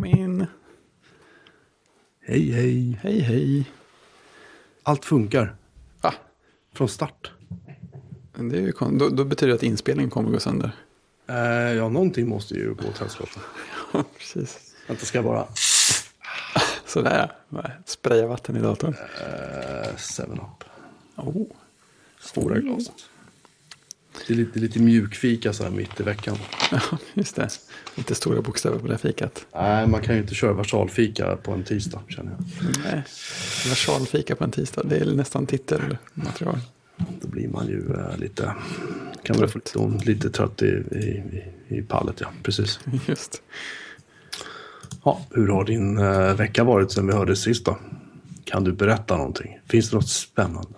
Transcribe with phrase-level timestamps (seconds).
[0.00, 0.46] Kom in.
[2.20, 2.98] Hej, hej.
[3.02, 3.70] Hej, hej.
[4.82, 5.56] Allt funkar.
[6.00, 6.14] Va?
[6.72, 7.30] Från start.
[8.34, 10.70] Det är ju då, då betyder det att inspelningen kommer gå sönder.
[11.26, 11.36] Eh,
[11.72, 13.40] ja, någonting måste ju gå åt helskotta.
[13.92, 14.74] Ja, precis.
[14.88, 15.46] Vänta, ska jag bara...
[16.86, 17.32] Sådär.
[17.48, 18.94] Bara Spraya vatten i datorn.
[19.20, 20.64] Eh, seven up.
[21.16, 21.46] Oh.
[22.20, 23.10] Stora glaset.
[24.26, 26.36] Det är lite, lite mjukfika så här mitt i veckan.
[26.70, 26.80] Ja,
[27.14, 27.48] just det.
[27.94, 29.46] Lite stora bokstäver på det fikat.
[29.54, 32.46] Nej, man kan ju inte köra versalfika på en tisdag känner jag.
[32.84, 33.04] Nej.
[33.68, 34.82] Versalfika på en tisdag.
[34.84, 36.58] Det är nästan titelmaterial.
[37.20, 38.54] Då blir man ju eh, lite...
[39.22, 41.22] Kan man få lite, lite trött i, i,
[41.68, 42.32] i, pallet, ja.
[42.42, 42.80] Precis.
[43.06, 43.42] Just.
[45.04, 47.78] Ja, hur har din eh, vecka varit sen vi hördes sist då?
[48.44, 49.58] Kan du berätta någonting?
[49.68, 50.68] Finns det något spännande?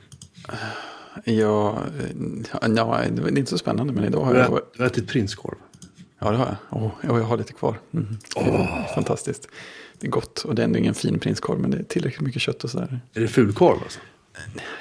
[1.25, 4.61] Ja, eh, ja, det är inte så spännande, men idag har jag...
[4.77, 5.57] du har ätit prinskorv.
[6.19, 6.57] Ja, det har jag.
[6.83, 7.79] Åh, och jag har lite kvar.
[7.93, 8.19] Mm.
[8.37, 9.49] Är Fantastiskt.
[9.99, 12.43] Det är gott och det är ändå ingen fin prinskorv, men det är tillräckligt mycket
[12.43, 13.01] kött och sådär.
[13.15, 14.01] Är det fulkorv alltså?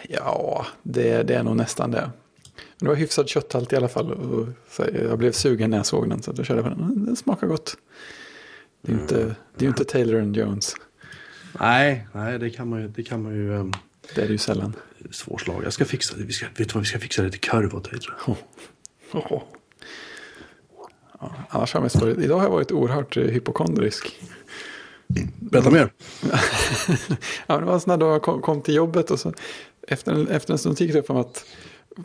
[0.09, 2.11] Ja, det, det är nog nästan det.
[2.55, 4.11] Men det var hyfsad kötthalt i alla fall.
[4.11, 7.05] Och så jag blev sugen när jag såg den, så då körde jag på den.
[7.05, 7.77] Den smakar gott.
[8.81, 10.75] Det är ju inte, det är ju inte Taylor and Jones.
[11.59, 13.73] Nej, nej det kan man ju, det kan man ju um,
[14.15, 14.75] Det är det ju sällan.
[15.11, 15.63] svårslag.
[15.65, 16.23] Jag ska fixa det.
[16.23, 18.35] Vi ska, vet du vad, vi ska fixa lite korv åt dig tror jag.
[19.13, 19.43] Oh.
[21.19, 24.15] Ja, annars har jag varit, idag har jag varit oerhört eh, hypokondrisk.
[25.39, 25.93] Berätta mer.
[27.47, 29.33] Ja, det var en här dag jag kom, kom till jobbet och så
[29.87, 31.45] efter en, efter en stund gick det upp om att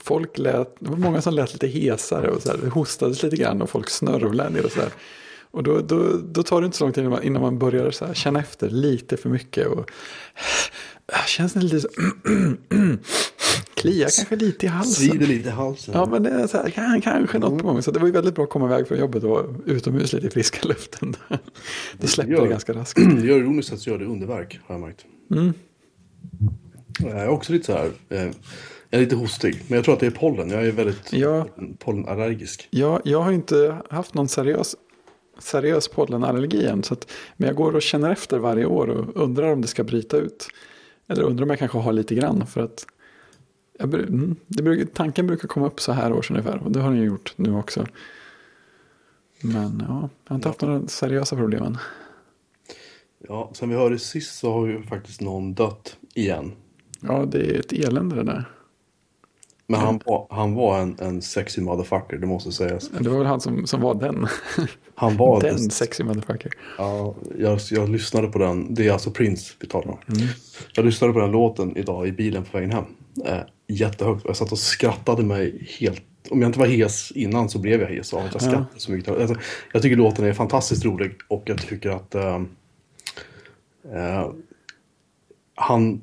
[0.05, 3.37] folk lät, det var många som lät lite hesare och så här, det hostades lite
[3.37, 4.91] grann och folk snörvlade och så här.
[5.51, 7.91] Och då, då, då tar det inte så lång tid innan man, innan man börjar
[7.91, 9.67] så här, känna efter lite för mycket.
[9.67, 9.91] Och,
[11.27, 11.89] känns det lite så,
[13.75, 15.09] kliar kanske lite i halsen.
[15.11, 15.95] Svider lite i halsen.
[15.95, 17.83] Ja, men det är så här, kan- kanske något på gång.
[17.83, 20.31] Så det var ju väldigt bra att komma iväg från jobbet och utomhus lite i
[20.31, 21.17] friska luften.
[21.99, 22.99] Det släppte gör- det ganska raskt.
[23.21, 25.05] Det gör ironiskt att så gör det underverk, har jag märkt.
[25.31, 25.53] Mm.
[26.99, 28.23] Jag är också lite så här, eh,
[28.91, 29.63] jag är lite hostig.
[29.69, 30.51] Men jag tror att det är pollen.
[30.51, 31.47] Jag är väldigt Ja.
[31.79, 32.69] pollenallergisk.
[32.71, 34.77] Ja, jag har inte haft någon seriös,
[35.39, 36.83] seriös pollenallergi än.
[36.83, 39.85] Så att, men jag går och känner efter varje år och undrar om det ska
[39.85, 40.49] bryta ut.
[41.09, 42.47] Eller undrar om jag kanske har lite grann.
[42.47, 42.87] För att
[43.79, 46.57] jag, mm, det tanken brukar komma upp så här års ungefär.
[46.57, 47.87] Och det har den ju gjort nu också.
[49.43, 51.79] Men ja, jag har inte haft några seriösa problem än.
[53.19, 56.53] Ja, sen vi hörde sist så har ju faktiskt någon dött igen.
[57.01, 58.45] Ja, det är ett elände det där.
[59.69, 62.89] Men han var, han var en, en sexy motherfucker, det måste sägas.
[62.89, 64.27] Det var väl han som, som var den.
[64.95, 66.53] Han var den det- sexy motherfucker.
[66.79, 68.75] Ja, jag, jag lyssnade på den.
[68.75, 69.99] Det är alltså Prince vi talar om.
[70.75, 72.85] Jag lyssnade på den låten idag i bilen på vägen hem.
[73.25, 73.39] Eh,
[73.69, 74.23] jättehögt.
[74.25, 76.03] Jag satt och skrattade mig helt.
[76.31, 78.93] Om jag inte var hes innan så blev jag hes av att jag skrattade så
[78.93, 79.21] mycket.
[79.21, 79.37] Alltså,
[79.73, 82.37] jag tycker låten är fantastiskt rolig och jag tycker att eh,
[83.95, 84.31] eh,
[85.55, 86.01] han,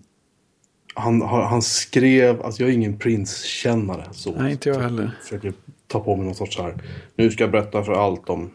[0.93, 4.05] han, han skrev, alltså jag är ingen Prince-kännare.
[4.11, 5.11] Så, Nej, inte jag heller.
[5.21, 5.53] försöker
[5.87, 6.83] ta på mig någon sorts så här.
[7.15, 8.51] Nu ska jag berätta för allt om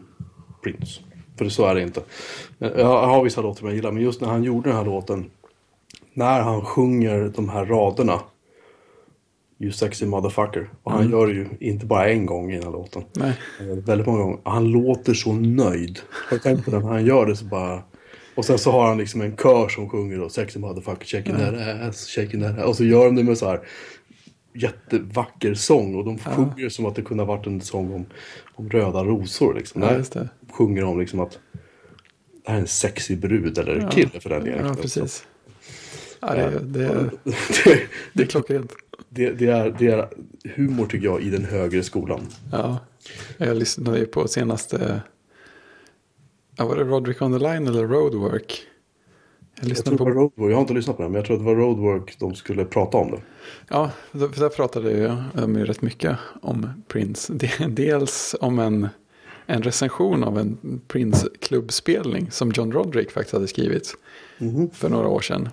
[0.63, 1.01] Prince.
[1.37, 2.01] För så är det inte.
[2.57, 5.25] Jag har vissa låtar jag gillar, men just när han gjorde den här låten.
[6.13, 8.19] När han sjunger de här raderna.
[9.59, 10.69] You sexy motherfucker.
[10.83, 13.03] Och han gör det ju inte bara en gång i den här låten.
[13.15, 13.33] Nej.
[13.59, 14.39] Det Väldigt många gånger.
[14.43, 15.99] Han låter så nöjd.
[16.29, 16.79] Du tänkt på det?
[16.79, 17.83] När han gör det så bara...
[18.39, 20.29] Och sen så har han liksom en kör som sjunger då.
[20.29, 22.65] Sexy motherfucker, shaking that ass, shaking that ass.
[22.65, 23.61] Och så gör de det med så här
[24.53, 25.95] jättevacker sång.
[25.95, 28.05] Och de sjunger som att det kunde ha varit en sång om,
[28.55, 29.53] om röda rosor.
[29.53, 29.81] Liksom.
[29.81, 30.29] Ja, just det.
[30.41, 31.39] de sjunger om liksom att
[32.45, 34.67] det här är en sexig brud eller kille för den delen.
[34.67, 35.27] Ja, precis.
[36.19, 36.87] Ja, det, det,
[37.63, 37.81] det,
[38.13, 38.73] det är klockrent.
[39.09, 40.07] det, det, är, det är
[40.55, 42.21] humor tycker jag i den högre skolan.
[42.51, 42.77] Ja,
[43.37, 45.01] jag lyssnade ju på senaste,
[46.59, 48.61] ja, var det Roderick on the Line eller Roadwork?
[49.61, 51.41] Jag Jag tror på, Roadwork, jag har inte lyssnat på den, men jag tror att
[51.41, 53.21] det var Roadwork de skulle prata om det.
[53.69, 57.33] ja, för där pratade jag de ju rätt mycket om Prince.
[57.57, 58.87] De- Dels om en,
[59.45, 63.93] en recension av en Prince-klubbspelning som John Roderick faktiskt hade skrivit
[64.73, 65.49] för några år sedan.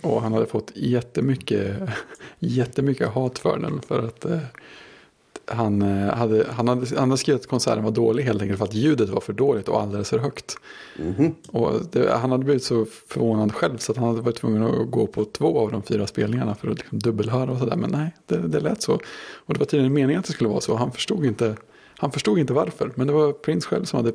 [0.00, 1.76] Och han hade fått jättemycket,
[2.38, 3.80] jättemycket hat för den.
[3.82, 4.38] För att eh,
[5.50, 8.64] han, eh, hade, han, hade, han hade skrivit att konserten var dålig helt enkelt för
[8.64, 10.56] att ljudet var för dåligt och alldeles för högt.
[11.48, 14.90] Och det, han hade blivit så förvånad själv så att han hade varit tvungen att
[14.90, 17.76] gå på två av de fyra spelningarna för att liksom dubbelhöra och sådär.
[17.76, 18.94] Men nej, det, det lät så.
[19.34, 20.76] Och det var tydligen meningen att det skulle vara så.
[20.76, 21.56] Han förstod inte,
[21.98, 22.92] han förstod inte varför.
[22.94, 24.12] Men det var Prince själv som hade,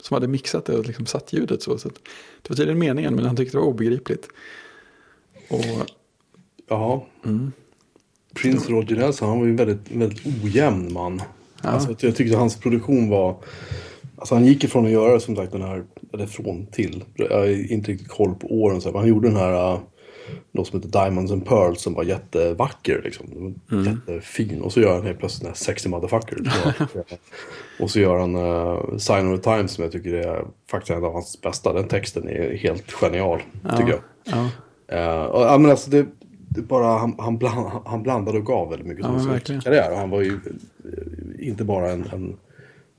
[0.00, 1.78] som hade mixat det och liksom satt ljudet så.
[1.78, 1.88] så
[2.42, 4.28] det var tydligen meningen men han tyckte det var obegripligt.
[5.48, 5.90] Och
[6.70, 7.00] Jaha.
[8.34, 11.22] Prince Roger Nelson, han var ju en väldigt, väldigt ojämn man.
[11.62, 13.36] Alltså, jag tyckte hans produktion var...
[14.16, 15.84] Alltså han gick ifrån att göra som sagt den här,
[16.14, 19.28] eller från till, jag har inte riktigt koll på åren, så här, men han gjorde
[19.28, 19.80] den här uh,
[20.52, 23.54] något som heter Diamonds and Pearls som var jättevacker liksom.
[23.86, 24.60] Jättefin.
[24.60, 26.52] Och så gör han helt plötsligt den här Sexy Motherfucker.
[27.80, 31.04] och så gör han uh, Sign of the Times som jag tycker är faktiskt en
[31.04, 31.72] av hans bästa.
[31.72, 33.42] Den texten är helt genial,
[33.78, 34.00] tycker jag.
[34.24, 34.48] Ja.
[34.92, 36.06] Uh, och, ja, men alltså det
[36.50, 39.92] bara, han, han, bland, han blandade och gav väldigt mycket Ja, som sin karriär.
[39.92, 42.36] Och han var ju eh, inte bara en, en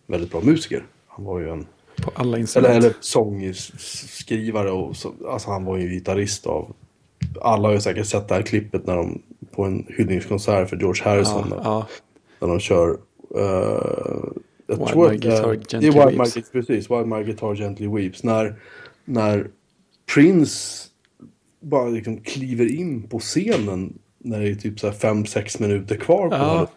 [0.07, 0.83] väldigt bra musiker.
[1.07, 1.65] Han var ju en
[2.01, 2.75] På alla eller, instrument.
[2.75, 6.73] eller sångskrivare och så, alltså han var ju gitarrist av
[7.41, 9.21] alla har ju säkert sett det här klippet när de
[9.51, 11.87] på en hyllningskonsert för George Harrison ja, när, ja.
[12.39, 12.97] när de kör uh,
[14.67, 16.35] jag While tror My att, Guitar eh, Gently det är Weeps.
[16.35, 18.23] My, precis, While My Guitar Gently Weeps.
[18.23, 18.55] När,
[19.05, 19.47] när
[20.13, 20.87] Prince
[21.61, 25.95] bara liksom kliver in på scenen när det är typ så här fem sex minuter
[25.95, 26.67] kvar på Ja.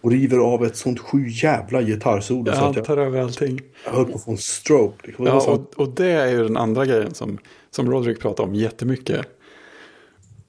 [0.00, 3.60] Och river av ett sånt sju jävla gitarrsolo Ja, så att jag, tar över allting.
[3.84, 5.12] jag höll på att få en stroke.
[5.18, 7.38] Ja, och, och det är ju den andra grejen som,
[7.70, 9.26] som Roderick pratar om jättemycket.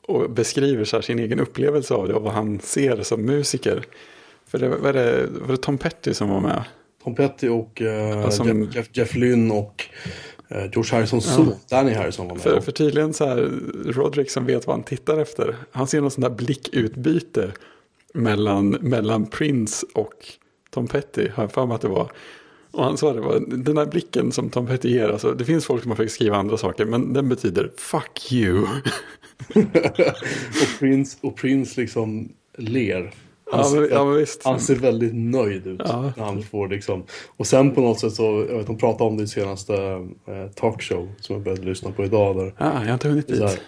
[0.07, 3.83] Och beskriver så här sin egen upplevelse av det och vad han ser som musiker.
[4.48, 6.63] För det, var, det, var det Tom Petty som var med?
[7.04, 9.86] Tom Petty och Ja, som- Jeff, Jeff, Jeff Lynne och
[10.50, 12.44] George Harrisons son, Danny Harrison var med.
[12.44, 13.51] För, för tydligen så här,
[13.86, 15.56] Roderick som vet vad han tittar efter.
[15.72, 17.51] Han ser någon sån där blickutbyte
[18.13, 20.13] mellan, mellan Prince och
[20.69, 21.30] Tom Petty.
[21.30, 22.12] Har jag för mig att det var.
[22.72, 25.10] Och han sa det var den där blicken som Tom Petty ger.
[25.10, 26.86] Alltså, det finns folk som har försökt skriva andra saker.
[26.86, 28.62] Men den betyder fuck you.
[29.56, 33.13] och, Prince, och Prince liksom ler.
[33.51, 35.81] Han, Ja, men, ja, men han ser väldigt nöjd ut.
[35.86, 36.13] Ja.
[36.18, 37.04] När han får liksom.
[37.38, 39.74] Och sen på något sätt så, jag vet de pratade om det i senaste
[40.28, 42.36] eh, talkshow som jag började lyssna på idag.
[42.38, 43.42] Där Ja, jag har inte hunnit dit.
[43.42, 43.60] här,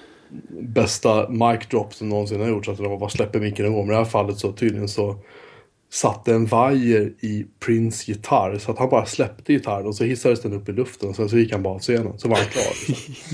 [0.61, 2.69] bästa mic drop som någonsin har gjorts.
[2.69, 3.79] Att det var bara släpper micken och går.
[3.83, 5.15] Men i det här fallet så tydligen så
[5.91, 8.57] satte en vajer i Prince gitarr.
[8.57, 11.09] Så att han bara släppte gitarren och så hissades den upp i luften.
[11.09, 12.13] Och sen så gick han bara av scenen.
[12.19, 12.63] Så var han klar.
[12.87, 13.15] liksom.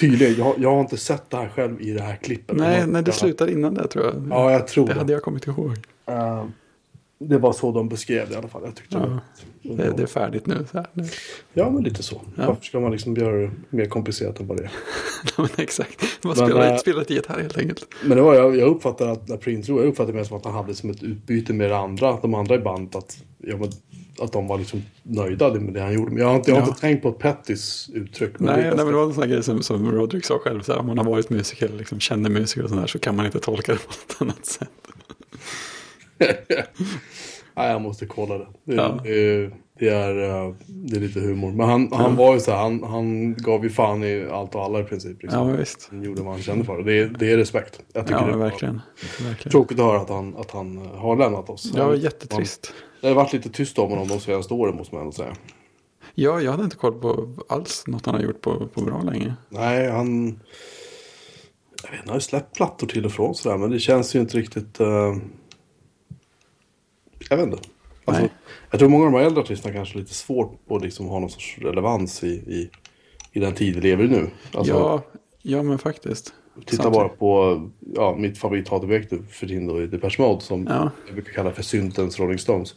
[0.00, 2.56] Tydligen, jag, jag har inte sett det här själv i det här klippet.
[2.56, 4.26] Nej, Jag- nej, det slutar innan det tror jag.
[4.30, 4.98] Ja, jag tror det det.
[4.98, 5.72] hade jag kommit ihåg.
[6.06, 6.44] Eh,
[7.18, 8.62] det var så de beskrev det i alla fall.
[8.64, 9.06] Jag tyckte Ja.
[9.06, 9.20] det.
[9.76, 10.66] Det, det är färdigt nu.
[10.72, 11.04] Så här, nu.
[11.52, 12.20] Ja, men lite så.
[12.36, 12.46] Ja.
[12.46, 14.70] Varför ska man liksom göra det mer komplicerat än vad det är?
[15.36, 16.02] Ja, men exakt.
[16.24, 17.86] Man Men, spelar, äh, lite gitarr helt enkelt.
[18.04, 20.44] Men det var, jag, jag uppfattar att när Prince jag uppfattar det mer som att
[20.44, 22.96] han hade som ett utbyte med det andra, de andra i bandet.
[22.96, 23.68] Att, ja, men,
[24.20, 26.10] att de var liksom nöjda med det han gjorde.
[26.10, 26.68] Men jag har inte, jag har Ja.
[26.68, 28.32] inte tänkt på Pettys uttryck.
[28.38, 30.38] men Nej, det nej, men det var en sån här grej som, som Roderick sa
[30.38, 30.62] själv.
[30.62, 33.26] Så här, om man har varit musiker, liksom, känner musiker och sådär så kan man
[33.26, 34.70] inte tolka det på något annat sätt.
[37.56, 38.46] Nej, jag måste kolla det.
[38.64, 39.00] Det, Ja.
[39.04, 41.52] det, det, är, eh, det är lite humor.
[41.52, 44.62] Men han, han var ju så här, han, han gav ju fan i allt och
[44.62, 45.22] alla i princip.
[45.22, 45.48] Liksom.
[45.48, 45.86] Ja, visst.
[45.90, 46.82] Han gjorde vad han kände för.
[46.82, 47.80] Det är, det är respekt.
[47.92, 48.80] Jag tycker Ja, det verkligen.
[49.26, 49.52] verkligen.
[49.52, 51.72] tråkigt att höra att han, att han eh, har lämnat oss.
[51.74, 52.72] Ja, Han- jättetrist.
[53.06, 55.36] Det har varit lite tyst om honom de senaste åren måste man ändå säga.
[56.14, 59.34] Ja, jag hade inte koll på alls något han har gjort på, på bra länge.
[59.48, 60.40] Nej, han...
[61.82, 64.16] Jag vet inte, han har ju släppt plattor till och från sådär, men det känns
[64.16, 64.80] ju inte riktigt...
[64.80, 65.16] eh,
[67.30, 67.58] Jag vet inte.
[68.04, 68.32] Alltså, Nej.
[68.70, 71.18] jag tror många av de här äldre artisterna kanske har lite svårt att liksom ha
[71.20, 72.70] någon sorts relevans i, i,
[73.32, 74.30] i den tid vi lever i nu.
[74.54, 75.02] Alltså, ja,
[75.42, 76.34] ja, men faktiskt.
[76.60, 77.62] Titta Samtidigt- bara på
[77.94, 81.62] ja, mitt favorithatobjekt för tiden då i Depeche Mode som Ja, jag brukar kalla för
[81.62, 82.74] syntens Rolling Stones.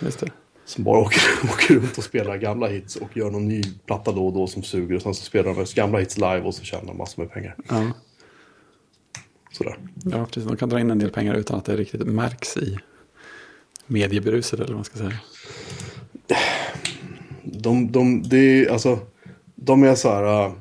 [0.00, 0.30] just det.
[0.64, 4.26] Som bara åker, åker runt och spelar gamla hits och gör någon ny platta då
[4.26, 4.96] och då som suger.
[4.96, 7.56] Och sen så spelar de gamla hits live och så tjänar de massor med pengar.
[7.68, 7.92] Ja,
[9.52, 9.78] Sådär.
[10.04, 10.44] ja, precis.
[10.44, 12.76] De kan dra in en del pengar utan att det riktigt märks i
[13.86, 15.12] mediebruset eller vad man ska säga.
[17.42, 18.98] De, de, det är, alltså,
[19.54, 20.52] de är så här, uh,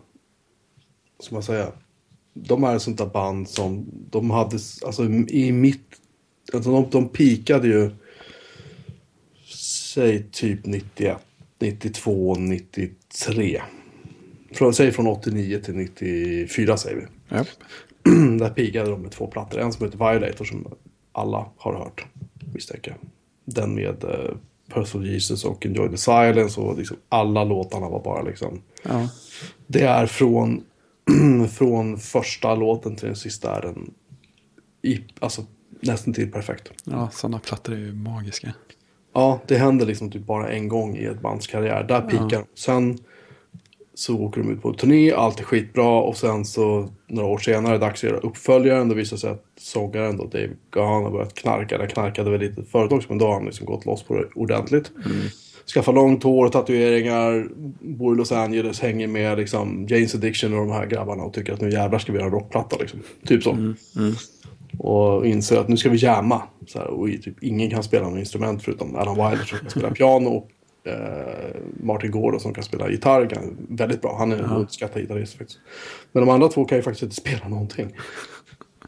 [1.20, 1.72] ska man säga,
[2.38, 5.86] de är ett sånt där band som de hade, alltså i mitt,
[6.54, 7.92] alltså de, de pikade ju,
[9.94, 11.18] säg typ 91,
[11.60, 13.62] 92, 93.
[14.52, 17.06] Från, säg från 89 till 94 säger vi.
[17.30, 17.46] Ja,
[18.40, 19.60] Där pigade de med två plattor.
[19.60, 20.68] En som heter Violator som
[21.12, 22.06] alla har hört,
[22.54, 23.10] misstänker jag.
[23.46, 24.36] Den med uh,
[24.74, 28.62] Personal Jesus och Enjoy the Silence och liksom alla låtarna var bara liksom.
[28.84, 29.10] ja,
[29.68, 30.64] Det är från,
[31.52, 33.94] från första låten till den sista är den
[34.82, 35.46] i, alltså,
[35.80, 36.72] nästan till perfekt.
[36.84, 38.54] ja sådana plattor är ju magiska.
[39.14, 41.84] Ja, det händer liksom typ bara en gång i ett bands karriär.
[41.84, 42.46] Där pikar de.
[42.56, 42.98] Sen
[43.94, 47.78] så åker de ut på turné, allt är skitbra och sen så några år senare,
[47.78, 48.90] dags att göra uppföljaren.
[48.90, 51.76] Det visar sig att sångaren då, Dave Gahan, har börjat knarka.
[51.76, 54.92] Eller knarkade väl lite också, men då har han liksom gått loss på det ordentligt.
[55.74, 57.48] Skaffar långt hår, tatueringar,
[57.80, 61.54] bor i Los Angeles, hänger med liksom Janes Addiction och de här grabbarna och tycker
[61.54, 63.00] att nu jävlar ska vi göra en rockplatta liksom.
[63.26, 63.58] Typ så.
[64.78, 66.42] Och inser att nu ska vi jamma.
[66.68, 69.92] Så här, och typ ingen kan spela något instrument förutom Alan Wilder som kan spela
[69.92, 70.50] piano och
[70.92, 74.16] eh, Martin Gård som kan spela gitarr kan, väldigt bra.
[74.18, 75.60] Han är en uppskattad gitarrist faktiskt.
[76.12, 77.96] Men de andra två kan ju faktiskt inte spela någonting.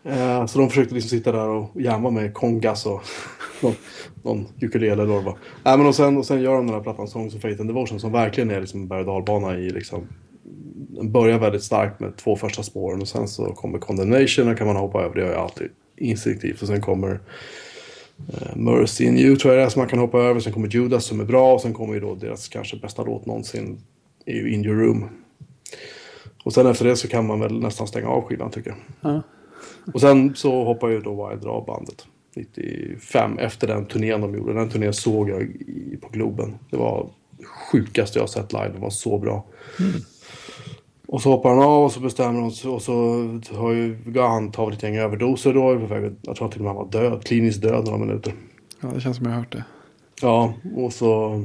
[0.03, 3.01] Eh, så de försökte liksom sitta där och jamma med kongas och
[3.61, 3.75] någon,
[4.23, 5.37] någon ukulele eller vad det var.
[5.73, 7.69] Äh, men och, sen, och sen gör de den här plattan Songs of Fate and
[7.69, 10.07] Devotion som verkligen är liksom en berg och dalbana i liksom
[10.97, 14.67] den börjar väldigt starkt med två första spåren och sen så kommer Condemnation och kan
[14.67, 15.15] man hoppa över.
[15.15, 16.61] Det gör jag alltid instinktivt.
[16.61, 17.19] Och sen kommer
[18.33, 20.39] eh, Mercy in You tror jag det är som man kan hoppa över.
[20.39, 23.25] Sen kommer Judas som är bra och sen kommer ju då deras kanske bästa låt
[23.25, 23.81] någonsin
[24.25, 25.09] är ju In Your Room.
[26.43, 28.77] Och sen efter det så kan man väl nästan stänga av skivan tycker jag.
[29.13, 29.21] Ja.
[29.93, 32.07] Och sen så hoppar ju då Wild av bandet.
[32.35, 34.53] 95 efter den turnén de gjorde.
[34.53, 36.55] Den turnén såg jag i, på Globen.
[36.69, 37.09] Det var
[37.71, 38.69] sjukaste jag sett live.
[38.73, 39.45] Det var så bra.
[41.07, 42.93] Och så hoppar han av och så bestämmer de sig och så
[43.53, 45.87] har ju han tagit ett gäng överdoser då.
[46.21, 48.33] Jag tror att till och med han var död, kliniskt död några minuter.
[48.81, 49.63] ja, det känns som jag har hört det.
[50.21, 51.43] Ja, och så...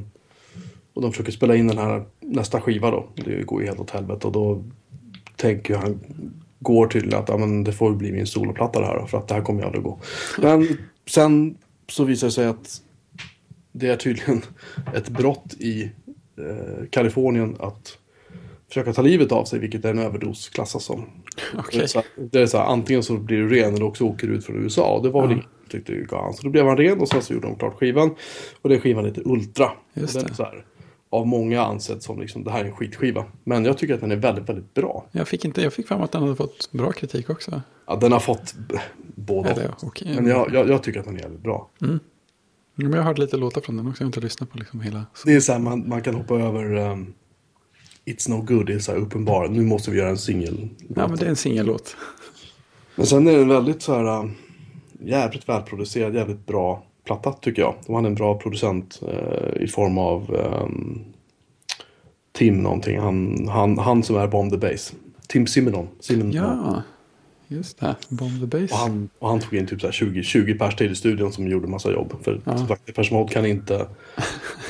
[0.94, 3.06] Och de försöker spela in den här nästa skiva då.
[3.14, 4.64] Det går ju helt åt helvete och då
[5.36, 6.00] tänker han
[6.62, 9.28] går tydligen att ja, men det får ju bli min soloplatta det här för att
[9.28, 10.00] det här kommer ju aldrig gå.
[10.38, 10.78] Men
[11.10, 12.82] sen så visar det sig att
[13.72, 14.42] det är tydligen
[14.94, 15.82] ett brott i
[16.38, 17.98] eh, Kalifornien att
[18.68, 21.06] försöka ta livet av sig, vilket är en överdos klassas som.
[21.58, 21.78] Okej.
[21.78, 24.26] Det är så Det är så här, antingen så blir du ren eller också åker
[24.26, 25.00] du ut från USA.
[25.02, 26.34] Det var väl inget tyckte ju han.
[26.34, 28.14] Så då blev han ren och sen så gjorde de klart skivan.
[28.62, 29.70] Och den skivan heter Ultra.
[29.94, 30.64] Just och den är så här,
[31.12, 33.24] av många ansett som liksom, det här är en skitskiva.
[33.44, 35.06] Men jag tycker att den är väldigt, väldigt bra.
[35.12, 37.62] Jag fick, inte, jag fick fram att den hade fått bra kritik också.
[37.86, 38.78] Ja, den har fått b-
[39.14, 40.14] både Eller, okej.
[40.14, 41.68] Men jag, jag, jag tycker att den är jävligt bra.
[41.78, 41.86] Ja,
[42.74, 44.00] Men jag hört lite låtar från den också.
[44.02, 45.06] Jag har inte lyssnat på liksom hela.
[45.24, 47.14] Det är så här, man, man kan hoppa över um,
[48.04, 48.66] It's No Good.
[48.66, 49.48] Det är så här uppenbar.
[49.48, 50.68] Nu måste vi göra en singel.
[50.96, 51.96] Ja, men det är en singellåt.
[52.96, 54.34] Men sen är den väldigt så här um,
[55.00, 57.74] jävligt välproducerad, jävligt bra platta tycker jag.
[57.86, 61.04] De hade en bra producent eh, i form av um,
[62.32, 62.98] Tim någonting.
[62.98, 64.92] Han, han, han som är Bomb the Bass.
[65.28, 65.88] Tim Simonon.
[66.00, 66.32] Simonon.
[66.32, 66.82] Ja,
[67.48, 67.96] just det.
[68.08, 68.70] Bomb the Bass.
[68.72, 71.32] Och han, och han tog in typ så här 20, 20 pers till i studion
[71.32, 72.12] som gjorde massa jobb.
[72.22, 72.58] För Ja.
[72.58, 73.86] som sagt, Depeche Mode kan inte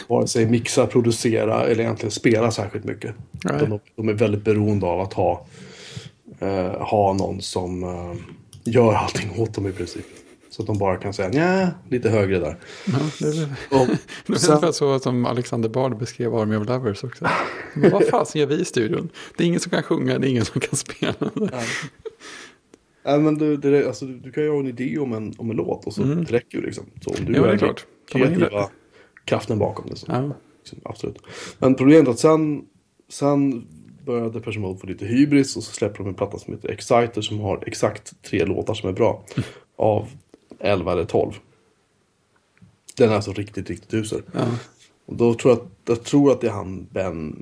[0.09, 3.15] vare sig mixa, producera eller egentligen spela särskilt mycket.
[3.45, 5.47] Utan De, de är väldigt beroende av att ha,
[6.39, 8.15] eh, ha någon som eh,
[8.65, 10.07] gör allting åt dem i princip.
[10.53, 12.57] Så att de bara kan säga nja, lite högre där.
[12.87, 13.43] Ja, det är
[13.83, 17.29] är ungefär så som Alexander Bard beskrev Army of Lovers också.
[17.75, 19.09] Men vad fasen gör vi i studion?
[19.37, 21.15] Det är ingen som kan sjunga, det är ingen som kan spela.
[23.05, 25.57] Nej, men du, det, alltså, du, kan ju ha en idé om en, om en
[25.57, 26.85] låt och så det räcker ju liksom.
[27.01, 27.87] Så om du Ja, det är den klart.
[28.11, 28.69] Kreativa
[29.25, 29.97] kraften bakom det.
[29.97, 30.07] Så.
[30.09, 30.35] Ja.
[30.59, 31.19] Liksom, absolut.
[31.59, 32.65] Men problemet är att sen,
[33.09, 33.67] sen
[34.07, 37.21] började Depeche Mode få lite hybris och så släpper de en platta som heter Exciter
[37.21, 39.25] som har exakt tre låtar som är bra.
[39.77, 40.09] Av
[40.63, 41.33] 11 eller 12.
[42.97, 44.23] Den är alltså riktigt, riktigt usel.
[44.33, 44.47] Ja.
[45.07, 47.37] Och då tror jag, jag tror att det är han Ben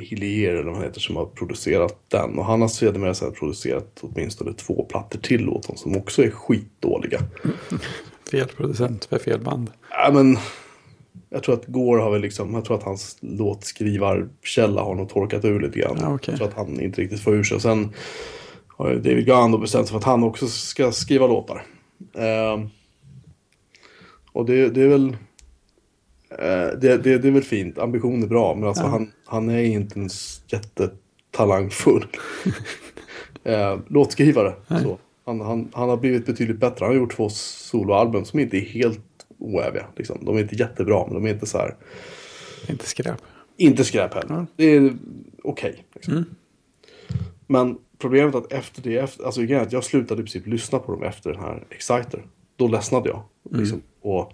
[0.00, 2.38] Hillier eller vad han heter som har producerat den.
[2.38, 7.20] Och han har sedermera producerat åtminstone två plattor till åt honom som också är skitdåliga.
[8.30, 9.70] Fel producent för fel band.
[9.90, 10.38] Ja, men
[11.30, 15.44] jag tror att Gore har väl liksom, jag tror att hans låtskrivarkälla har nog torkat
[15.44, 15.98] ur lite grann.
[16.00, 16.32] Ja, okej.
[16.32, 17.54] Jag tror att han inte riktigt får ur sig.
[17.54, 17.92] Och sen
[18.66, 21.64] har David då bestämt sig för att han också ska skriva låtar.
[22.14, 22.68] Ehm,
[24.32, 25.16] och det, det är väl
[26.30, 29.62] eh, det, det, det är väl fint, ambition är bra, men alltså han, han är
[29.62, 30.08] inte en
[30.46, 32.06] jättetalangfull
[33.44, 34.54] eh, låtskrivare.
[34.68, 34.98] Så.
[35.24, 36.84] Han, han, han har blivit betydligt bättre.
[36.84, 39.00] Han har gjort två soloalbum som inte är helt
[39.38, 39.86] oäviga.
[39.96, 40.24] Liksom.
[40.24, 41.76] De är inte jättebra, men de är inte så här...
[42.68, 43.22] Inte skräp.
[43.56, 44.46] Inte skräp heller.
[44.56, 44.94] Det är
[45.42, 45.84] okej.
[45.94, 46.24] liksom.
[47.46, 50.92] Men problemet är att efter det, efter, alltså att jag slutade i princip lyssna på
[50.92, 52.22] dem efter den här Exciter.
[52.56, 53.22] Då ledsnade jag.
[53.50, 54.32] Liksom, och,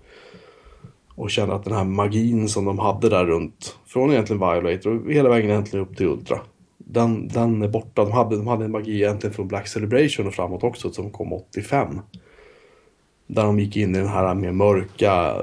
[1.14, 5.12] och kände att den här magin som de hade där runt, från egentligen Violator och
[5.12, 6.40] hela vägen egentligen upp till Ultra.
[6.79, 8.05] Den, den är borta.
[8.05, 11.33] De hade, de hade en magi egentligen från Black Celebration och framåt också som kom
[11.33, 12.00] 85.
[13.32, 15.37] Där de gick in i den här mer mörka,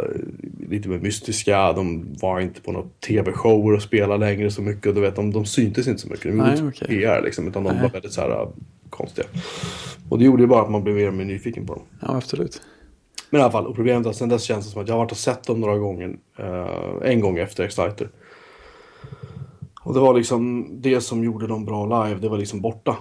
[0.69, 1.73] lite mer mystiska.
[1.73, 4.95] De var inte på några tv-shower och spelade längre så mycket.
[4.95, 6.23] Du vet, de, de syntes inte så mycket.
[6.23, 6.87] De gjorde okej.
[6.87, 7.81] PR liksom, utan de Nej.
[7.81, 8.47] var väldigt så här äh,
[8.89, 9.27] konstiga.
[10.09, 11.83] Och det gjorde ju bara att man blev mer och mer nyfiken på dem.
[12.01, 12.61] Ja, absolut.
[13.29, 14.95] Men i alla fall, och problemet är att sen dess känns det som att jag
[14.95, 16.17] har varit och sett dem några gånger.
[16.39, 18.09] eh, en gång efter Exciter.
[19.81, 22.95] Och det var liksom det som gjorde dem bra live, det var liksom borta.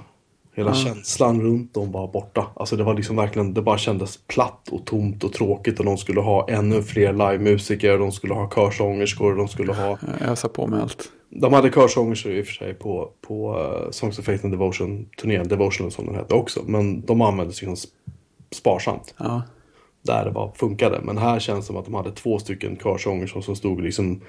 [0.57, 2.47] Hela känslan runt dem var borta.
[2.57, 5.99] Alltså det var liksom verkligen, det bara kändes platt och tomt och tråkigt och de
[5.99, 9.99] skulle ha ännu fler livemusiker, de skulle ha körsångerskor, de skulle ha...
[10.21, 11.09] Ösar på med allt.
[11.31, 15.49] De hade körsångerskor i och för sig på, på uh, Songs of Faith and Devotion-turnén,
[15.49, 16.61] Devotional som den hette också.
[16.67, 18.13] Men de användes liksom sp-
[18.53, 19.43] sparsamt Ja,
[20.03, 21.01] där det bara funkade.
[21.03, 24.21] Men här känns det som att de hade två stycken körsångerskor som stod liksom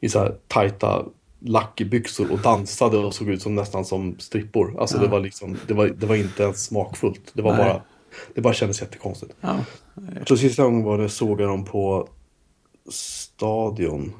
[0.00, 1.04] i så här tajta
[1.48, 4.80] lackbyxor och dansade och såg ut som nästan som strippor.
[4.80, 7.30] Alltså det var liksom, det var, det var inte ens smakfullt.
[7.32, 7.64] Det var Nej.
[7.64, 7.82] bara,
[8.34, 9.34] det bara kändes jättekonstigt.
[9.40, 9.56] Ja.
[10.16, 12.08] Jag tror sista gången var det såg jag dem på
[12.88, 14.12] Stadion.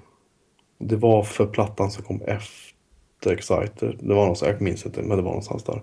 [0.79, 3.97] Det var för plattan som kom efter Exciter.
[4.01, 5.83] Det var någonstans, jag minns inte, men det var någonstans där.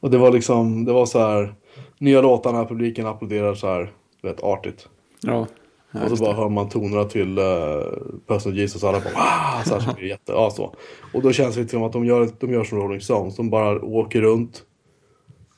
[0.00, 1.54] Och det var liksom, det var så här,
[1.98, 4.88] nya låtarna, publiken applåderar så här, du vet, artigt.
[5.20, 5.46] Ja.
[5.92, 6.40] Ja, och så bara det.
[6.40, 7.84] hör man tonerna till uh,
[8.26, 9.64] Personal Jesus och alla bara!
[9.64, 10.74] Så här, så det jätte, ja, så.
[11.12, 13.36] Och då känns det lite som att de gör, de gör som Rolling Stones.
[13.36, 14.62] De bara åker runt.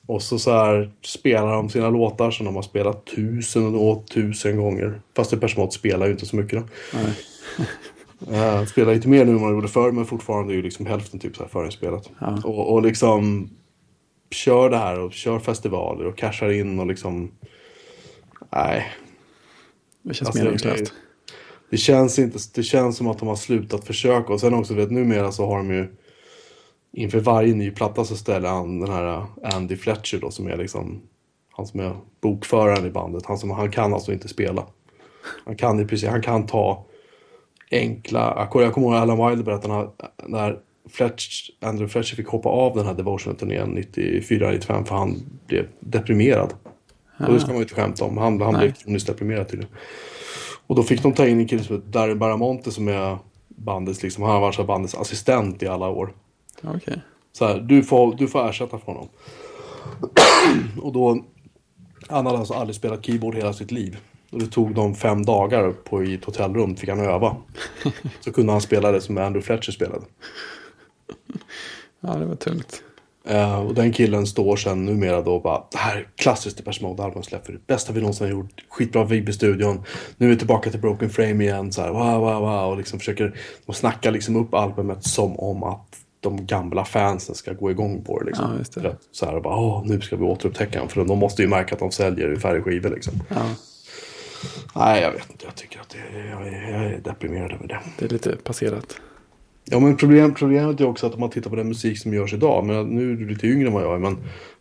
[0.07, 4.57] Och så, så här spelar de sina låtar som de har spelat tusen och tusen
[4.57, 5.01] gånger.
[5.17, 6.65] Fast Depeche Mode spelar ju inte så mycket.
[8.31, 11.21] Uh, spelar lite mer nu än de gjorde förr men fortfarande är ju liksom hälften
[11.21, 12.11] typ så här förinspelat.
[12.19, 12.41] Ja.
[12.45, 13.51] Och, och liksom
[14.31, 17.31] kör det här och kör festivaler och cashar in och liksom...
[18.53, 18.87] Nej,
[20.03, 20.85] Det känns Alltså, meningslöst.
[20.85, 20.91] det,
[21.71, 24.33] det, känns inte, det känns som att de har slutat försöka.
[24.33, 25.89] Och sen också, vet numera så har de ju
[26.93, 31.03] inför varje ny platta så ställer han den här Andy Fletcher då som är liksom
[31.53, 33.27] han som är bokföraren i bandet.
[33.27, 34.67] Han, som, han kan alltså inte spela.
[35.45, 36.87] Han kan i princip, han kan ta
[37.71, 38.63] enkla ackord.
[38.63, 39.91] Jag kommer ihåg Alan Wilder berättade
[40.27, 45.17] när, Fletch, Andrew Fletcher fick hoppa av den här Devotional-turnén 94-95 för han
[45.47, 46.55] blev deprimerad.
[47.27, 48.19] Och det ska man ju inte skämta om.
[48.19, 48.63] Han, han Nej.
[48.63, 49.75] blev kroniskt deprimerad tydligen.
[50.67, 54.03] Och då fick de ta in en kille som heter Darin Baramonte som är bandets,
[54.03, 56.15] liksom, han har varit bandets assistent i alla år.
[56.63, 57.03] Okej.
[57.33, 59.09] Så här, du får, du får ersätta för honom.
[60.83, 61.25] och då,
[62.09, 63.99] han hade alltså aldrig spelat keyboard hela sitt liv.
[64.31, 67.37] Och det tog dem fem dagar på, i ett hotellrum, fick han öva.
[68.21, 70.05] Så kunde han spela det som Andrew Fletcher spelade.
[72.01, 72.83] Ja, det var tungt.
[73.25, 76.83] Eh, och den killen står sen numera då och bara Det här är klassiskt Depeche
[76.83, 77.53] Mode-album släpper.
[77.53, 78.65] Det bästa vi någonsin har gjort.
[78.69, 79.85] Skitbra vibb i studion.
[80.17, 81.73] Nu är vi tillbaka till Broken Frame igen.
[81.73, 82.71] Så här, wow, wow, wow.
[82.71, 83.37] Och liksom försöker
[83.67, 85.87] de snackar liksom upp albumet som om att
[86.21, 88.25] de gamla fansen ska gå igång på det.
[88.27, 88.65] Liksom.
[88.75, 88.97] Ja, det.
[89.13, 90.89] Så här, bara, Åh, nu ska vi återupptäcka den.
[90.89, 93.15] För de måste ju märka att de säljer färre skivor liksom.
[93.29, 93.47] Ja,
[94.75, 95.45] Nej, jag vet inte.
[95.45, 95.99] Jag tycker att det,
[96.31, 97.81] jag, är, jag är deprimerad över det.
[97.99, 99.01] det är lite passerat.
[99.73, 102.35] Ja men problem, problemet är också att om man tittar på den musik som görs
[102.35, 102.67] idag.
[102.67, 103.99] Men nu är du lite yngre än vad jag är.
[103.99, 104.17] Men,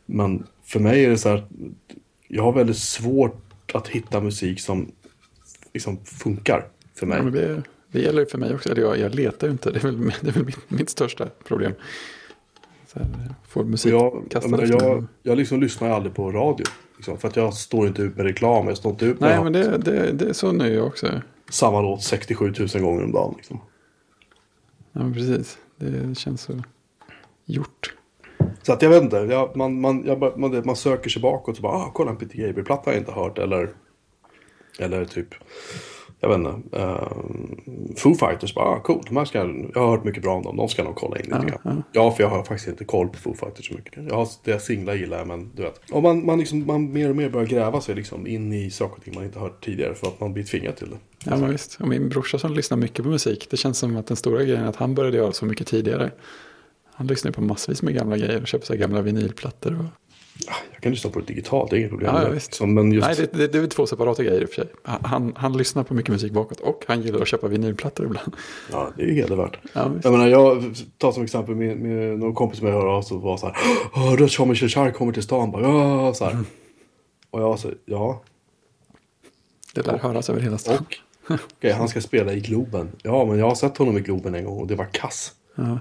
[0.05, 1.47] men för mig är det så här.
[2.27, 4.91] Jag har väldigt svårt att hitta musik som
[5.73, 7.21] liksom funkar för mig.
[7.23, 8.71] Ja, det, det gäller ju för mig också.
[8.71, 9.71] Eller jag, jag letar ju inte.
[9.71, 11.71] Det är väl, det är väl mitt, mitt största problem.
[12.87, 13.07] Så här,
[13.47, 14.69] får musik jag, jag, kastad mig.
[14.69, 16.65] jag, jag liksom lyssnar aldrig på radio.
[16.97, 18.67] Liksom, för att jag står inte ut med reklam.
[18.67, 21.07] Jag står inte ut med Nej, men det, det, det är så nu jag också.
[21.49, 23.33] samma låt 67 000 gånger om dagen.
[23.37, 23.59] Liksom.
[24.91, 25.57] Ja, men precis.
[25.77, 26.53] Det känns så
[27.45, 27.95] gjort.
[28.61, 29.17] Så att jag vet inte.
[29.17, 32.37] Jag, man, man, jag, man, man söker sig bakåt och bara ah, kolla en Peter
[32.37, 33.37] Gabriel-platta har jag inte hört.
[33.37, 33.69] Eller,
[34.79, 35.35] eller typ,
[36.19, 36.79] jag vet inte.
[36.79, 37.07] Uh,
[37.95, 39.03] Foo Fighters, bara ah, cool.
[39.09, 39.37] De ska,
[39.73, 40.57] jag har hört mycket bra om dem.
[40.57, 41.83] De ska nog kolla in lite Ja, grann.
[41.91, 44.03] Ja, för jag har faktiskt inte koll på Foo Fighters så mycket.
[44.09, 45.81] Jag har det singlar gillar jag, men du vet.
[45.91, 48.97] Och man, man, liksom, man mer och mer börjar gräva sig liksom in i saker
[48.97, 50.97] och ting man inte hört tidigare för att man blir tvingad till det.
[51.25, 51.77] Ja, men visst.
[51.81, 53.47] Och min brorsa som lyssnar mycket på musik.
[53.49, 56.11] Det känns som att den stora grejen är att han började göra så mycket tidigare.
[56.93, 59.79] Han lyssnar på massvis med gamla grejer och köper så gamla vinylplattor.
[59.79, 59.85] Och...
[60.47, 62.15] Ah, Jag kan lyssna på det digitalt, det är inget problem.
[62.15, 62.61] Ja, ja, visst.
[62.61, 64.67] Men just, Nej, det, det, det är två separata grejer i och för sig.
[64.83, 68.35] Han, han lyssnar på mycket musik bakåt och han gillar att köpa vinylplattor ibland.
[68.71, 69.57] ja, det är ju hedervärt.
[69.73, 70.03] Ja, visst.
[70.05, 73.17] Jag menar, jag tar som exempel med, med någon kompis som jag hör av så
[73.17, 73.55] var så här.
[73.93, 75.51] Hörde du att Jean-Michel Jarre kommer till stan?
[75.51, 76.37] Bara, ja, så här.
[77.31, 78.21] Och jag så ja,
[79.73, 80.77] Det lär höras över hela stan.
[80.77, 80.95] och?
[81.57, 82.89] Okej, han ska spela i Globen.
[83.03, 85.31] Ja, men jag har sett honom i Globen en gång och det var kass.
[85.55, 85.79] Ja.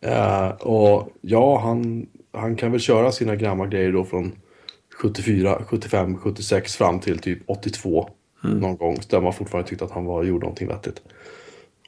[0.00, 4.32] Eh, och ja, han, han kan väl köra sina gamla grejer då från
[5.00, 8.10] 74, 75, 76 fram till typ 82
[8.42, 8.98] någon gång.
[9.10, 11.02] Där man fortfarande tyckte att han var, gjorde någonting vettigt.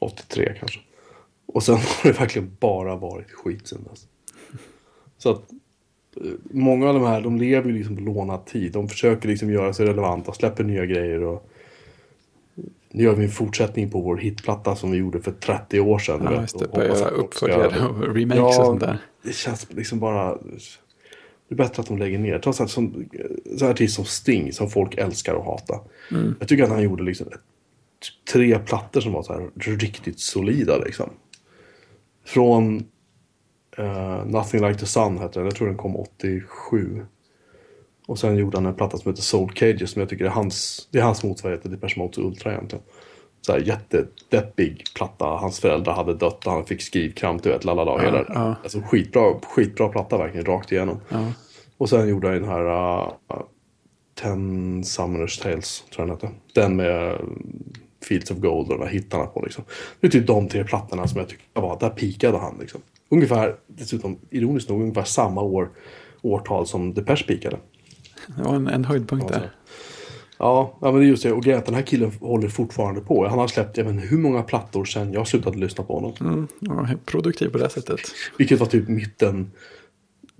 [0.00, 0.80] 83 kanske.
[1.46, 4.06] Och sen har det verkligen bara varit skit sen dess.
[5.18, 5.50] Så att
[6.16, 8.72] eh, många av de här, de lever ju liksom på lånad tid.
[8.72, 11.50] De försöker liksom göra sig relevanta, släpper nya grejer och
[12.96, 16.20] nu gör vi en fortsättning på vår hitplatta som vi gjorde för 30 år sedan.
[16.24, 16.68] Ja, just det.
[16.68, 18.98] Börja uppföljare och remakes och sånt där.
[19.22, 20.38] det känns liksom bara...
[21.48, 22.38] Det är bättre att de lägger ner.
[22.38, 23.08] Trots allt som
[23.58, 25.80] så artist som Sting som folk älskar och hatar.
[26.10, 26.34] Mm.
[26.38, 27.26] Jag tycker att han gjorde liksom
[28.32, 31.10] tre plattor som var så här riktigt solida liksom.
[32.24, 32.84] Från
[33.76, 35.46] eh, Nothing Like The Sun hette den.
[35.46, 37.06] Jag tror den kom 87.
[38.06, 40.88] Och sen gjorde han en platta som heter Soul Cages som jag tycker är hans,
[40.90, 42.84] det är hans motsvarighet till Depeche Mode Ultra egentligen.
[43.40, 45.24] Så här jättedeppig platta.
[45.24, 48.10] Hans föräldrar hade dött och han fick skrivkramp, du vet, lalala.
[48.10, 48.24] det.
[48.28, 48.54] ja.
[48.62, 51.00] Alltså skitbra, skitbra platta verkligen, rakt igenom.
[51.08, 51.32] Ja.
[51.76, 53.12] Och sen gjorde han den här uh,
[54.14, 56.40] Ten Summoners Tales, tror jag den hette.
[56.52, 57.20] Den med uh,
[58.08, 59.42] Fields of Gold och de här hittarna på.
[59.42, 59.64] Liksom.
[60.00, 62.56] Det är typ de tre plattorna som jag tycker var, där pikade han.
[62.60, 62.80] Liksom.
[63.08, 65.70] Ungefär, dessutom ironiskt nog, ungefär samma år,
[66.22, 67.56] årtal som Depeche pikade.
[68.26, 69.50] Det var en, en höjdpunkt där.
[70.38, 71.32] Ja, ja, men det är just det.
[71.32, 73.28] Och grejen att den här killen håller fortfarande på.
[73.28, 76.12] Han har släppt, jag vet inte hur många plattor sedan jag slutade lyssna på honom.
[76.20, 78.00] Mm, ja, produktiv på det sättet.
[78.38, 79.50] Vilket var typ mitten,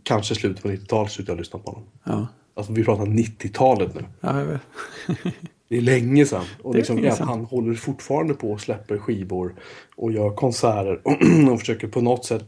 [0.03, 1.85] kanske slutet på 90-talet slutade jag lyssna på honom.
[2.05, 4.05] Ja, Alltså vi pratar 90-talet nu.
[4.20, 4.61] ja jag vet.
[5.68, 6.44] Det är länge sedan.
[6.62, 7.29] Och liksom, länge sedan.
[7.29, 9.55] han håller fortfarande på och släpper skivor
[9.96, 11.01] och gör konserter
[11.53, 12.44] och försöker på något sätt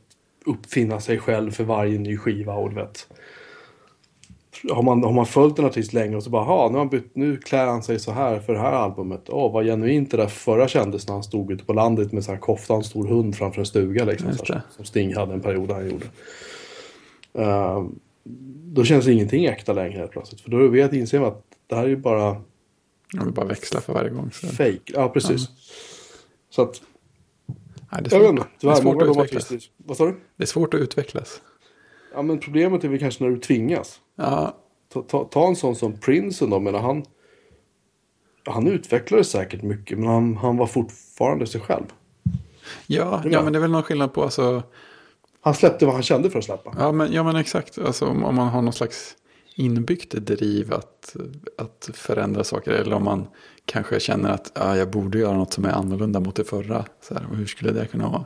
[0.47, 3.09] uppfinna sig själv för varje ny skiva och du vet.
[4.71, 6.89] Har man, har man följt en artist länge och så bara, "Ha, nu, har han
[6.89, 9.23] bytt, nu klär han sig så här för det här albumet.
[9.29, 12.31] Åh, vad genuint det där förra kändes när han stod ute på landet med så
[12.33, 14.05] här kofta och en stor hund framför en stuga.
[14.05, 14.63] Liksom, så här, det.
[14.77, 16.07] som Sting hade en period han gjorde.
[17.39, 17.89] Uh,
[18.73, 20.41] då känns ingenting äkta längre helt plötsligt.
[20.41, 22.43] För då vet, inser man att det här är ju bara
[23.13, 24.31] Jag vill bara växla för varje gång.
[24.33, 24.47] Så.
[24.47, 24.79] fake.
[24.85, 25.49] Ja, precis.
[26.51, 26.83] Så att,
[27.93, 28.39] Nej, det, är jag vet svårt.
[28.39, 28.67] inte.
[28.67, 29.71] det är svårt att utvecklas.
[29.77, 30.17] Vad sa du?
[30.37, 31.41] Det är svårt att utvecklas.
[32.15, 34.01] Ja, men problemet är väl kanske när du tvingas.
[34.19, 34.55] Ja,
[34.93, 37.05] Ta, ta, ta en sån som Prince då, menar han...
[38.45, 41.85] Han utvecklade säkert mycket, men han, han var fortfarande sig själv.
[42.87, 44.63] ja, ja men det är väl någon skillnad på alltså,
[45.41, 46.75] Han släppte vad han kände för att släppa.
[46.79, 47.79] Ja men, ja, men exakt.
[47.79, 49.17] Alltså, om, om man har någon slags
[49.55, 51.17] inbyggt driv att,
[51.59, 52.71] att förändra saker.
[52.71, 53.27] Eller om man
[53.65, 56.85] kanske känner att ja, jag borde göra något som är annorlunda mot det förra.
[57.01, 58.25] Så här, hur skulle det kunna vara?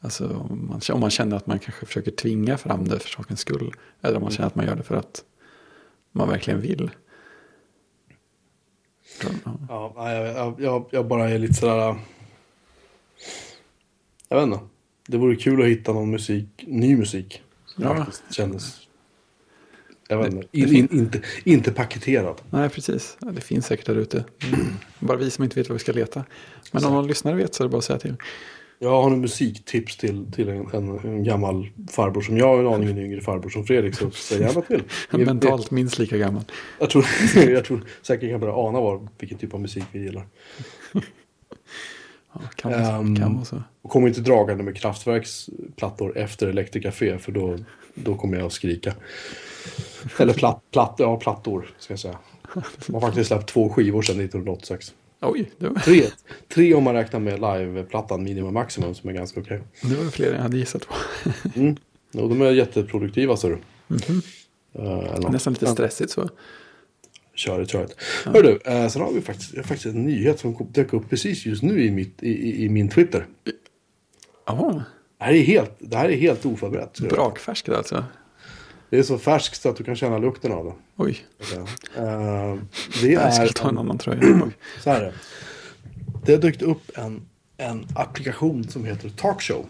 [0.00, 3.40] Alltså, om, man, om man känner att man kanske försöker tvinga fram det för sakens
[3.40, 3.74] skull.
[4.02, 5.24] Eller om man känner att man gör det för att
[6.12, 6.90] man verkligen vill.
[9.68, 9.92] Ja.
[10.36, 11.96] Jag, jag, jag, bara är lite sådär...
[14.28, 14.60] Jag vet inte.
[15.06, 17.42] Det vore kul att hitta någon musik, ny musik.
[17.66, 17.96] Som Ja.
[17.96, 18.80] faktiskt kändes...
[20.08, 20.48] Jag vet inte.
[20.52, 22.40] In, in, inte, inte paketerad.
[22.50, 23.16] Nej, precis.
[23.20, 24.24] Det finns säkert där ute.
[24.46, 24.66] Mm.
[24.98, 26.24] Bara vi som inte vet vad vi ska leta.
[26.72, 28.16] Men om någon lyssnare vet så är det bara att säga till.
[28.78, 32.98] Jag har en musiktips till, till en, en, en gammal farbror som jag, en aningen
[32.98, 34.82] yngre farbror som Fredrik, så säg gärna till.
[35.26, 36.42] Mentalt minst lika gammal.
[36.78, 37.06] Jag tror,
[37.48, 40.26] jag tror säkert kan börja ana var, vilken typ av musik vi gillar.
[42.32, 42.82] Ja, kan, vara.
[42.82, 43.62] Ehm, kan så.
[43.82, 47.58] Och kom inte dragande med Kraftwerks plattor efter Electric Café för då,
[47.94, 48.94] då kommer jag att skrika.
[50.18, 52.18] Eller platt, platt, ja, plattor ska jag säga.
[52.86, 54.94] De har faktiskt släppt två skivor sedan 1986.
[55.20, 56.02] Oj, det var, Tre,
[56.48, 59.60] tre om man räknar med liveplattan Minimum Maximum som är ganska okej.
[59.82, 60.94] det var fler än jag hade gissat på.
[61.56, 61.76] Mm.
[62.14, 63.58] Och de är jätteproduktiva så du.
[63.88, 64.22] Mhm.
[64.72, 66.28] Eh, eller- Nästan lite stressigt så.
[67.34, 67.94] Kör det, kör det.
[68.30, 71.62] Hör du, eh, sen har vi faktiskt, faktiskt en nyhet som dök upp precis just
[71.62, 73.26] nu i, mitt, i, i, min Twitter.
[74.46, 74.82] Ja,
[75.18, 77.00] Det här är helt, det här är helt oförberett.
[77.00, 78.04] brakfärskt alltså.
[78.90, 80.72] Det är så färskt så att du kan känna lukten av det.
[80.96, 81.60] Oj, säga.
[81.96, 82.56] Eh,
[83.02, 84.20] det jag är, ta en annan tröja.
[84.82, 85.14] Så här är det.
[86.26, 89.66] Det har dykt upp en, en applikation som heter Talkshow.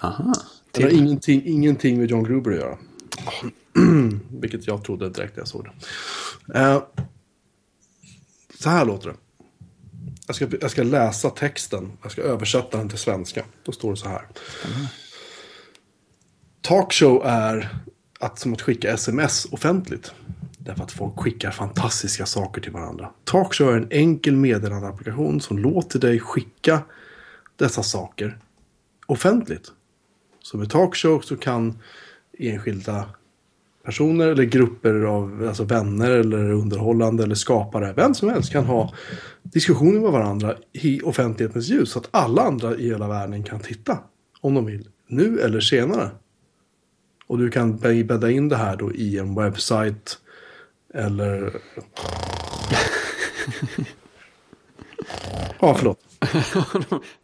[0.00, 0.32] Aha,
[0.72, 0.98] Den har till.
[0.98, 2.78] ingenting, ingenting med John Gruber att göra.
[4.40, 6.58] Vilket jag trodde direkt när jag såg det.
[6.58, 6.82] Eh,
[8.58, 9.16] så här låter det.
[10.26, 11.92] Jag ska, jag ska läsa texten.
[12.02, 13.44] Jag ska översätta den till svenska.
[13.64, 14.26] Då står det så här.
[16.60, 17.68] Talkshow är
[18.20, 20.12] att, som att skicka sms offentligt.
[20.58, 23.10] Därför att folk skickar fantastiska saker till varandra.
[23.24, 26.82] Talkshow är en enkel meddelandeapplikation som låter dig skicka
[27.56, 28.38] dessa saker
[29.06, 29.72] offentligt.
[30.42, 31.78] Så med talkshow så kan
[32.38, 33.04] enskilda
[33.84, 38.94] personer eller grupper av alltså vänner eller underhållande eller skapare, vem som helst kan ha
[39.42, 43.98] diskussioner med varandra i offentlighetens ljus så att alla andra i hela världen kan titta
[44.40, 46.10] om de vill, nu eller senare.
[47.30, 50.18] Och du kan bädda in det här då i en webbsajt
[50.94, 51.60] eller...
[55.60, 55.98] Ja, förlåt.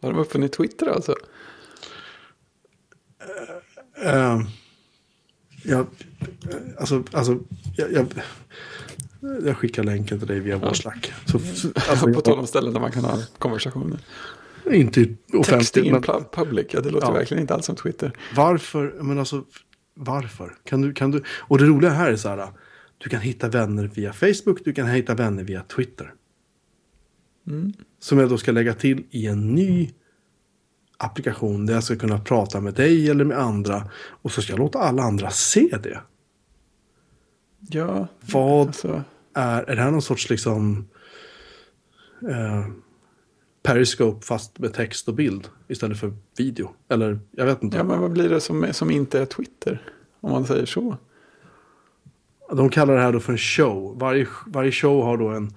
[0.01, 1.15] Har de uppfunnit Twitter alltså?
[4.05, 4.41] Uh,
[5.63, 5.87] jag,
[6.77, 7.39] alltså, alltså,
[7.77, 8.07] jag, jag,
[9.45, 11.13] jag skickar länken till dig via vår Slack.
[11.25, 11.37] Så,
[11.89, 13.99] alltså, på tal om ställen där man kan ha konversationer.
[14.71, 17.13] inte offentligt, in men pub- public, ja, det låter Ja.
[17.13, 18.11] verkligen inte alls som Twitter.
[18.35, 18.95] varför?
[19.01, 19.43] Men alltså,
[19.97, 20.55] varför?
[20.63, 22.47] Kan du, kan du, och det roliga här är så här,
[22.97, 26.13] du kan hitta vänner via Facebook, du kan hitta vänner via Twitter.
[27.99, 29.91] Som jag då ska lägga till i en ny
[30.97, 33.89] applikation där jag ska kunna prata med dig eller med andra.
[33.97, 36.01] Och så ska jag låta alla andra se det.
[37.59, 40.87] Ja, Vad alltså, är, är det här någon sorts liksom
[42.29, 42.67] eh,
[43.63, 46.71] Periscope fast med text och bild istället för video?
[46.89, 47.77] Eller jag vet inte.
[47.77, 49.81] ja, men vad blir det som, som inte är Twitter?
[50.21, 50.97] Om man säger så.
[52.51, 53.97] De kallar det här då för en show.
[53.99, 55.53] Varje, varje show har då en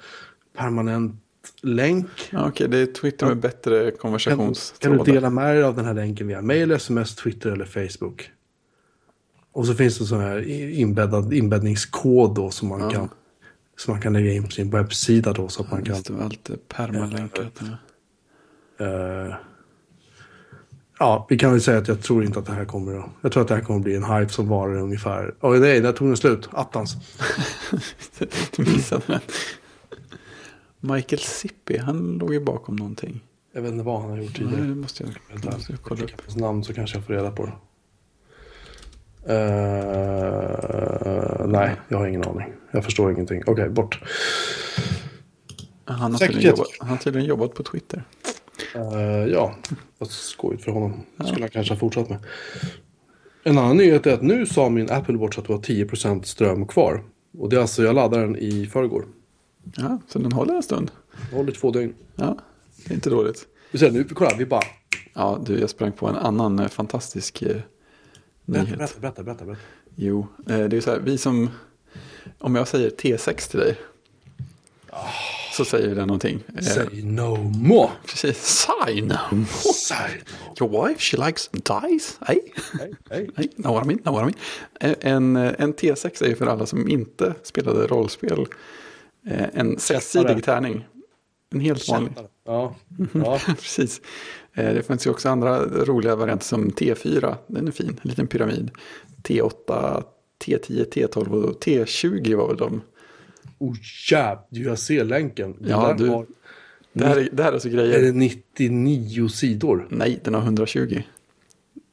[0.57, 1.15] permanent
[1.63, 2.07] länk.
[2.31, 5.05] Ja, Okej, det är Twitter med bättre Kan, kan du konversationstrådar.
[5.05, 8.31] dela med dig av den här länken via mail, sms, Twitter eller Facebook?
[9.53, 12.91] Och så finns det sån här inbäddad inbäddningskod då som man, Ja.
[12.91, 13.09] kan,
[13.77, 15.95] som man kan lägga in på sin webbsida då så att man kan...
[15.95, 17.61] Just det, allt permalänkat.
[18.81, 18.87] Ja.
[18.87, 19.35] eh,
[20.99, 23.07] ja, vi kan väl säga att jag tror inte att det här kommer att...
[23.21, 25.35] Jag tror att det här kommer att bli en hype som varar ungefär...
[25.41, 26.49] Oj, nej, där tog den slut.
[26.53, 26.97] Attans.
[28.57, 29.21] Du missade den.
[30.81, 33.21] Michael Sippi, han låg ju bakom någonting.
[33.53, 34.69] Jag vet inte vad han har gjort Nej, tidigare.
[34.69, 36.11] det måste jag, Vänta, måste jag kolla upp.
[36.25, 37.53] hans namn så kanske jag får reda på det.
[40.41, 42.53] Eh, nej, jag har ingen aning.
[42.71, 43.43] Jag förstår ingenting.
[43.47, 44.01] Okej, bort.
[45.85, 48.05] Han har, jobbat, han har tydligen jobbat på Twitter.
[48.75, 49.55] Eh, ja,
[49.99, 51.03] vad skojigt för honom.
[51.17, 52.19] Det skulle han kanske ha fortsatt med.
[53.43, 56.67] En annan nyhet är att nu sa min Apple Watch att det var 10% ström
[56.67, 57.05] kvar.
[57.39, 59.05] Och det är alltså, jag laddade den i förrgår.
[59.77, 60.91] Ja, så den håller en stund.
[61.31, 61.95] Det håller två dygn.
[62.17, 62.39] Ja,
[62.85, 63.47] det är inte dåligt.
[63.71, 64.63] Vi ser nu, kolla, vi bara...
[65.15, 67.57] Ja, du, jag sprang på en annan eh, fantastisk eh,
[68.45, 68.79] nyhet.
[68.79, 69.45] berätta, berätta, berätta.
[69.45, 69.63] berätta.
[69.95, 71.51] Jo, eh, det är så här, vi som,
[72.39, 73.77] om jag säger T6 till dig,
[75.53, 76.41] så säger den någonting.
[76.57, 77.91] Eh, Say no more.
[78.07, 79.15] Precis, sign.
[79.75, 80.11] Say
[80.59, 82.17] no Your wife, she likes dice.
[82.27, 82.53] Hej.
[82.81, 83.31] Hej, hej.
[83.37, 84.25] Nej, know what I mean, know what I
[84.81, 84.95] mean.
[85.03, 88.47] Eh, En, en T6 är ju för alla som inte spelade rollspel
[89.27, 90.87] eh, en sexsidig tärning.
[91.53, 92.13] En helt vanlig.
[92.47, 92.75] Ja,
[93.13, 93.41] ja.
[93.47, 94.01] Precis.
[94.55, 97.35] Eh, Det finns ju också andra roliga varianter som T4.
[97.47, 98.71] Den är fin, en liten pyramid.
[99.23, 100.03] T8,
[100.45, 102.81] T10, T12 och T20 var väl de.
[103.59, 103.77] Oh
[104.11, 105.57] jävlar, jag ser länken.
[105.61, 106.27] Ja, där du- har,
[106.93, 108.03] Det här är, det här är alltså är grejer.
[108.03, 109.87] det 99 sidor?
[109.91, 111.03] Nej, den har 120.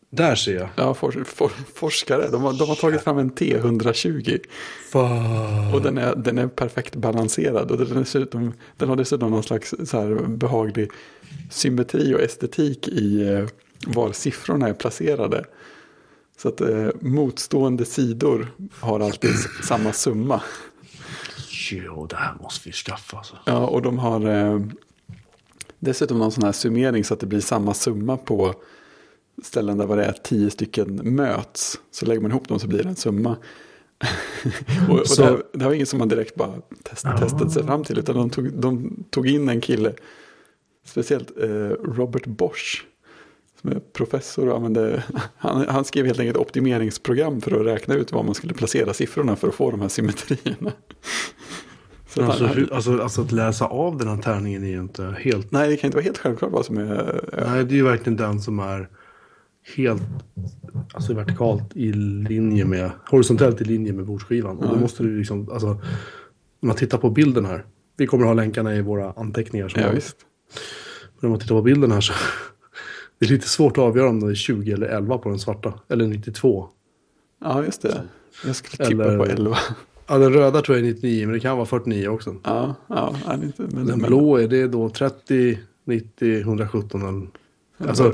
[0.10, 0.70] Där ser jag.
[0.76, 4.40] Ja, for, for, forskare, de har, de har tagit fram en T120.
[4.92, 5.74] Fan.
[5.74, 7.72] Och den är, den är perfekt balanserad.
[7.72, 10.90] Och den, är dessutom, den har dessutom någon slags så behaglig
[11.52, 13.46] symmetri och estetik i eh,
[13.88, 15.44] var siffrorna är placerade.
[16.38, 18.48] Så att eh, motstående sidor
[18.80, 19.32] har alltid
[19.64, 20.42] samma summa.
[21.72, 23.38] Jo, det här måste vi skaffa alltså.
[23.46, 24.62] Ja, och de har eh,
[25.80, 28.54] dessutom någon sån här summering så att det blir samma summa på
[29.44, 31.80] ställen där vad det är tio stycken möts.
[31.92, 33.38] Så lägger man ihop dem så blir det en summa.
[34.90, 36.54] och, och Så- det, det var inget som man direkt bara
[36.84, 38.00] test, testade sig fram till.
[38.00, 39.94] Utan de tog, de tog in en kille,
[40.86, 42.86] speciellt eh, Robert Bosch.
[43.62, 45.04] Som är professor och använde,
[45.38, 49.36] han, han skrev helt enkelt optimeringsprogram för att räkna ut var man skulle placera siffrorna
[49.36, 50.72] för att få de här symmetrierna.
[52.08, 55.16] Så Alltså, han, hur, alltså, alltså att läsa av den här tärningen är ju inte
[55.20, 55.52] helt...
[55.52, 57.24] Nej, det kan inte vara helt självklart vad som är...
[57.48, 58.90] Nej, det är ju verkligen den som är
[59.76, 60.02] helt
[60.94, 64.58] alltså vertikalt i linje med, horisontellt i linje med bordsskivan.
[64.58, 67.66] Och då måste du liksom, alltså, om man tittar på bilden här.
[67.98, 69.70] Vi kommer att ha länkarna i våra anteckningar.
[69.70, 70.18] som Ja, visst.
[71.20, 72.14] Men om man tittar på bilden här så
[73.20, 75.74] det är lite svårt att avgöra om det är 20 eller 11 på den svarta.
[75.90, 76.68] Eller 92.
[77.42, 78.02] Ja, just det.
[78.46, 79.58] Jag skulle tippa Eller- på 11.
[80.08, 82.36] Ja, den röda tror jag är 99, men det kan vara 49 också.
[82.44, 87.28] Ja, ja, det är inte, men, Den blå är det då 30, 90, 117 eller...
[87.90, 88.14] Alltså,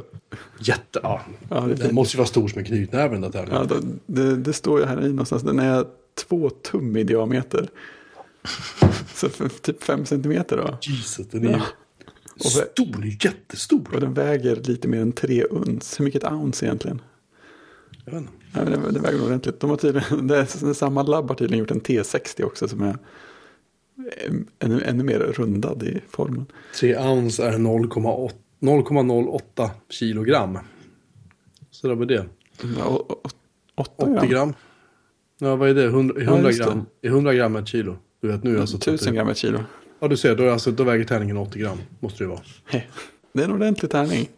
[0.60, 1.00] jätte...
[1.04, 1.92] Ja, Ja, det fint.
[1.94, 3.48] måste ju vara stor som en knytnäve den där.
[3.52, 5.44] Ja, det, det, det står ju här i någonstans.
[5.44, 5.86] Den är
[6.28, 7.68] två tum i diameter.
[9.14, 10.78] Så för, typ fem centimeter då.
[10.82, 11.62] Jesus, den är Ja.
[12.36, 13.90] Och stor, den jättestor.
[13.94, 16.00] Och den väger lite mer än tre uns.
[16.00, 17.02] Hur mycket ounce egentligen?
[18.06, 18.34] Jag vet inte.
[18.54, 19.60] Ja, men det, det väger ordentligt.
[19.60, 22.98] De har tydligen, det är, samma labb har tydligen gjort en T60 också som är
[24.60, 26.46] ännu, ännu mer rundad i formen.
[26.80, 30.60] 3 ounce är 0,8 0,08 kilogram.
[31.72, 32.26] Så det var det.
[32.78, 33.32] Ja, och- och-
[33.76, 34.28] Åtta 80 gram.
[34.30, 34.54] gram.
[35.40, 35.84] Ja, vad är det?
[35.86, 36.66] 100, 100 just det.
[36.66, 36.86] gram.
[37.02, 37.98] Är 100 gram ett kilo?
[38.22, 38.78] Du vet, nu är alltså...
[38.78, 39.60] Tusen gram ett kilo.
[40.04, 40.36] Ja, du ser.
[40.36, 41.78] Då, alltså, då väger tärningen 80 gram.
[42.00, 42.42] Måste det vara.
[43.34, 44.30] Det är en ordentlig tärning.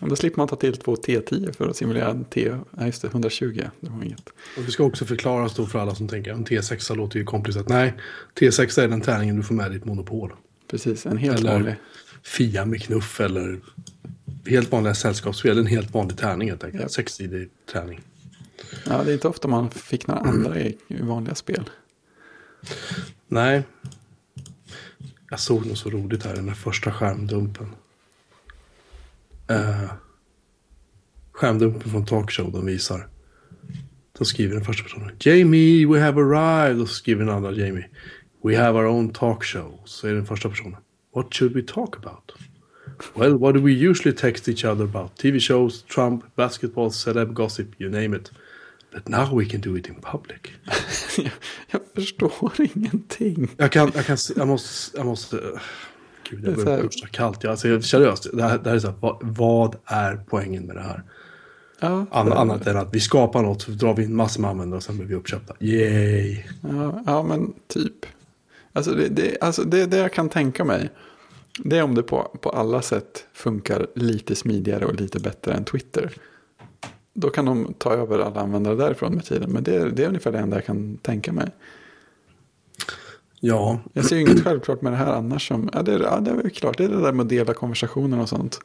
[0.00, 2.54] Och då slipper man ta till två T10 för att simulera en T.
[2.70, 3.62] Nej, just det, 120.
[3.80, 4.28] Det var inget.
[4.56, 7.68] Och vi ska också förklara då för alla som tänker en T6 låter ju komplicerat.
[7.68, 7.94] Nej,
[8.40, 10.32] T6 är den tärningen du får med ditt monopol.
[10.70, 11.74] Precis, en helt Eller- vanlig.
[12.22, 13.60] Fia med knuff eller
[14.46, 15.58] helt vanliga sällskapsspel.
[15.58, 16.82] En helt vanlig tärning helt enkelt.
[16.82, 16.88] Ja.
[16.88, 18.00] Sexsidig tärning.
[18.86, 21.70] Ja, det är inte ofta man fick några andra i, i vanliga spel.
[23.28, 23.62] Nej.
[25.32, 27.66] Jag såg något så roligt här, den där första skärmdumpen.
[29.50, 29.92] Uh,
[31.32, 33.08] skärmdumpen från Talkshow, de visar.
[34.18, 36.80] Då skriver den första personen Jamie, we have arrived.
[36.80, 37.88] Och så skriver den andra Jamie.
[38.42, 39.80] We have our own talkshow.
[39.84, 40.76] Så är den första personen.
[41.14, 42.32] What should we talk about?
[43.14, 45.16] Well, what do we usually text each other about?
[45.16, 48.32] TV shows, Trump, basketball, celeb gossip, you name it.
[48.92, 50.40] But now we can do it in public.
[51.16, 51.26] jag,
[51.70, 53.48] jag förstår ingenting.
[53.56, 55.60] Jag kan, jag kan, jag måste, jag måste, uh,
[56.30, 57.42] gud jag börjar så kallt.
[57.42, 60.76] Jag, alltså, seriöst, det här, det här är så här, vad, vad är poängen med
[60.76, 61.02] det här?
[61.80, 64.76] Ja, An, annat än att vi skapar något, så drar vi in massor med användare
[64.76, 65.54] och sen blir vi uppköpta.
[65.60, 66.42] Yay!
[66.60, 68.06] Ja, ja men typ.
[68.72, 70.90] Alltså det, det, alltså det, det jag kan tänka mig.
[71.58, 75.64] Det är om det på, på alla sätt funkar lite smidigare och lite bättre än
[75.64, 76.12] Twitter.
[77.14, 79.50] Då kan de ta över alla användare därifrån med tiden.
[79.50, 81.48] Men det, det är ungefär det enda jag kan tänka mig.
[83.40, 85.48] Ja, Jag ser ju inget självklart med det här annars.
[85.48, 88.20] Som, ja, det, ja, det är klart, det är det där med att dela konversationer
[88.20, 88.60] och sånt.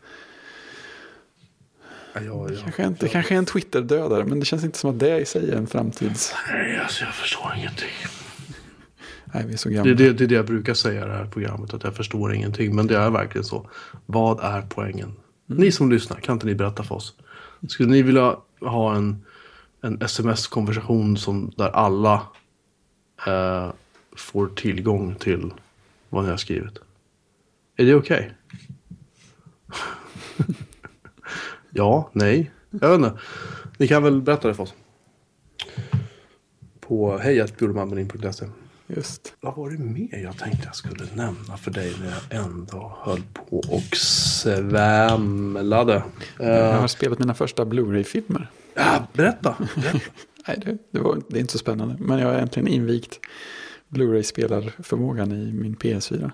[2.13, 2.59] ja, ja, ja.
[2.63, 5.51] Kanske inte, kanske är en Twitter-dödare, men det känns inte som att det i sig
[5.51, 6.33] är en framtids...
[6.51, 7.89] Nej, alltså jag förstår ingenting.
[9.33, 9.91] Nej, vi är så Det, gamla.
[9.91, 12.33] är det, det är det jag brukar säga i det här programmet, att jag förstår
[12.33, 12.75] ingenting.
[12.75, 13.69] Men det är verkligen så.
[14.05, 15.13] Vad är poängen?
[15.45, 17.13] Ni som lyssnar, kan inte ni berätta för oss?
[17.67, 19.25] Skulle ni vilja ha en,
[19.81, 22.21] en sms-konversation som, där alla
[23.27, 23.69] eh,
[24.15, 25.53] får tillgång till
[26.09, 26.79] vad ni har skrivit?
[27.75, 28.31] Är det okej?
[31.69, 33.19] ja, nej, jag vet inte.
[33.77, 34.73] Ni kan väl berätta det för oss?
[36.79, 38.45] På hejatbjurmanmenin.se
[38.89, 39.33] Just.
[39.41, 43.21] vad var det mer jag tänkte jag skulle nämna för dig när jag ändå höll
[43.33, 46.03] på och svämlade?
[46.39, 48.47] Jag Uh, har spelat mina första Blu-ray-filmer.
[48.73, 49.55] ja, berätta.
[49.75, 49.99] berätta.
[50.47, 51.95] Nej, det, det, var, det är inte så spännande.
[51.99, 53.19] Men jag har äntligen invigt
[53.87, 56.31] Blu-ray-spelarförmågan i min PS4.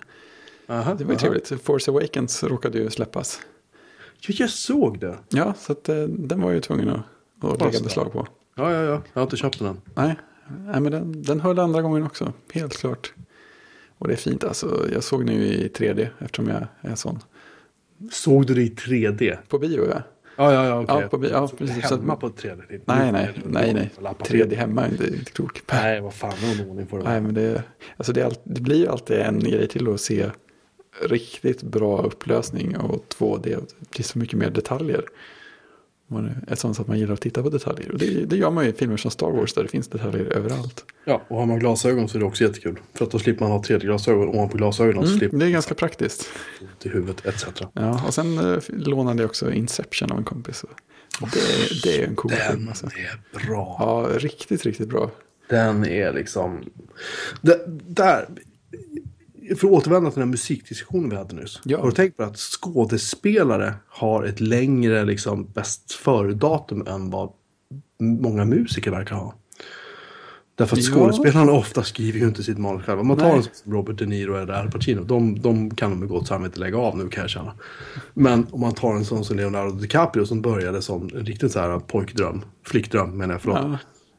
[0.67, 1.19] Aha, Det var ju aha.
[1.19, 1.63] trevligt.
[1.63, 3.39] Force Awakens råkade ju släppas.
[4.27, 5.17] Ja, jag såg det.
[5.29, 7.03] Ja, så att, eh, den var jag ju tvungen att,
[7.43, 8.27] att lägga beslag på.
[8.55, 8.91] Ja, ja, ja.
[9.13, 9.81] Jag har inte köpt den än.
[9.95, 10.15] Nej,
[10.47, 12.33] nej men den, den höll andra gången också.
[12.53, 13.13] Helt klart.
[13.97, 14.87] Och det är fint alltså.
[14.93, 17.19] Jag såg ju i 3D eftersom jag är sån.
[18.11, 19.37] Såg du det i 3D?
[19.49, 20.01] På bio ja.
[20.37, 20.81] Ja, ja, ja.
[20.81, 20.97] okej.
[21.01, 21.83] Ja, på bi- ja, precis.
[21.91, 22.81] Hemma på 3D?
[22.85, 23.91] Nej, nej, nej, nej.
[24.01, 25.61] Lappa 3D hemma är inte inte klok.
[25.71, 27.03] Nej, vad fan, någon ordning på det.
[27.03, 27.63] Nej, men det,
[27.97, 30.29] alltså det, det blir alltid en grej till att se
[31.01, 33.43] riktigt bra upplösning och 2D.
[33.79, 35.03] Det blir så mycket mer detaljer.
[36.07, 37.91] Man är ett sånt så att man gillar att titta på detaljer.
[37.91, 40.25] Och det, det gör man ju i filmer som Star Wars där det finns detaljer
[40.25, 40.85] överallt.
[41.05, 42.79] Ja, och har man glasögon så är det också jättekul.
[42.93, 45.03] För att då slipper man ha 3D-glasögon ovanpå glasögonen.
[45.03, 46.29] Mm, slipper det är ganska praktiskt.
[46.83, 47.45] i huvudet etc.
[47.73, 50.63] Ja, och sen eh, lånade jag också Inception av en kompis.
[51.21, 51.39] Och Det,
[51.83, 52.59] det är en cool film.
[52.59, 52.85] Den Alltså.
[52.85, 53.75] är bra.
[53.79, 55.11] Ja, riktigt, riktigt bra.
[55.49, 56.59] Den är liksom...
[57.41, 58.29] Det, där...
[59.47, 61.59] För att återvända till den här musikdiskussionen vi hade nyss.
[61.63, 61.79] Ja.
[61.79, 67.29] Har du tänkt på att skådespelare har ett längre liksom, bäst före-datum än vad
[67.99, 69.35] många musiker verkar ha?
[70.55, 70.91] Därför att Ja.
[70.93, 73.01] skådespelarna ofta skriver ju inte sitt manus själva.
[73.01, 73.37] Om man tar Nej.
[73.37, 76.59] en som Robert De Niro eller Al Pacino, de, de kan de med gott samvete
[76.59, 77.53] lägga av nu kan jag känna.
[78.13, 81.59] Men om man tar en sån som Leonardo DiCaprio som började som en riktigt så
[81.59, 83.59] här pojkdröm, flickdröm menar jag, förlåt.
[83.61, 83.77] Ja.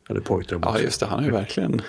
[0.09, 1.07] Eller pojkdröm Ja, just det.
[1.07, 1.83] Han är ju verkligen...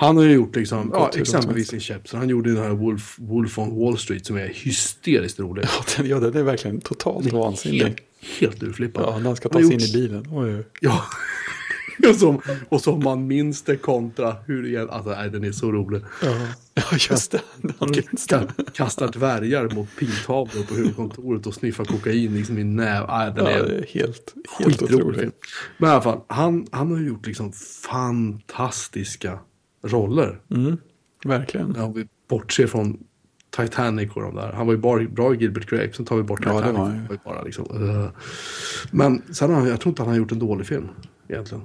[0.00, 2.20] Han har ju gjort liksom, ja, exempelvis Inception.
[2.20, 5.64] Han gjorde den här Wolf, Wolf on Wall Street som är hysteriskt rolig.
[5.64, 7.82] Ja, den, ja, den är verkligen totalt vansinnig.
[7.82, 7.98] Helt,
[8.40, 9.04] helt urflippad.
[9.06, 10.26] Ja, när han ska ta sig in gjort- i bilen.
[10.32, 10.64] Oj, oj.
[10.80, 11.02] Ja.
[12.08, 14.88] och, som, och som man minns det kontra hur.
[14.90, 16.02] Alltså, nej, den är så rolig.
[16.22, 17.40] Ja, just det.
[17.78, 17.94] Han
[18.72, 23.04] Kastar dvärgar mot pintavlor på huvudkontoret och sniffar kokain liksom i näv.
[23.08, 25.32] Nej, den Ja, är är helt, helt film.
[25.78, 27.52] Men i alla fall, han, han har gjort liksom
[27.90, 29.38] fantastiska
[29.88, 30.40] roller.
[30.50, 30.76] Mm,
[31.24, 31.74] verkligen.
[31.76, 32.98] Ja, om vi bortser från
[33.56, 34.52] Titanic och de där.
[34.52, 35.92] Han var ju bara bra i Gilbert Grape.
[35.92, 36.78] Sen tar vi bort Ja, det Titanic.
[36.78, 37.08] var han ju.
[37.08, 38.08] Var bara liksom, uh.
[38.90, 40.88] Men sen har han, jag tror inte han har gjort en dålig film.
[41.28, 41.64] Egentligen.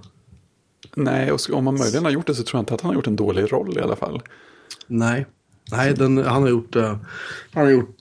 [0.96, 2.96] Nej, och om man möjligen har gjort det så tror jag inte att han har
[2.96, 4.22] gjort en dålig roll i alla fall.
[4.88, 5.26] Nej.
[5.72, 6.76] Nej, den, han har gjort...
[6.76, 6.98] eh,
[7.54, 7.98] han har gjort...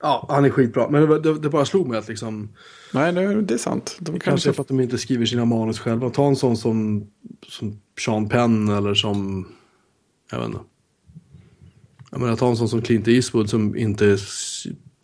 [0.00, 0.88] Ja, han är skitbra.
[0.90, 2.48] Men det, det, det bara slog mig att liksom...
[2.92, 3.96] Nej, det, det är sant.
[3.98, 4.52] De Kanske kanske...
[4.52, 6.10] för att de inte skriver sina manus själva.
[6.10, 7.06] Ta en sån som,
[7.48, 9.48] som Sean Penn eller som...
[10.30, 10.60] Jag vet inte.
[12.10, 14.18] Jag menar, ta en sån som Clint Eastwood som inte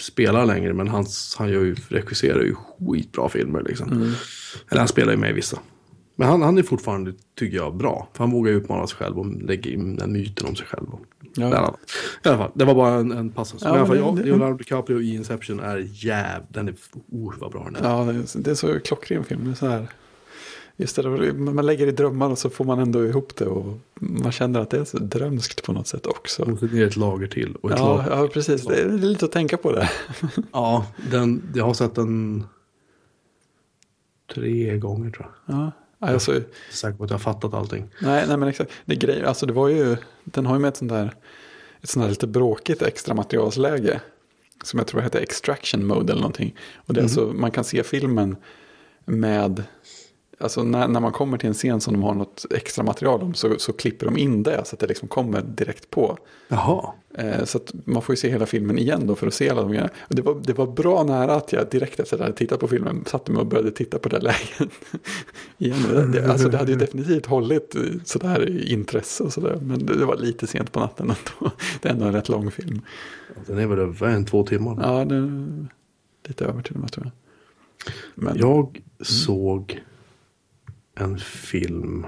[0.00, 0.72] spelar längre.
[0.74, 1.06] Men han,
[1.38, 3.92] han gör ju, regisserar ju skitbra filmer liksom.
[4.70, 5.58] Eller han spelar ju med i vissa.
[6.16, 8.08] Men han, han är fortfarande, tycker jag, bra.
[8.12, 10.86] För han vågar utmana sig själv och lägga in den myten om sig själv.
[11.36, 11.48] Ja.
[12.24, 13.62] I alla fall, det var bara en, en passus.
[13.64, 16.42] Ja, men i alla fall, men ja, det- det- Leonardo DiCaprio i Inception är jäv...
[16.48, 16.74] Den är...
[17.12, 17.88] Oh, vad bra den är.
[17.88, 19.44] Ja, det är, det är så klockren film.
[19.44, 19.88] Det är så här.
[20.76, 23.46] Just det, man lägger i drömmar och så får man ändå ihop det.
[23.46, 26.42] Och man känner att det är så drömskt på något sätt också.
[26.42, 27.56] Och så ner ett lager till.
[27.56, 28.10] Och ett Ja, lager.
[28.22, 28.66] ja, precis.
[28.66, 29.90] Det är lite att tänka på det.
[30.52, 32.44] ja den, jag har sett den
[34.34, 35.56] tre gånger tror jag.
[35.56, 37.88] Ja, alltså, Jag är säker på att jag har fattat allting.
[38.00, 38.70] nej, nej, men exakt.
[38.84, 41.14] Det är grej, alltså det var ju, den har ju med ett sånt där,
[41.82, 44.00] ett sånt där lite bråkigt extra materialsläge.
[44.64, 46.56] Som jag tror heter extraction mode eller någonting.
[46.76, 48.36] Och det är alltså, man kan se filmen
[49.04, 49.62] med
[50.42, 53.34] alltså när, när man kommer till en scen som de har något extra material om
[53.34, 56.18] så, så klipper de in det så att det liksom kommer direkt på.
[56.48, 56.92] Jaha.
[57.14, 59.62] Eh, så att man får ju se hela filmen igen då för att se alla
[59.62, 59.90] de grejerna.
[60.00, 62.60] Och det var, det var bra nära att jag direkt efter att jag hade tittat
[62.60, 64.58] på filmen satte mig och började titta på det läget.
[65.58, 65.82] igen.
[65.90, 69.58] Det, det, alltså det hade ju definitivt hållit sådär intresse och sådär.
[69.62, 71.54] Men det, det var lite sent på natten ändå.
[71.82, 72.80] Det är ändå en rätt lång film.
[73.46, 74.78] Den är väl över en, två timmar.
[74.80, 75.66] Ja, är
[76.28, 77.12] lite över till och med tror jag.
[78.14, 79.82] Men, Jag såg
[81.04, 82.06] en film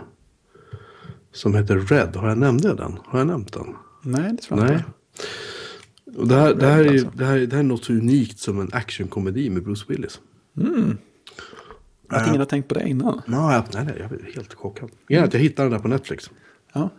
[1.32, 2.16] som heter Red.
[2.16, 2.99] Har jag nämnt den?
[3.05, 3.74] Har jag nämnt den?
[4.03, 4.76] Nej, det tror jag Nej.
[4.76, 4.90] inte.
[6.20, 7.11] Och det, här, det, här är, alltså.
[7.14, 10.20] det, här, det här är något så unikt som en actionkomedi med Bruce Willis.
[12.09, 13.22] Att ingen har tänkt på det innan.
[13.26, 14.90] Nej, nej, nej jag är helt chockad.
[15.09, 16.30] Jag hittade den där på Netflix.
[16.72, 16.90] Ja,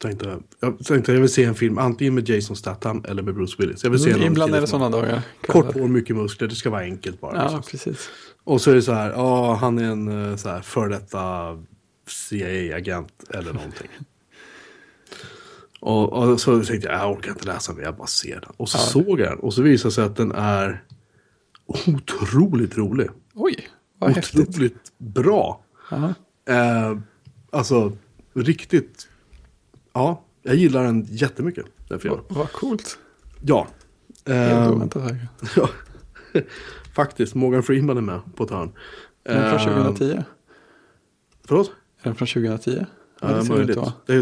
[0.00, 3.56] Tänkte, jag tänkte jag vill se en film antingen med Jason Statham eller med Bruce
[3.58, 3.84] Willis.
[3.84, 5.22] Jag vill se Mm, ibland är det sådana dagar.
[5.46, 7.36] Kort hår, mycket muskler, det ska vara enkelt bara.
[7.36, 7.62] Ja, liksom.
[7.62, 8.08] precis.
[8.44, 11.52] Och så är det så här, ja han är en eh, så här, för detta
[12.08, 13.88] CIA-agent eller någonting.
[15.80, 18.50] och, och så tänkte jag, jag orkar inte läsa mer, jag bara ser den.
[18.56, 20.82] Och så såg jag den och så visade det sig att den är
[21.86, 23.08] otroligt rolig.
[23.34, 23.68] Oj,
[23.98, 24.48] vad häftigt.
[24.48, 25.64] Otroligt bra.
[25.90, 26.14] Ja,
[26.48, 26.98] Eh,
[27.52, 27.92] alltså,
[28.34, 29.08] riktigt.
[29.96, 31.66] Ja, jag gillar den jättemycket.
[31.88, 32.20] Den filmen.
[32.28, 32.98] vad, vad coolt.
[33.42, 33.66] Ja.
[34.26, 35.12] Helt Eh, oväntat.
[35.56, 35.68] ja.
[36.94, 38.72] Faktiskt, Morgan Freeman är med på ett hörn.
[39.24, 40.22] Är den från Eh, 2010?
[41.44, 41.70] Förlåt?
[42.00, 42.86] Är den från 2010?
[43.20, 43.78] Ja, det ser möjligt.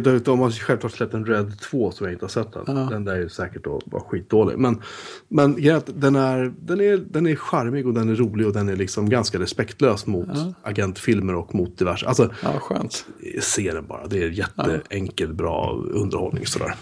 [0.08, 2.64] ut de har självklart släppt en Red 2 som jag inte har sett den.
[2.66, 2.72] Ja.
[2.90, 4.58] Den där är säkert att vara skitdålig.
[4.58, 4.82] Men,
[5.28, 5.52] men
[5.86, 9.08] den är, den, är, den är charmig och den är rolig och den är liksom
[9.08, 10.28] ganska respektlös mot
[10.62, 12.06] agentfilmer och mot diverse.
[12.06, 13.06] Alltså, Ja, skönt.
[13.40, 14.06] se den bara.
[14.06, 16.74] Det är jätteenkel, bra underhållning sådär.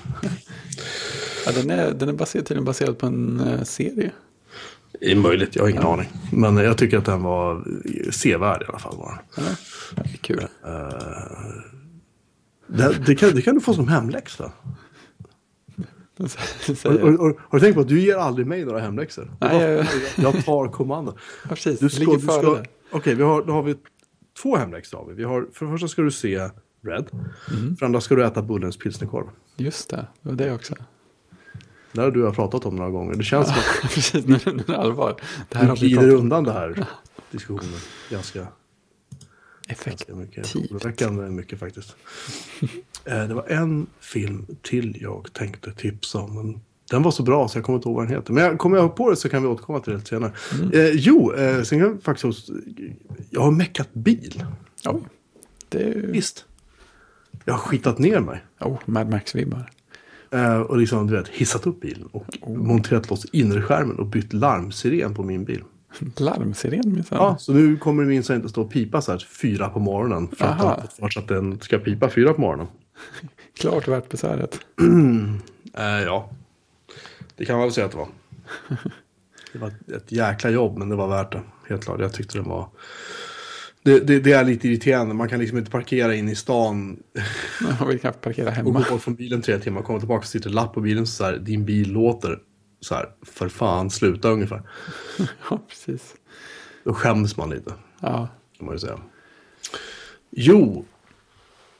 [1.47, 4.11] Ja, den, är, den är baserad, tydligen baserad på en eh, serie.
[5.01, 6.09] Det är möjligt, jag har ingen aning.
[6.33, 7.65] Men jag tycker att den var
[8.11, 8.97] sevärd i alla fall.
[8.97, 9.23] Var.
[9.37, 9.45] den.
[9.97, 10.47] Ja, kul.
[12.77, 14.53] Det, det, kan, det kan du få som hemläxa.
[16.19, 19.31] Har, har, har, har du tänkt på att du ger aldrig mig några hemläxor?
[19.41, 21.17] Nej, jag, jag- jag tar kommando.
[21.43, 21.81] Ja, precis.
[21.81, 22.63] Du ska, ligger före ska.
[22.91, 23.77] Okej, vi har, då har vi
[24.43, 24.99] två hemläxor.
[24.99, 25.15] Har vi.
[25.15, 26.39] Vi har, för det första ska du se
[26.87, 27.09] Red.
[27.47, 29.27] För det andra ska du äta Bullens pilsnerkorv.
[29.57, 30.75] Just det, det var det också.
[31.93, 33.15] Det har du jag pratat om några gånger.
[33.15, 35.17] Det känns som att precis, nu, är det allvar.
[35.49, 36.87] Det här du har glider undan det här
[37.31, 38.47] diskussionen ganska,
[39.69, 40.39] ganska mycket.
[40.39, 40.73] Effektivt.
[40.73, 41.97] Oroväckande mycket faktiskt.
[43.05, 46.35] Eh, det var en film till jag tänkte tipsa om.
[46.35, 46.61] Men
[46.91, 48.33] den var så bra så jag kommer inte ihåg vad den heter.
[48.33, 50.33] Men jag, kommer jag på det så kan vi återkomma till det senare.
[50.55, 50.71] Mm.
[50.73, 52.51] Eh, jo, eh, sen kan jag faktiskt...
[53.31, 54.45] Jag har meckat bil.
[54.85, 55.01] Oj,
[55.69, 55.95] det.
[55.97, 56.45] Visst.
[57.45, 58.45] Jag har skitat ner mig.
[58.61, 59.71] Oh, Mad Max-vibbar.
[60.31, 62.57] Eh, och liksom, du vet, hissat upp bilen och Oh.
[62.59, 65.63] monterat loss innerskärmen och bytt larmsiren på min bil.
[66.17, 67.19] Larmsiren minsann.
[67.19, 70.29] Ja, så nu kommer min så inte stå och pipa så här fyra på morgonen.
[70.29, 70.83] För att, Aha.
[70.99, 72.67] för att den ska pipa fyra på morgonen.
[73.61, 74.59] Klart värt besväret.
[75.75, 76.31] Eh, ja,
[77.37, 78.09] det kan man väl säga att det var.
[79.53, 81.43] Det var ett jäkla jobb, men det var värt det.
[81.69, 82.69] Helt klart, jag tyckte den var...
[83.83, 87.03] Det, det, det är lite irriterande, man kan liksom inte parkera in i stan
[87.79, 88.85] Man vill kanske parkera och gå hemma.
[88.91, 91.65] bort från bilen tre timmar, komma tillbaka och sitter lapp på bilen så här, din
[91.65, 92.39] bil låter
[92.83, 94.63] så här, för fan, sluta ungefär.
[95.51, 96.15] Ja, precis.
[96.85, 98.99] Då skäms man lite, Ja, kan man ju säga.
[100.31, 100.85] Jo,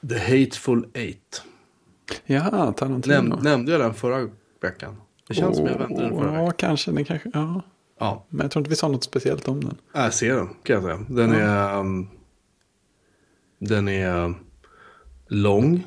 [0.09, 1.43] The Hateful Eight.
[2.25, 3.13] ja Tarantino.
[3.21, 4.29] Näm, nämnde jag den förra
[4.61, 4.95] veckan?
[5.27, 6.45] Det känns som jag väntade den förra veckan.
[6.45, 6.91] Ja, kanske.
[6.91, 7.31] Den kanske.
[7.33, 7.61] Ja.
[7.99, 9.77] Ja, Men jag tror inte vi sa något speciellt om den.
[9.93, 11.05] jag ser den kan jag säga.
[11.09, 11.77] Den är...
[11.79, 12.09] um,
[13.59, 14.33] den är
[15.27, 15.83] lång.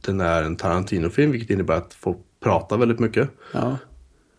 [0.00, 3.30] Den är en Tarantino-film, vilket innebär att folk pratar väldigt mycket.
[3.52, 3.76] Ja,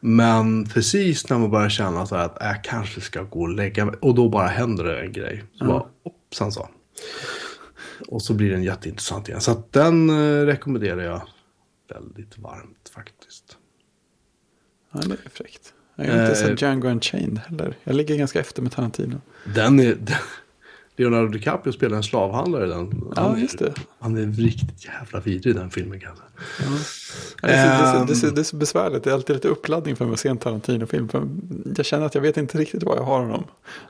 [0.05, 3.85] Men precis när man börjar känna så här att jag kanske ska gå och lägga
[3.85, 3.95] mig.
[4.01, 5.43] Och då bara händer det en grej.
[5.57, 6.69] Så bara, hoppsan så.
[8.07, 9.41] Och så blir den jätteintressant igen.
[9.41, 11.21] Så att den eh, rekommenderar jag
[11.93, 13.57] väldigt varmt faktiskt.
[14.91, 15.73] ja det är fräckt.
[15.95, 17.77] Jag har inte Eh, sett Django Unchained heller.
[17.83, 19.21] Jag ligger ganska efter med Tarantino.
[19.55, 19.95] Den är...
[19.95, 20.15] Den,
[20.95, 23.03] Leonardo DiCaprio spelar en slavhandlare i den.
[23.15, 23.73] Ja, Han just det.
[23.99, 26.29] Han är riktigt jävla vidrig i den filmen kan jag säga.
[27.41, 28.05] Ja, det, är så, det, är så, Ehm.
[28.05, 29.03] det, är så, det är så besvärligt.
[29.03, 31.09] Det är alltid lite uppladdning för mig att se en Tarantino-film.
[31.09, 31.27] För
[31.77, 33.43] jag känner att jag vet inte riktigt vad jag har honom.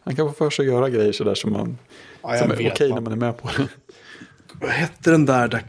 [0.03, 1.77] Han kan få för sig att göra grejer sådär som, man,
[2.21, 2.95] Ja, som är okej va.
[2.95, 3.67] när man är med på det.
[4.61, 5.63] Vad hette den där där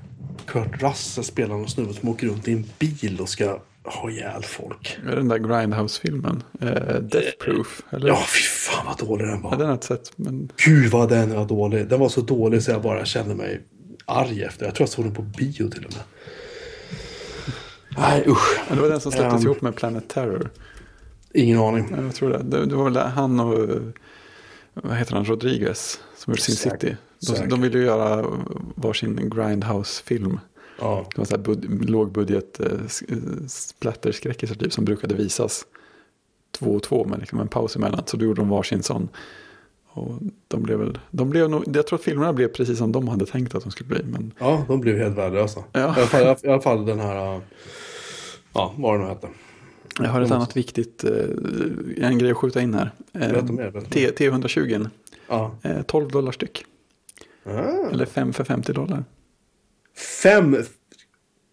[0.46, 4.42] Kurt Russell spelar någon snubbe som åker runt i en bil och ska ha ihjäl
[4.44, 4.98] folk?
[5.04, 6.42] Den där Grindhouse-filmen?
[6.60, 6.68] Eh,
[7.00, 7.82] Death Proof?
[7.90, 8.08] Eller?
[8.08, 9.56] Ja, fy fan vad dålig den Ja, var.
[9.56, 10.12] den har jag sett.
[10.16, 11.88] Men Gud vad den var dålig.
[11.88, 13.60] Den var så dålig så jag bara kände mig
[14.06, 14.64] arg efter.
[14.66, 16.02] Jag tror jag såg den på bio till och med.
[17.98, 18.60] Nej usch.
[18.68, 19.46] det var den som släpptes Ehm.
[19.46, 20.50] ihop med Planet Terror.
[21.34, 21.88] Ingen aning.
[21.96, 22.42] Ja, Jag tror det.
[22.42, 23.68] Det, det var väl han och...
[24.74, 26.54] vad heter han, Rodriguez som gjort Sin.
[26.56, 26.96] City.
[27.26, 28.26] De, de ville ju göra
[28.74, 30.40] varsin Grindhouse-film.
[30.80, 31.06] Ja.
[31.14, 32.66] Det var så här bud, lågbudget eh,
[33.08, 33.18] eh,
[33.48, 35.66] splatterskräckisar typ som brukade visas
[36.50, 38.02] två och två med liksom en paus emellan.
[38.06, 39.08] Så då gjorde de varsin sån.
[39.88, 40.18] Och
[40.48, 43.26] de blev väl, de blev nog, jag tror att filmerna blev precis som de hade
[43.26, 44.04] tänkt att de skulle bli.
[44.04, 45.64] Men ja, de blev helt värdelösa.
[45.72, 45.80] Ja.
[45.80, 47.42] I, alla fall, I alla fall den här, uh,
[48.52, 49.28] ja, vad det nu hette.
[49.98, 51.12] jag har ett De annat viktigt, eh,
[52.08, 52.90] en grej att skjuta in här.
[53.12, 53.70] Eh, Berätta mer.
[53.70, 54.30] Berätta T- mer.
[54.30, 54.88] T120,
[55.28, 55.54] Ja.
[55.62, 56.64] eh, 12 dollar styck.
[57.46, 57.50] Ah.
[57.92, 59.04] Eller 5 för 50 dollar.
[59.96, 60.56] Fem,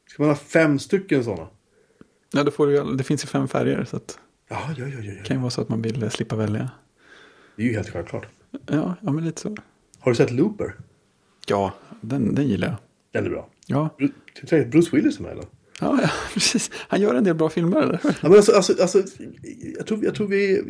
[0.07, 1.47] ska man ha fem stycken sådana?
[2.33, 4.19] Ja, då får du, det finns ju fem färger så att
[4.49, 6.69] Ja, ja, ja, ja, det kan ju vara så att man vill eh, slippa välja.
[7.55, 8.27] Det är ju helt självklart.
[8.51, 9.57] Ja, ja men lite så.
[9.99, 10.73] Har du sett Looper?
[11.47, 12.77] Ja, den, den gillar jag.
[13.11, 13.49] Den är bra.
[13.65, 13.89] Ja,
[14.49, 15.45] Bruce Willis är med eller?
[15.81, 16.71] ja, ja, precis.
[16.73, 17.81] Han gör en del bra filmer.
[17.81, 17.99] Eller?
[18.03, 19.03] Ja, men alltså, alltså, alltså,
[19.77, 20.61] jag, tror, jag tror vi...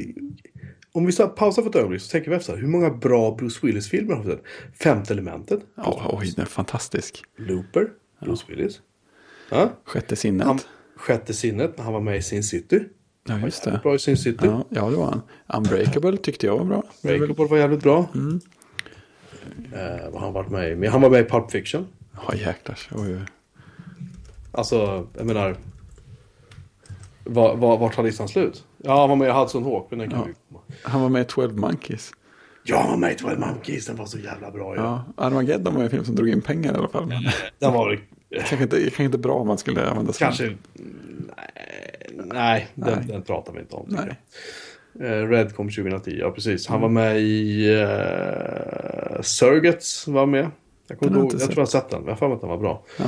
[0.94, 2.58] om vi så pausar för ett ögonblick så tänker vi efter.
[2.58, 4.44] Hur många bra Bruce Willis-filmer har vi sett?
[4.84, 5.60] Femte elementet?
[5.76, 7.24] Ja, oj, den är fantastisk.
[7.38, 7.88] Looper?
[8.26, 8.82] Bruce Willis?
[9.50, 9.72] Ja.
[9.86, 10.48] Sjätte sinnet.
[10.48, 10.60] Han,
[10.96, 12.80] sjätte sinnet han var med i Sin City.
[13.28, 13.80] ja, just det.
[13.84, 14.46] Bra i Sin City.
[14.46, 15.22] Ja, ja, det var han.
[15.58, 16.84] Unbreakable tyckte jag var bra.
[17.02, 18.10] Det är väl- Breakable var jävligt bra.
[18.16, 18.40] Mm.
[19.74, 20.76] Eh, vad han varit med i?
[20.76, 21.88] Men Han var med i Pulp Fiction.
[22.28, 22.80] Ja, jäklar.
[22.92, 23.22] Oj, oj.
[24.52, 25.56] Alltså, jag menar...
[27.24, 28.64] Var, var, vart tar listan slut?
[28.84, 30.26] Ja, han var med i Hudson Hawk, men den kan Ja.
[30.68, 30.76] vi...
[30.84, 32.12] Han var med i 12 Monkeys.
[32.64, 34.82] Ja, han var med i 12 Monkeys, den var så jävla bra ju.
[34.82, 37.06] Ja, Armageddon var en film som drog in pengar i alla fall.
[37.06, 37.24] Men
[37.60, 38.00] Den var...
[38.36, 40.20] kanske, inte, kanske inte bra om man skulle använda sånt.
[40.20, 40.44] Kanske...
[40.44, 40.58] Nej,
[42.26, 43.08] nej, den, Nej.
[43.08, 43.86] den pratar vi inte om.
[43.90, 44.16] Nej.
[45.00, 46.68] Eh, Red kom 2010, ja precis.
[46.68, 47.70] Han var med i
[49.16, 50.50] uh, Surrogates, var med.
[50.88, 52.50] Jag, kommer ihåg, jag tror jag har sett den, jag har för mig att den
[52.50, 52.84] var bra.
[52.98, 53.06] Ja.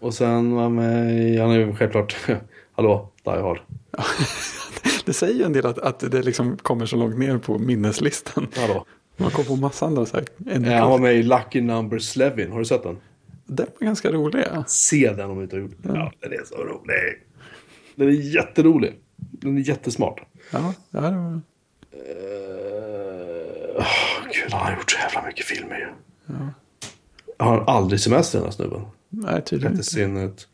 [0.00, 2.16] Och sen var han med i, han är ju självklart,
[2.72, 3.60] hallå, Die Hard.
[5.04, 8.46] Det säger ju en del att, att det liksom kommer så långt ner på minneslistan.
[8.56, 8.86] Hallå.
[9.16, 10.26] Man kommer på massa andra så här.
[10.46, 12.98] En, Eh, han var med i Lucky Number Slevin, har du sett den?
[13.46, 14.44] Den var ganska rolig.
[14.54, 14.64] Ja.
[14.66, 15.88] Se den om du inte har gjort det.
[15.94, 17.22] Ja, den är så rolig.
[17.94, 18.94] Den är jätterolig.
[19.16, 20.20] Den är jättesmart.
[20.50, 21.32] Ja, ja, det var...
[21.32, 21.40] Uh,
[24.32, 25.88] gud, han har gjort så jävla mycket filmer ju.
[27.38, 28.82] Jag har aldrig semester den här snubben.
[29.08, 29.84] Nej, tydligen inte.
[29.84, 30.48] sinnet,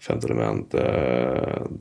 [0.00, 0.82] Femte element, eh,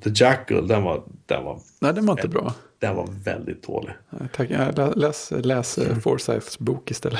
[0.03, 2.53] The Jackal, den var, den, var, Nej, den var inte bra.
[2.79, 3.93] den var väldigt dålig.
[4.35, 4.49] Tack.
[4.51, 6.01] Ja, lä- Läs, läs mm.
[6.01, 7.19] Forsyths bok istället.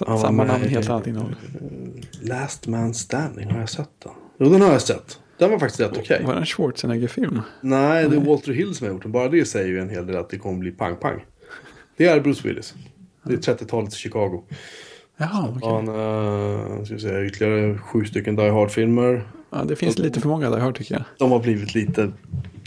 [0.00, 1.36] Var Samma namn, helt annat innehåll.
[2.20, 4.12] Last Man Standing, har jag sett den?
[4.38, 5.18] Jo, den har jag sett.
[5.38, 6.22] Den var faktiskt rätt okej.
[6.24, 7.40] Var det en Schwarzenegger-film?
[7.60, 9.12] Nej, det är Walter Hill som har gjort den.
[9.12, 11.24] Bara det säger ju en hel del att det kommer bli pang-pang.
[11.96, 12.74] Det är Bruce Willis.
[13.22, 14.42] Det är 30-talets Chicago.
[15.16, 15.68] Jaha, okej.
[15.68, 19.22] Han, uh, ska säga, ytterligare sju stycken Die Hard-filmer.
[19.58, 21.04] Ja, det finns lite för många där, hör tycker jag.
[21.18, 22.12] De har blivit lite,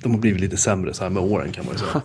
[0.03, 2.01] de har blivit lite sämre så här med åren kan man ju säga.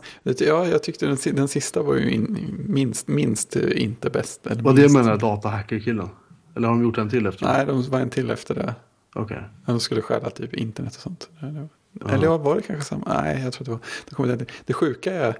[0.55, 4.47] Ja, jag tyckte den, den sista var ju in, minst, minst eh, inte bäst.
[4.47, 6.09] Eller Vad det med den här datahackerkillen?
[6.57, 7.45] Eller har de gjort en till efter?
[7.47, 8.75] Nej, de var en till efter det.
[9.15, 9.43] Okej.
[9.67, 11.29] De skulle stjäla typ internet och sånt.
[12.11, 13.23] Eller ja, var det kanske samma?
[13.23, 13.81] Nej, jag tror att det var.
[14.09, 15.37] Det, kommer inte- det sjuka är,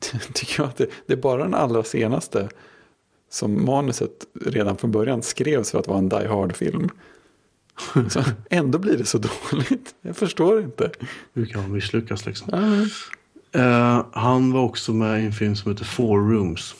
[0.32, 2.48] tycker jag, att det, det är bara den allra senaste
[3.30, 4.10] som manuset
[4.44, 6.88] redan från början skrevs för att vara en Die Hard-film.
[8.08, 9.94] Så ändå blir det så dåligt.
[10.02, 10.90] Jag förstår inte.
[11.34, 12.48] Hur kan man misslyckas liksom?
[12.52, 12.86] Ja,
[13.52, 16.74] Eh, han var också med i en film som heter Four Rooms.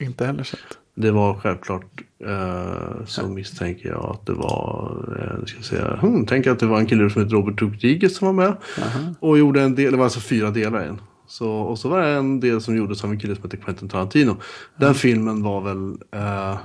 [0.00, 0.60] inte heller sett.
[0.94, 6.26] Det var självklart eh, så misstänker jag att det var, eh, ska jag säga, hmm,
[6.26, 8.56] tänk att det var en kille som heter Robert Rodriguez som var med.
[8.82, 9.14] Aha.
[9.20, 11.00] Och gjorde en del, det var alltså fyra delar i den.
[11.26, 13.88] Så, och så var det en del som gjordes av en kille som heter Quentin
[13.88, 14.36] Tarantino.
[14.76, 16.58] Den filmen var väl, eh,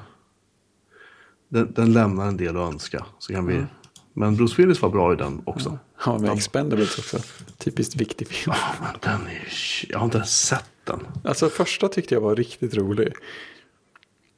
[1.49, 3.05] den, den lämnar en del att önska.
[3.19, 3.65] Så kan vi,
[4.13, 5.77] Men Bruce Willis var bra i den också.
[6.05, 7.17] Ja, med Expendables också.
[7.57, 8.55] Typiskt viktig film.
[8.61, 9.47] Ja, men den är,
[9.89, 10.99] jag har inte ens sett den.
[11.23, 13.13] Alltså första tyckte jag var riktigt rolig.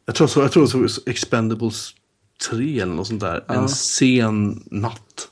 [0.05, 1.91] Jag tror, så, jag tror såg Expendables
[2.49, 3.45] 3 eller något sånt där.
[3.47, 5.27] En sen natt.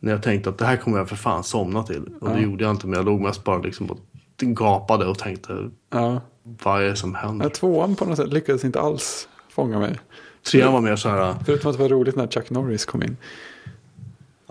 [0.00, 2.04] När jag tänkte att det här kommer jag för fan somna till.
[2.20, 3.98] Och det gjorde jag inte men jag låg mest bara liksom och
[4.38, 6.20] gapade och tänkte Ja.
[6.42, 7.44] vad är det som händer?
[7.46, 10.00] Ja, Tvåan på något sätt lyckades inte alls fånga mig.
[10.42, 13.16] Trean var mer så här, Förutom att det var roligt när Chuck Norris kom in.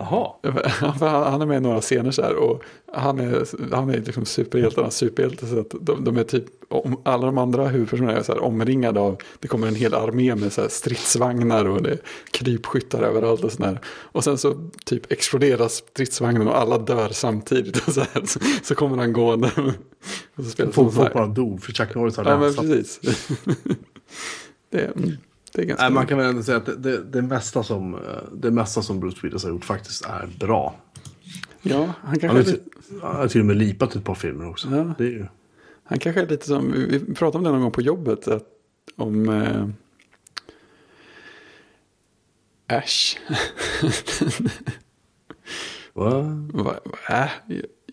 [0.00, 0.32] jaha.
[1.30, 2.62] Han är med i några scener så här och
[2.92, 5.46] han är, han är liksom superhjältarnas superhjälte.
[5.46, 9.00] Så att de, de är typ, om, alla de andra huvudpersonerna är så här omringade
[9.00, 11.98] av, det kommer en hel armé med så här stridsvagnar och det är
[12.30, 13.80] krypskyttar överallt och sådär.
[13.86, 18.26] Och sen så typ exploderas stridsvagnen och alla dör samtidigt och så här.
[18.26, 19.50] Så, så kommer han gående.
[20.36, 23.00] Och så spelar Folk, bara dog för Chuck Norris hade Ja men precis.
[24.70, 25.16] det, mm,
[25.54, 28.00] Nej, man kan väl ändå säga att det, det, det, mesta som, eh,
[28.32, 30.74] det mesta som Bruce Willis har gjort faktiskt är bra.
[31.62, 32.60] Ja, han Han kanske har, är till,
[33.02, 34.68] han har till och med lipat ett par filmer också.
[34.70, 34.94] Ja.
[34.98, 35.26] Det är ju,
[35.84, 38.28] Han kanske är lite som, vi vi pratade om det någon gång på jobbet.
[38.28, 38.44] Att,
[38.96, 39.68] om eh,
[42.78, 43.16] Ash.
[45.92, 46.20] Va?
[46.52, 46.78] Va, va,
[47.08, 47.30] äh,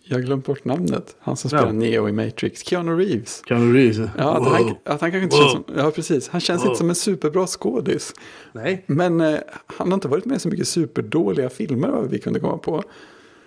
[0.10, 1.16] jag har glömt bort namnet.
[1.20, 1.58] Han som Ja.
[1.58, 2.62] spelar Neo i Matrix.
[2.68, 3.42] Keanu Reeves.
[3.48, 4.10] Keanu Reeves?
[4.18, 4.48] Ja, Wow.
[4.54, 5.42] han, att han kanske inte Wow.
[5.44, 6.30] känns som, ja precis.
[6.30, 6.68] Han känns Wow.
[6.68, 8.14] inte som en superbra skådis.
[8.54, 8.84] Nej.
[8.88, 12.40] Men eh, han har inte varit med i så mycket superdåliga filmer vad vi kunde
[12.40, 12.84] komma på.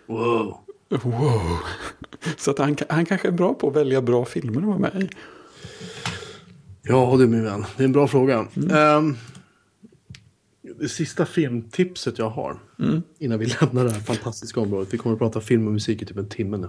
[0.07, 0.57] Wow.
[1.03, 1.41] Wow.
[2.37, 5.03] Så att han, han kanske är bra på att välja bra filmer att vara med
[5.03, 5.09] i.
[6.83, 8.47] Ja du min vän, det är en bra fråga.
[8.57, 8.71] Mm.
[8.77, 9.17] Ehm,
[10.81, 13.03] det sista filmtipset jag har, Mm.
[13.19, 16.07] innan vi lämnar det här fantastiska området, vi kommer att prata film och musik i
[16.07, 16.69] typ en timme nu.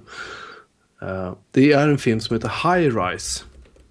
[1.07, 3.43] Eh, det är en film som heter High Rise.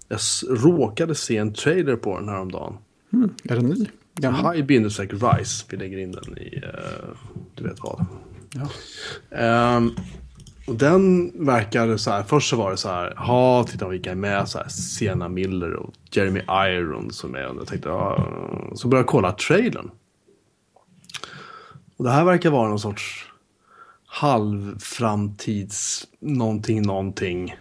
[0.07, 0.19] Jag
[0.49, 2.77] råkade se en trailer på den häromdagen.
[3.13, 3.29] Mm.
[3.43, 3.85] Är den ny?
[4.15, 4.55] Gammal?
[4.55, 7.09] High bindestreck Rise, vi lägger in den i, eh,
[7.55, 8.05] du vet vad.
[8.53, 8.69] Ja.
[9.37, 9.91] Ehm,
[10.67, 14.15] och den verkar så här, först så var det så här, ja, titta vilka är
[14.15, 18.27] med, så här, Sienna Miller och Jeremy Irons som är, och jag tänkte, ja,
[18.75, 19.91] så började jag kolla trailern.
[22.01, 23.25] Och det här verkar vara någon sorts
[24.05, 27.55] halvframtids någonting, någonting.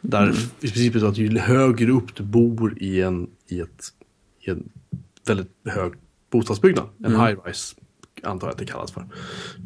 [0.00, 3.84] Där i princip är så att ju högre upp du bor i en, i ett,
[4.40, 4.68] i en
[5.26, 5.92] väldigt hög
[6.30, 7.76] bostadsbyggnad, en high-rise
[8.22, 9.06] antar jag att det kallas för.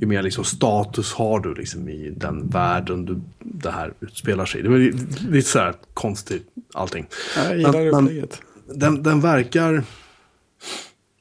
[0.00, 4.60] Ju mer liksom status har du liksom i den världen du, det här utspelar sig
[4.60, 4.62] i.
[4.62, 4.92] Det är
[5.30, 7.06] lite så här konstigt allting.
[7.36, 8.26] Jag gillar Men- men-.
[8.74, 9.84] Den, den verkar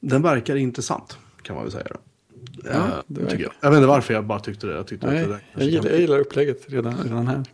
[0.00, 1.86] den verkar intressant kan man väl säga.
[1.90, 1.96] Då.
[2.64, 3.52] Ja, Eh, det tycker jag.
[3.60, 4.74] jag vet inte varför jag bara tyckte det.
[4.74, 7.44] Jag, tyckte Nej, det jag, gillar, jag gillar upplägget redan, redan här.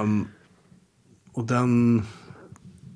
[0.00, 0.26] Ehm,
[1.32, 2.02] och den...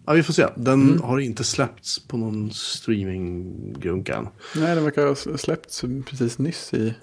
[0.07, 0.47] Ja, vi får se.
[0.57, 1.03] Den Mm.
[1.03, 4.29] har inte släppts på någon streaminggrunk än.
[4.57, 6.95] Nej, den verkar ha släppts precis nyss i...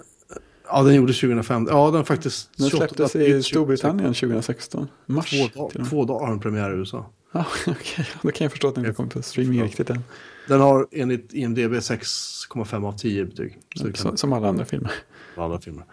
[0.68, 1.66] Ja, den gjordes 2005.
[1.70, 2.50] Ja, den faktiskt...
[2.56, 4.88] Den 28 släpptes i Storbritannien 2016.
[5.06, 5.30] Mars.
[5.30, 5.90] Två, dagar, med.
[5.90, 7.10] två dagar har den premiär i USA.
[7.32, 8.06] Ja, okej.
[8.22, 10.02] Då kan jag förstå att den inte kommer på streaming riktigt än.
[10.48, 13.58] Den har enligt IMDB 6,5 av 10 betyg.
[13.76, 14.92] Så kan som alla andra filmer.
[15.36, 15.84] andra filmer.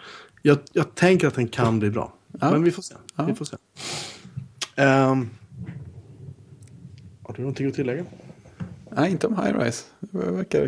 [0.41, 2.13] Jag, jag tänker att den kan bli bra.
[2.39, 2.51] Ja.
[2.51, 2.95] Men vi får se.
[3.15, 3.25] Ja.
[3.25, 3.57] Vi får se.
[4.75, 5.29] Ehm,
[7.23, 8.05] har du någonting att tillägga?
[8.89, 9.85] Nej, inte om High Rise.
[9.99, 10.67] Det verkar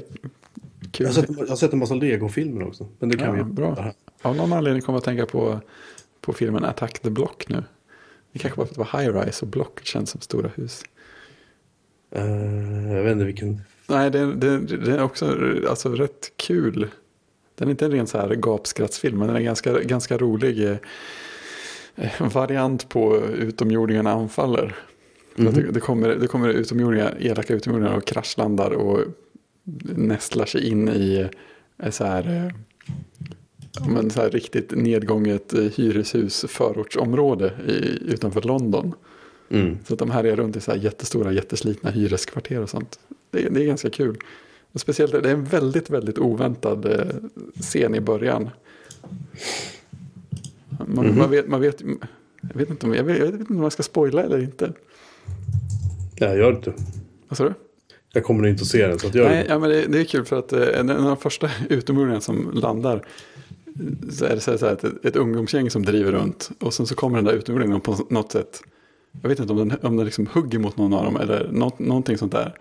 [0.92, 1.08] kul.
[1.08, 2.88] Jag har sett, jag har sett en massa Lego-filmer också.
[3.00, 3.94] Men det kan ja, vi bra.
[4.22, 5.60] Av någon anledning kommer jag att tänka på,
[6.22, 7.64] på filmen Attack the Block nu.
[8.32, 10.84] Det kanske bara för att det var High Rise och Block känns som stora hus.
[12.16, 13.62] Uh, jag vet inte vilken.
[13.88, 15.38] Nej, det, det, det är också
[15.70, 16.88] alltså, rätt kul.
[17.56, 20.70] Den är inte en ren så här gapskrattsfilm, men den är ganska, ganska rolig
[21.96, 24.76] eh, variant på utomjordingarna anfaller.
[25.38, 29.00] Att det, det, kommer, det kommer utomjordingar, elaka utomjordingar och kraschlandar och
[29.96, 31.30] nästlar sig in i
[31.78, 32.52] eh, så här,
[33.82, 38.94] eh, men så här riktigt nedgånget hyreshus förortsområde i, utanför London.
[39.50, 39.78] Mm.
[39.88, 43.00] Så att de här är runt i så här jättestora, jätteslitna hyreskvarter och sånt.
[43.36, 44.18] Det, är- det är ganska kul.
[44.72, 47.06] Och speciellt, det är en väldigt, väldigt oväntad eh,
[47.62, 48.50] scen i början.
[50.88, 51.18] Man, Mhm.
[51.18, 51.82] man, vet, man vet,
[52.42, 54.74] jag vet, inte om, jag, vet, jag vet inte om man ska spoila eller inte.
[56.22, 56.74] Nej, gör det inte.
[57.28, 57.54] Vad sa du?
[58.14, 60.04] Jag kommer inte att se den, så att gör Nej, ja, men det, det är
[60.04, 63.06] kul för att eh, en, av de första utomjordingarna som landar
[64.12, 66.88] så är det så här, så här, ett, ett ungdomsgäng som driver runt och sen
[66.88, 68.62] så kommer den där utomjordingen på något sätt.
[69.22, 71.80] Jag vet inte om den, om den liksom hugger mot någon av dem eller något,
[71.80, 72.54] någonting sånt där.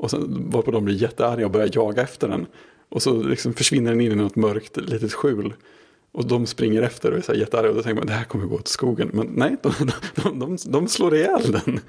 [0.00, 2.46] Och sen varpå de blir jättearga och börjar jaga efter den.
[2.88, 5.54] Och så liksom försvinner den in i något mörkt litet skjul.
[6.12, 8.24] Och de springer efter och är så här jättearga och då tänker man det här
[8.24, 9.10] kommer gå åt skogen.
[9.12, 9.72] Men nej, de,
[10.14, 11.80] de, de, de slår ihjäl den.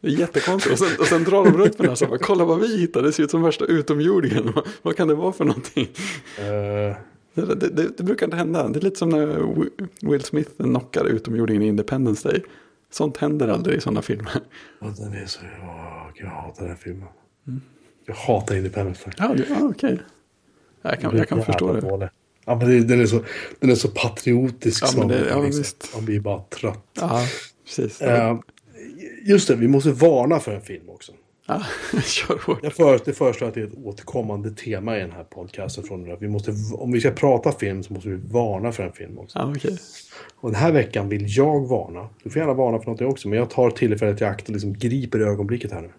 [0.00, 0.72] Det är jättekonstigt.
[0.72, 2.78] Och sen, och sen drar de runt med den här så bara, kolla vad vi
[2.80, 4.52] hittade, det ser ut som värsta utomjordingen.
[4.54, 5.88] Vad, vad kan det vara för någonting?
[6.38, 6.96] Eh,
[7.34, 8.68] Det, det, det, det brukar inte hända.
[8.68, 12.42] Det är lite som när Wi- Will Smith knockar utomjordingen i Independence Day.
[12.90, 14.40] Sånt händer aldrig i sådana filmer.
[14.80, 15.40] och den är så...
[15.62, 17.08] Åh, jag hatar den här filmen.
[18.06, 19.14] Jag hatar Independence Day.
[19.18, 19.98] Ja, ja okej.
[20.82, 21.80] Jag kan, jag kan förstå det.
[21.80, 22.08] dålig.
[22.44, 23.20] Ja, men det, den, är så,
[23.60, 24.84] den är så patriotisk.
[24.84, 25.90] Ja, men det- ja, liksom, visst.
[25.94, 26.84] man blir bara trött.
[27.00, 27.22] Ja,
[27.64, 28.00] precis.
[28.00, 28.38] Eh,
[29.24, 31.12] just det, vi måste varna för en film också.
[31.46, 31.62] Ja,
[32.04, 32.58] kör hårt.
[32.62, 35.84] Jag för, det föreslår att det är ett återkommande tema i den här podcasten.
[35.84, 39.18] Från vi måste, om vi ska prata film så måste vi varna för en film
[39.18, 39.38] också.
[39.38, 39.78] Ja, okej.
[40.36, 42.08] Och den här veckan vill jag varna.
[42.22, 43.28] Du får gärna varna för någonting också.
[43.28, 45.90] Men jag tar tillfället i akt och liksom griper ögonblicket här nu.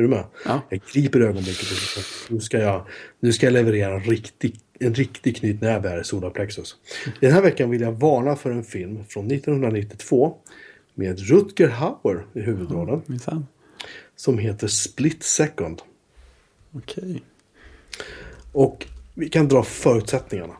[0.00, 0.24] Är du med?
[0.44, 0.60] Ja.
[0.68, 2.86] Jag griper ögonblicket och nu ska jag,
[3.20, 6.76] nu ska jag leverera en riktig, en riktig knytnäve här i Solarplexus.
[7.20, 10.36] Den här veckan vill jag varna för en film från 1992
[10.94, 13.46] med Rutger Hauer i huvudrollen Minsann.
[14.16, 15.82] som heter Split Second.
[16.72, 17.22] Okej.
[18.52, 20.56] Och vi kan dra förutsättningarna.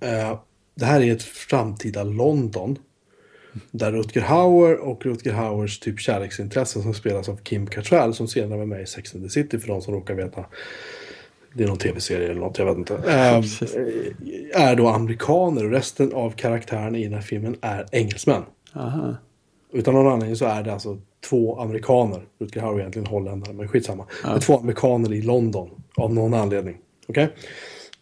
[0.00, 0.40] Eh,
[0.74, 2.78] det här är ett framtida London.
[3.70, 8.58] Där Rutger Hauer och Rutger Hauers typ kärleksintresse som spelas av Kim Cattrall som senare
[8.58, 10.44] var med i Sex and the City för de som råkar veta.
[11.54, 12.96] Det är någon tv-serie eller något, jag vet inte.
[13.42, 13.76] Precis.
[14.54, 18.42] är då amerikaner och resten av karaktärerna i den här filmen är engelsmän.
[18.74, 19.16] Aha.
[19.72, 20.98] Utan någon anledning så är det alltså
[21.28, 22.22] två amerikaner.
[22.38, 24.06] Rutger Hauer är egentligen holländare, men skitsamma.
[24.24, 26.76] Är två amerikaner i London av någon anledning.
[27.08, 27.28] Okej?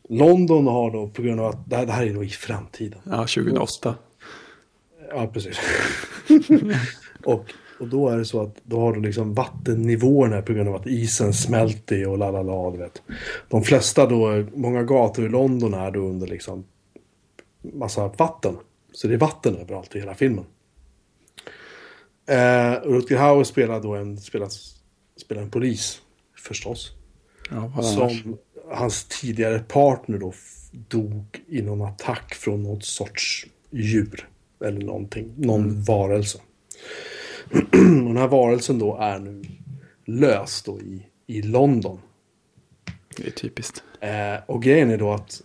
[0.08, 3.00] London har då på grund av att det här, det här är då i framtiden.
[3.04, 3.94] Ja, 2008.
[5.10, 5.58] Ja, precis.
[7.24, 7.44] och,
[7.80, 10.86] och då är det så att då har du liksom vattennivåerna på grund av att
[10.86, 13.02] isen smälter och la la la, du vet.
[13.48, 16.64] De flesta då, många gator i London är då under liksom
[17.62, 18.56] massa vatten.
[18.92, 20.44] Så det är vatten överallt i hela filmen.
[22.26, 24.48] Eh, Rutger Hauer spelar då en, spelar,
[25.16, 26.02] spelar en polis,
[26.36, 26.92] förstås.
[27.50, 27.82] Ja?
[27.82, 28.38] Som
[28.70, 30.32] hans tidigare partner då
[30.72, 34.28] dog i någon attack från något sorts djur.
[34.64, 36.38] Eller någonting, någon varelse.
[37.72, 39.42] och den här varelsen då är nu
[40.04, 42.00] lös då i, i London.
[43.16, 43.82] Det är typiskt.
[44.00, 45.42] Eh, och grejen är då att,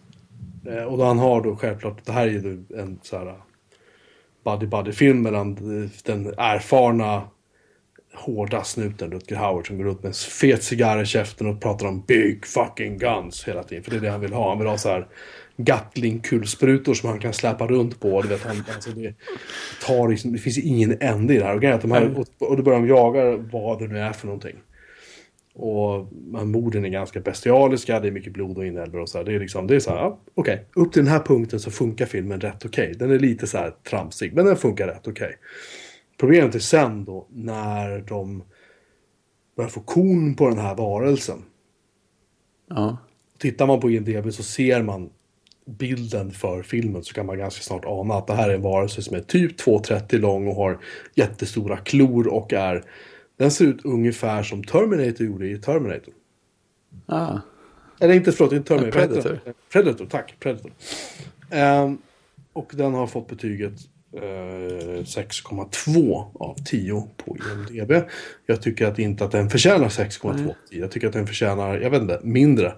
[0.67, 3.35] eh, och då han har då självklart, det här är ju en så här
[4.43, 7.27] buddy-buddy-film mellan eh, den erfarna
[8.13, 11.87] hårda snuten Rutger Hauer som går ut med en fet cigarr i käften och pratar
[11.87, 13.83] om big fucking guns hela tiden.
[13.83, 14.49] För det är det han vill ha.
[14.49, 15.07] Han vill ha så här
[15.65, 18.21] Gatling-kulsprutor som han kan släpa runt på.
[18.21, 19.15] Du vet, han, alltså det,
[19.85, 21.55] tar liksom, det finns ingen ände i det här.
[21.55, 24.55] Och, de här och, och då börjar de jaga vad det nu är för någonting.
[25.55, 26.07] Och
[26.45, 29.25] morden är ganska bestialiska, det är mycket blod och inälvor och så här.
[29.25, 30.65] Det är liksom, det är så här, ja, okej.
[30.75, 32.93] Upp till den här punkten så funkar filmen rätt okej.
[32.99, 35.37] Den är lite så här tramsig, men den funkar rätt okej.
[36.19, 38.43] Problemet är sen då när de
[39.55, 41.43] börjar få kon på den här varelsen.
[42.69, 42.97] Ja.
[43.37, 45.09] Tittar man på IMDB så ser man
[45.65, 49.01] bilden för filmen så kan man ganska snart ana att det här är en varelse
[49.01, 50.79] som är typ 2,30 lång och har
[51.15, 52.83] jättestora klor och är
[53.37, 56.13] den ser ut ungefär som Terminator gjorde i Terminator.
[57.05, 57.37] Ah,
[57.99, 58.99] Eller inte, förlåt, inte Terminator.
[58.99, 59.39] Predator.
[59.71, 60.35] Predator, tack.
[60.39, 60.71] Predator.
[61.49, 61.97] Ehm,
[62.53, 63.73] och den har fått betyget
[64.13, 67.91] eh, 6,2 av 10 på IMDB.
[68.45, 70.71] Jag tycker att inte att den förtjänar 6,2 av 10.
[70.81, 72.73] Jag tycker att den förtjänar, jag vet inte, mindre.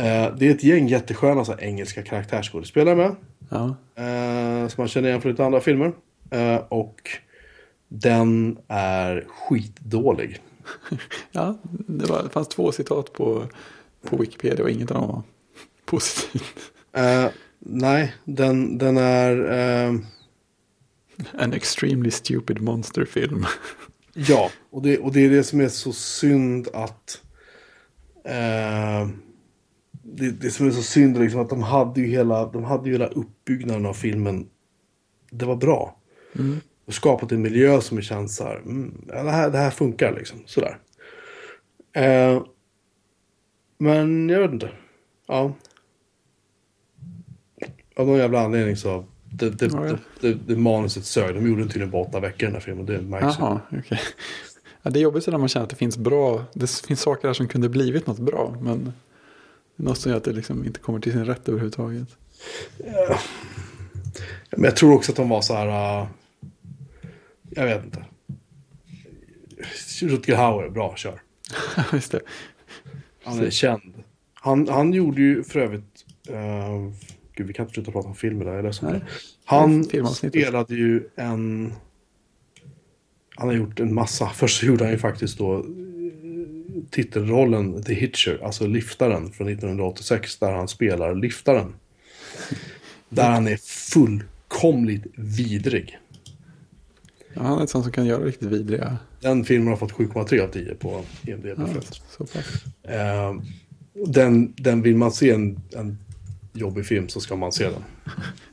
[0.00, 3.16] Eh, det är ett gäng jättesköna så här, engelska karaktärsskådespelare med.
[3.48, 3.76] ja.
[3.94, 5.92] Eh, som man känner igen från lite andra filmer.
[6.30, 7.00] Eh, och
[7.88, 10.40] den är skitdålig.
[11.32, 13.44] ja det, var, det fanns två citat på,
[14.02, 15.22] på Wikipedia och inget av dem var
[15.84, 16.72] positivt.
[16.92, 17.26] Eh,
[17.58, 19.52] nej, den, den är...
[19.52, 19.94] eh,
[21.38, 23.46] An extremely stupid monster film.
[24.14, 27.20] Ja, och det, och det är det som är så synd att...
[28.24, 29.08] Eh,
[30.12, 32.86] det, det som är så synd är liksom att de hade ju hela, de hade
[32.88, 34.48] ju hela uppbyggnaden av filmen.
[35.30, 35.96] Det var bra.
[36.86, 40.14] Och skapat en miljö som känns så här, mm, ja, det, här det här funkar
[40.14, 40.38] liksom.
[40.46, 40.78] Sådär.
[41.92, 42.42] Eh,
[43.78, 44.70] men jag vet inte.
[45.26, 45.52] Ja.
[47.96, 49.04] Av någon jävla anledning så...
[49.32, 49.96] Det, det, ja.
[50.20, 51.34] det, det, manuset sög.
[51.34, 52.86] De gjorde tydligen på åtta veckor den här filmen.
[52.86, 53.42] Det märks ju.
[53.42, 54.00] Jaha, okej.
[54.82, 57.34] Ja, det är jobbigt när man känner att det finns bra, det finns saker här
[57.34, 58.92] som kunde blivit något bra, men
[59.82, 62.08] något som gör att det liksom inte kommer till sin rätt överhuvudtaget.
[64.50, 66.02] Men jag tror också att de var så här...
[66.02, 66.08] Uh,
[67.50, 68.04] jag vet inte.
[70.02, 71.22] Rutger Hauer, bra, kör.
[71.92, 72.20] Just det.
[73.24, 74.02] Han är känd.
[74.34, 76.04] Han, han gjorde ju för övrigt...
[76.30, 76.92] Uh,
[77.34, 78.92] gud, vi kan inte sluta prata om filmer där, ledsen.
[78.92, 79.00] Nej.
[79.44, 81.72] Han spelade ju en...
[83.34, 84.28] Han har gjort en massa.
[84.28, 85.64] Först så gjorde han ju faktiskt då
[86.90, 91.74] titelrollen The Hitcher, alltså liftaren från 1986, där han spelar liftaren.
[93.08, 95.98] Där han är fullkomligt vidrig.
[97.34, 98.98] Ja, han är ett sånt som kan göra riktigt vidriga.
[99.20, 101.46] Den filmen har fått 7,3 av 10 på IMDb.
[101.58, 102.02] Ja, förut.
[102.08, 102.64] så pass.
[102.82, 103.34] Eh,
[104.06, 105.98] den, den vill man se en, en
[106.52, 107.84] jobbig film så ska man se den.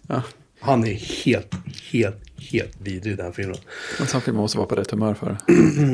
[0.08, 0.24] Ja,
[0.60, 0.94] Han är
[1.26, 1.56] helt,
[1.92, 3.58] helt, helt vidrig den filmen.
[4.00, 5.38] en sån film måste vara på rätt humör för.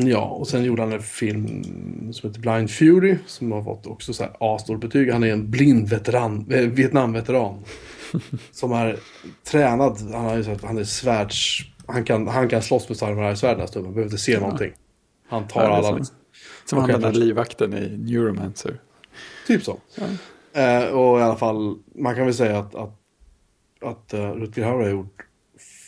[0.10, 1.64] Ja, och sen gjorde han en film
[2.14, 5.12] som heter Blind Fury som har fått också så här asdåligt betyg.
[5.12, 7.64] Han är en blind veteran, eh, Vietnamveteran.
[8.52, 8.98] som är
[9.44, 11.70] tränad, han, har ju sagt, han är svärds...
[11.86, 14.74] Han kan, han kan slåss med samurajsvärd nästan, man behöver inte se någonting.
[15.28, 16.06] Han tar Ja, alla som-.
[16.66, 18.80] Som han den där livvakten i Neuromancer.
[19.48, 19.80] Typ så.
[20.54, 23.00] Eh, och i alla fall, man kan väl säga att, att,
[23.82, 25.26] att uh, Rutger Hauer har gjort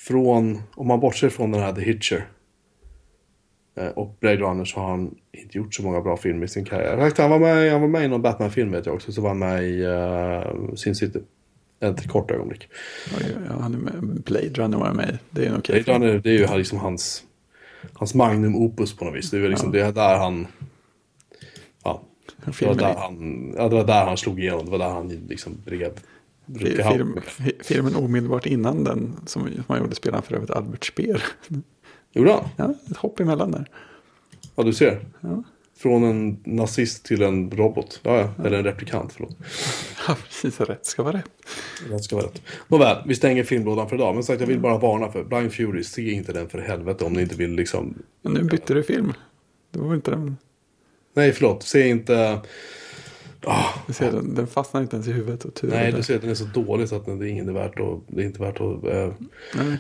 [0.08, 2.28] från, om man bortser från den här The Hitcher
[3.78, 6.66] eh, och Blade Runner så har han inte gjort så många bra filmer i sin
[6.66, 7.12] karriär.
[7.18, 9.40] Han var med, han var med i någon Batman-film vet jag också, så var han
[9.40, 11.20] med i uh, Sin City.
[11.80, 12.70] Ett kort ögonblick.
[13.50, 14.22] Ja, han är med.
[14.22, 15.18] Blade Runner var med.
[15.30, 17.24] Det är en okej Det är, det är ju liksom hans,
[17.94, 19.32] hans magnum opus på något vis.
[19.32, 20.48] Det är liksom, det är där han...
[21.84, 22.02] Ja,
[22.46, 24.66] det var där han, ja, det var där han slog igenom.
[24.66, 25.92] Det var där han liksom drev.
[26.60, 30.86] Fi- film, fi- filmen omedelbart innan den som, han gjorde spelade han för övrigt Albert
[30.86, 31.24] Speer.
[32.14, 32.44] Gjorde han?
[32.58, 33.70] Ja, ett hopp emellan där.
[34.56, 35.06] Ja, du ser.
[35.22, 35.44] Ja.
[35.78, 38.00] Från en nazist till en robot.
[38.04, 38.46] Ja, ja.
[38.46, 39.38] Eller en replikant, förlåt.
[40.08, 40.60] Ja, precis.
[40.62, 41.30] Rätt ska vara rätt.
[41.90, 42.42] Det ska vara rätt.
[42.68, 44.14] Nåväl, vi stänger filmlådan för idag.
[44.16, 45.84] Men sagt, jag vill bara varna för Blind Fury.
[45.84, 47.94] Se inte den för helvete om ni inte vill liksom...
[48.22, 49.14] Men nu bytte du film.
[49.72, 50.38] Det var inte den.
[51.14, 51.64] Nej, förlåt.
[51.64, 52.40] Se inte...
[53.88, 55.46] Du ser, den, den fastnar inte ens i huvudet.
[55.46, 57.32] Och tur Nej, du ser att den är så dålig så att den- det är
[57.32, 58.00] inte värt att...
[58.08, 58.84] Det är inte värt att...
[58.84, 59.14] eh,
[59.56, 59.78] Nej.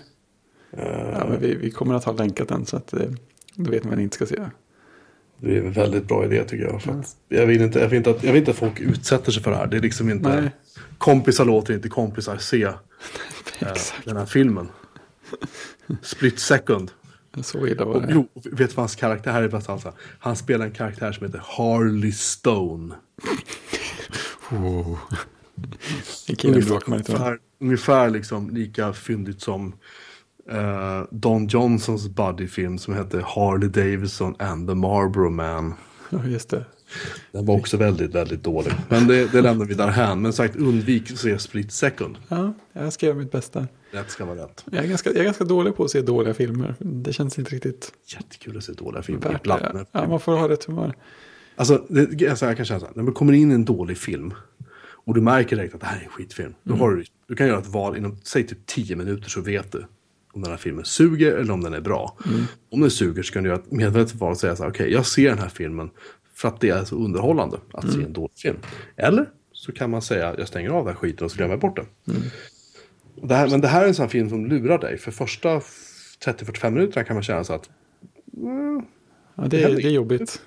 [1.13, 2.99] Ja, men vi, vi kommer att ha länkat den så att eh,
[3.55, 4.41] då vet man vad ni inte ska se.
[5.37, 6.81] det är en väldigt bra idé tycker jag.
[6.81, 9.31] För att jag, vill inte, jag, vill inte att, jag vill inte att folk utsätter
[9.31, 9.67] sig för det här.
[9.67, 10.41] Det är liksom inte...
[10.41, 10.51] Nej.
[10.97, 12.73] Kompisar låter inte kompisar se eh,
[14.05, 14.67] den här filmen.
[16.01, 16.91] Split second.
[17.43, 18.13] Så illa var det.
[18.13, 19.93] jo, vet du vad hans karaktär är bäst alltså?
[20.19, 22.95] Han spelar en karaktär som heter Harley Stone.
[24.51, 24.97] Oh.
[26.45, 29.73] Ungefär, ungefär liksom lika fyndigt som
[30.51, 35.73] eh, Don Johnsons buddyfilm som hette Harley Davidson and the Marlboro Man.
[36.09, 36.65] Ja, just det.
[37.31, 38.73] Den var också väldigt, väldigt dålig.
[38.89, 40.21] Men det, det lämnar vi därhän.
[40.21, 42.17] Men sagt, undvik att se Split Second.
[42.27, 43.67] Ja, jag ska göra mitt bästa.
[43.91, 44.63] Rätt ska vara rätt.
[44.71, 46.75] Jag är, ganska, jag är ganska dålig på att se dåliga filmer.
[46.79, 49.61] Det känns inte riktigt Jättekul att se dåliga filmer värt ibland.
[49.61, 49.85] det.
[49.91, 50.93] Ja, man får ha rätt humör.
[51.55, 53.97] Alltså, det, alltså, jag kan känna så här, när man kommer in i en dålig
[53.97, 54.33] film
[55.05, 56.53] och du märker direkt att det här är en skitfilm.
[56.63, 59.71] Då har du, du kan göra ett val inom, säg typ 10 minuter så vet
[59.71, 59.85] du
[60.33, 62.17] om den här filmen suger eller om den är bra.
[62.71, 64.91] Om den suger så kan du göra ett medvetet val och säga så här, okej,
[64.91, 65.89] jag ser den här filmen
[66.35, 68.57] för att det är så underhållande att se en dålig film.
[68.95, 71.59] Eller så kan man säga, jag stänger av den här skiten och så glömmer jag
[71.61, 71.85] bort den.
[73.21, 74.97] Och Det här, men det här är en sån film som lurar dig.
[74.97, 75.59] För första
[76.25, 77.69] 30-45 minuterna kan man känna så att
[79.35, 80.41] Ja, det, är, det är jobbigt.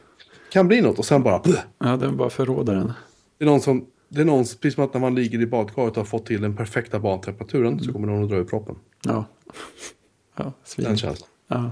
[0.53, 1.61] kan bli något och sen bara bleh.
[1.79, 2.93] Ja, den bara förråder den.
[3.39, 5.91] Det är någon som, det är någon, precis som att när man ligger i badkaret
[5.91, 8.77] och har fått till den perfekta badtemperaturen så kommer någon att dra ur proppen.
[9.05, 9.25] Ja.
[10.37, 10.87] Ja, svin.
[10.87, 11.29] Den känslan.
[11.49, 11.71] Ja.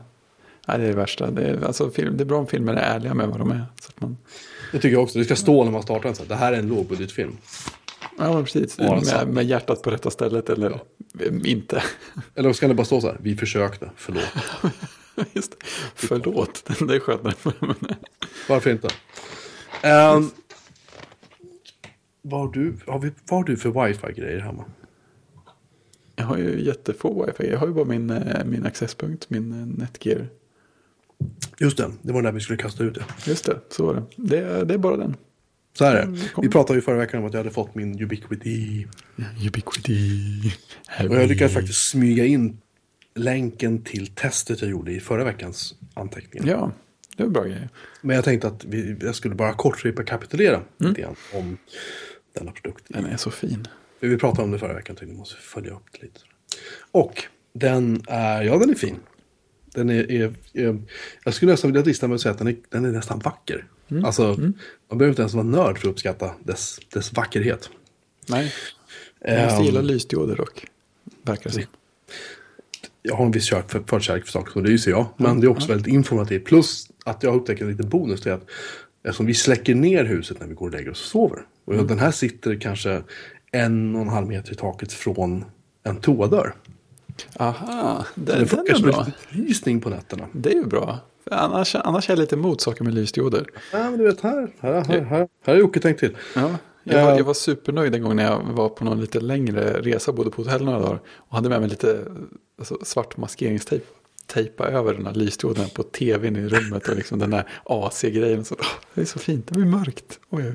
[0.69, 1.31] Nej, det är det värsta.
[1.31, 3.65] Det är, alltså, film, det är bra om filmer är ärliga med vad de är.
[3.81, 4.17] Så att man,
[4.73, 5.19] Det tycker jag också.
[5.19, 6.29] Det ska stå när man startar en sån här.
[6.29, 7.37] Det här är en lågbudgetfilm.
[8.19, 8.79] ja, men precis.
[8.79, 11.83] Med, med hjärtat på rätta stället eller eh, inte.
[12.35, 13.17] Eller så kan det bara stå så här.
[13.21, 14.23] Vi försökte, förlåt.
[15.33, 15.57] Just det.
[15.95, 17.23] Förlåt, det är.
[17.23, 17.75] Men-
[18.49, 18.89] Varför inte?
[19.85, 20.31] Um,
[22.23, 24.65] vad, har du, har vi, vad har du för wifi-grejer hemma?
[26.17, 27.51] Jag har ju jättefå wifi.
[27.51, 30.29] Jag har ju bara min, eh, min accesspunkt, min eh, Netgear.
[31.61, 33.05] Just det, det var den där vi skulle kasta ut det.
[33.27, 34.03] Just det, så var det.
[34.17, 35.17] Det, det är bara den.
[35.79, 36.29] Så här är Mm, det.
[36.29, 36.43] kom.
[36.43, 38.87] Vi pratade ju förra veckan om att jag hade fått min Ubiquity.
[39.47, 40.53] Ubiquity.
[41.09, 42.59] Och jag lyckades faktiskt smyga in
[43.15, 46.47] länken till testet jag gjorde i förra veckans anteckningar.
[46.49, 46.73] Ja,
[47.17, 47.69] det en bra grej.
[48.01, 51.57] Men jag tänkte att vi, jag skulle bara kort rekapitulera lite grann om
[52.39, 52.85] denna produkt.
[52.89, 53.67] Den är så fin.
[54.01, 56.21] Vi pratade om det förra veckan, tänkte vi måste följa upp det lite.
[56.91, 58.97] Och den är, ja den är fin.
[59.77, 60.79] Den är, är, är
[61.25, 63.65] jag skulle nästan vilja drista mig att säga att den är, den är nästan vacker.
[64.05, 64.23] Alltså,
[64.89, 67.71] man behöver inte ens vara nörd för att uppskatta dess, dess vackerhet.
[68.29, 68.53] Nej,
[69.21, 70.67] jag måste Ehm, gilla lysdioder dock.
[71.23, 71.63] Verkar det som.
[73.03, 75.07] jag har en viss kärlek för, förkärlek för saker, och det ser jag.
[75.17, 76.45] Men det är också väldigt informativt.
[76.45, 78.27] Plus att jag har upptäckt en liten bonus.
[78.27, 78.47] Är att
[79.05, 81.43] eftersom vi släcker ner huset när vi går och lägger oss och sover.
[81.65, 83.03] Och den här sitter kanske
[83.53, 85.45] en och en halv meter i taket från
[85.83, 86.55] en toadörr.
[87.37, 89.07] Aha, Så den, det den funkar är som en bra.
[89.31, 90.27] lysning på nätterna.
[90.33, 90.99] Det är ju bra.
[91.31, 93.47] Annars, annars är jag lite emot saker med lysdioder.
[93.73, 96.17] Ja, men du vet, här, här, här, här, här har Jocke tänkt till.
[96.35, 96.51] Ja,
[96.85, 97.17] jag, var, Ja.
[97.17, 100.43] jag var supernöjd en gång när jag var på någon lite längre resa, bodde på
[100.43, 101.01] hotell några dagar.
[101.17, 102.05] Och hade med mig lite
[102.59, 103.85] alltså, svart maskeringstejp.
[104.27, 108.45] Tejpa över den här lysdioden på tvn i rummet och liksom den där AC-grejen.
[108.45, 110.19] Så, åh, det är så fint, det blir mörkt.
[110.31, 110.53] Oj.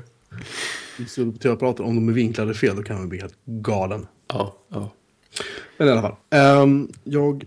[1.08, 4.06] Så på tv-apparater, om de är vinklade fel, då kan man bli helt galen.
[4.28, 4.90] Ja, ja.
[5.76, 6.14] Men i alla fall.
[6.30, 7.44] ehm, jag,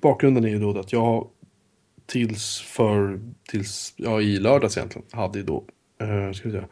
[0.00, 1.28] bakgrunden är ju då att jag
[2.06, 5.64] tills för, tills, ja i lördags egentligen, hade ju då,
[6.00, 6.68] eh, ska vi säga,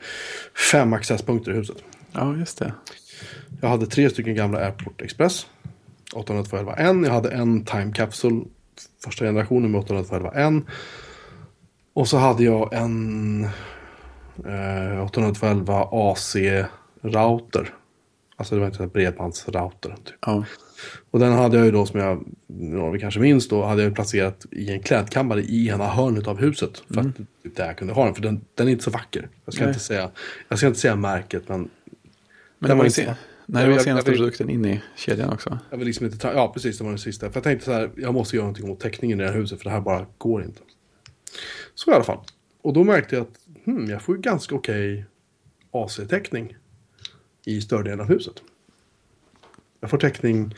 [0.72, 1.76] fem accesspunkter i huset.
[2.12, 2.72] ja, just det.
[3.60, 5.46] Jag hade tre stycken gamla Airport Express.
[6.12, 7.04] 802.11n.
[7.06, 8.44] Jag hade en Time Capsule.
[9.04, 10.66] Första generationen med 802.11n.
[11.92, 13.44] Och så hade jag en
[14.44, 17.74] eh, 802.11 AC-router.
[18.40, 19.94] Alltså det var inte en bredbandsrouter.
[20.04, 20.14] Typ.
[20.26, 20.44] Ja,
[21.10, 23.94] Och den hade jag ju då som jag, några vi kanske minns då, hade jag
[23.94, 26.82] placerat i en klädkammare i ena hörnet av huset.
[26.94, 29.28] För att typ där jag kunde ha den, för den, den är inte så vacker.
[29.44, 29.70] Jag ska, Nej.
[29.70, 30.10] inte säga,
[30.48, 31.68] jag ska inte säga märket, men Men
[32.58, 33.16] Den det var var inte-
[33.46, 35.58] när Jag det var senaste produkten in i kedjan också.
[35.70, 37.28] Jag vill liksom inte ja precis, det var den sista.
[37.30, 39.58] För jag tänkte så här, jag måste göra någonting åt täckningen i det här huset
[39.58, 40.60] för det här bara går inte.
[41.74, 42.18] Så i alla fall.
[42.62, 45.04] Och då märkte jag att hmm, jag får ju ganska okej
[45.72, 46.56] AC-täckning
[47.50, 48.34] i större delen av huset.
[49.80, 50.54] Jag får täckning,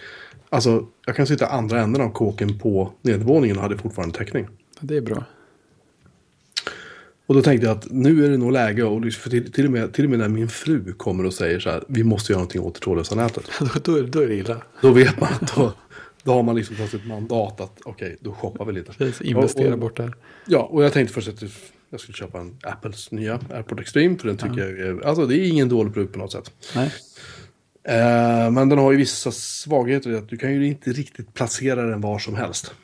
[0.48, 4.48] alltså jag kan sitta andra änden av kåken på nedervåningen och hade fortfarande täckning.
[4.80, 5.24] Det är bra.
[7.26, 9.64] Och då tänkte jag att nu är det nog läge, och liksom- för till, till,
[9.66, 12.32] och med, till och med när min fru kommer och säger så här, vi måste
[12.32, 13.44] göra någonting åt det trådlösa nätet.
[13.60, 14.62] då, då, är- då är det illa.
[14.80, 15.72] Då vet man att då,
[16.22, 18.92] då har man liksom fått ett mandat att okej, då shoppar vi lite.
[18.92, 20.14] Precis, investera Och- och- bort där.
[20.46, 21.42] Ja, och jag tänkte först att
[21.92, 24.18] jag skulle köpa en Apples nya AirPod Extreme.
[24.18, 26.52] För den tycker jag är, alltså det är ingen dålig produkt på något sätt.
[26.74, 26.92] Nej,
[27.84, 32.00] Eh, men den har ju vissa svagheter att du kan ju inte riktigt placera den
[32.00, 32.74] var som helst.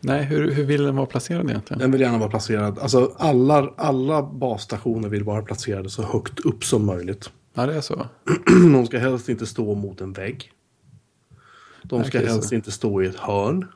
[0.00, 1.80] Nej hur, hur vill den vara placerad egentligen?
[1.80, 6.64] Den vill gärna vara placerad, alltså alla, alla basstationer vill vara placerade så högt upp
[6.64, 7.30] som möjligt.
[7.54, 8.06] Ja, det är så.
[8.72, 10.50] De ska helst inte stå mot en vägg.
[11.82, 13.66] De ska helst inte stå i ett hörn.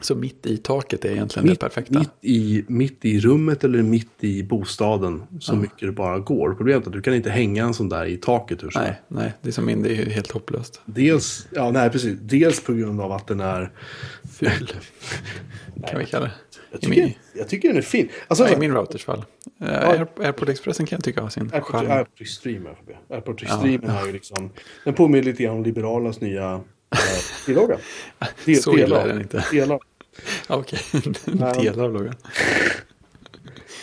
[0.00, 1.98] Så mitt i taket är egentligen Mitt, det perfekta.
[1.98, 6.54] mitt, i, mitt i rummet eller mitt i bostaden så mycket det bara går.
[6.54, 9.32] Problemet är att du kan inte hänga en sån där i taket hur Nej, nej,
[9.42, 10.80] det är som min, det är helt hopplöst.
[10.84, 12.18] Dels, ja, nej, precis.
[12.20, 13.72] Dels på grund av att den är...
[14.32, 14.72] Ful.
[15.88, 16.32] kan vi kalla det.
[16.70, 18.08] Jag tycker, min, jag tycker den är fin.
[18.28, 19.24] Alltså, ja, I min routers fall.
[19.62, 21.90] Uh, Air, Airport Expressen kan jag tycka har sin Airport, charm.
[21.90, 22.70] Airport Extreme.
[23.10, 24.50] Airport Ja, Extreme är ju liksom...
[24.84, 26.60] Den påminner lite grann om Liberalernas nya
[26.90, 27.78] äh, tillagga.
[28.44, 29.44] Del- Så illa delar- är den inte.
[29.52, 29.80] Delar.
[30.48, 30.78] Okej,
[31.26, 31.54] Nej.
[31.62, 32.14] delar av loggan.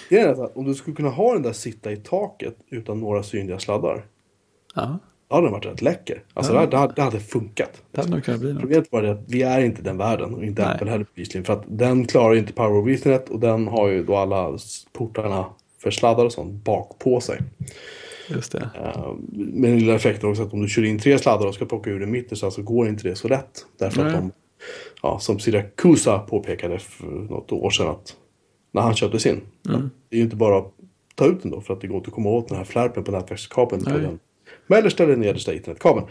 [0.09, 3.23] Det är att om du skulle kunna ha den där sitta i taket utan några
[3.23, 4.05] synliga sladdar.
[4.75, 6.23] Ja, Då hade den varit rätt läcker.
[6.33, 6.65] Alltså Ja.
[6.65, 7.81] det, hade- det hade funkat.
[7.91, 8.61] det hade nog kunnat bli något.
[8.61, 10.73] Problemet var det att vi är inte den världen och inte Nej.
[10.75, 11.45] Apple heller bevisligen.
[11.45, 14.57] För att den klarar ju inte Power Ethernet och den har ju då alla
[14.93, 15.45] portarna
[15.83, 17.39] för sladdar och sånt bak på sig.
[18.27, 18.69] Just det.
[18.79, 21.65] Uh, med den lilla effekten också att om du kör in tre sladdar och ska
[21.65, 23.65] plocka ur en mitt så alltså går inte det så lätt.
[23.79, 24.21] Därför att Nej.
[24.21, 24.31] de,
[25.01, 28.15] ja, som Siracusa påpekade för något år sedan att
[28.71, 29.41] när han köpte sin.
[29.69, 29.79] Mm.
[29.79, 30.73] att Det är ju inte bara att
[31.15, 33.03] ta ut den då för att det går inte att komma åt den här flärpen
[33.03, 34.19] på nätverkskabeln på den
[34.67, 36.07] mellersta eller nedersta internetkabeln.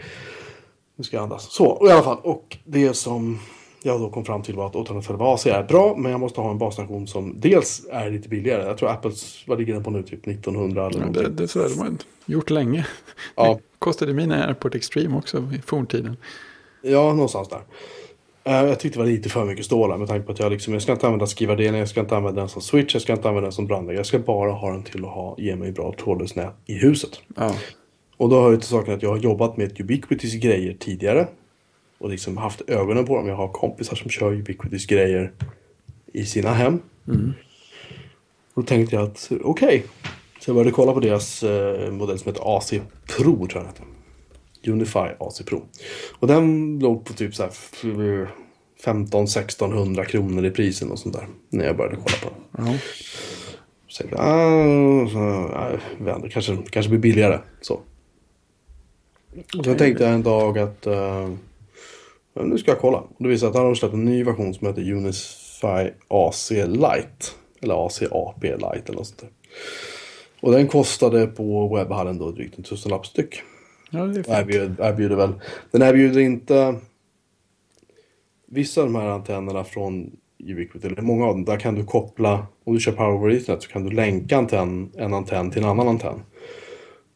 [0.95, 1.53] Nu ska jag andas.
[1.53, 2.17] Så, och i alla fall.
[2.23, 3.39] Och det som
[3.85, 6.51] jag då kom fram till var att 812 AC är bra, men jag måste ha
[6.51, 8.63] en basstation som dels är lite billigare.
[8.67, 10.03] Jag tror Apples, vad ligger den på nu?
[10.03, 11.23] Typ 1900 eller Men någonting.
[11.23, 11.91] det, det är sådär de har
[12.25, 12.87] gjort länge.
[13.35, 13.53] Ja.
[13.53, 16.17] Det kostade mina Airport Extreme också i forntiden.
[16.81, 17.61] Ja, någonstans där.
[18.43, 20.73] Eh, jag tyckte det var lite för mycket stålar med tanke på att jag liksom,
[20.73, 23.27] jag ska inte använda skrivardelen, jag ska inte använda den som switch, jag ska inte
[23.27, 23.97] använda den som brandvägg.
[23.97, 27.21] Jag ska bara ha den till att ha, ge mig bra trådlöst nät i huset.
[27.35, 27.55] Ja,
[28.17, 31.27] Och då hör ju till saken att jag har jobbat med Ubiquitys grejer tidigare.
[31.97, 33.27] Och liksom haft ögonen på dem.
[33.27, 35.31] Jag har kompisar som kör Ubiquitys grejer
[36.13, 36.79] i sina hem.
[38.55, 39.83] Då tänkte jag att okej.
[40.39, 42.73] Så jag började kolla på deras eh, modell som heter AC
[43.07, 43.85] Pro tror jag den heter.
[44.71, 45.65] Unify AC Pro.
[46.19, 47.51] Och den låg på typ så här
[48.83, 51.27] 15-1600 kronor i prisen och sånt där.
[51.49, 52.67] När jag började kolla på den.
[52.67, 52.79] ja.
[53.87, 57.39] Så jag, ah, inte, kanske, kanske blir billigare.
[57.61, 57.79] Så.
[59.57, 61.29] Och så tänkte jag en dag att eh,
[62.35, 62.97] ja, nu ska jag kolla.
[62.97, 67.25] Och det sig att han har släppt en ny version som heter Unify AC Lite.
[67.61, 69.29] Eller AC AP Lite eller något sånt där.
[70.41, 73.41] Och den kostade på webbhallen då drygt en tusenlapp styck.
[73.89, 74.27] ja det är fint.
[74.27, 75.33] erbjuder, erbjuder väl.
[75.71, 76.75] Den erbjuder inte.
[78.47, 82.47] Vissa av de här antennerna från Ubiquiti, eller många av dem, där kan du koppla,
[82.63, 85.69] om du kör Power over Ethernet så kan du länka antenn, en antenn till en
[85.69, 86.23] annan antenn.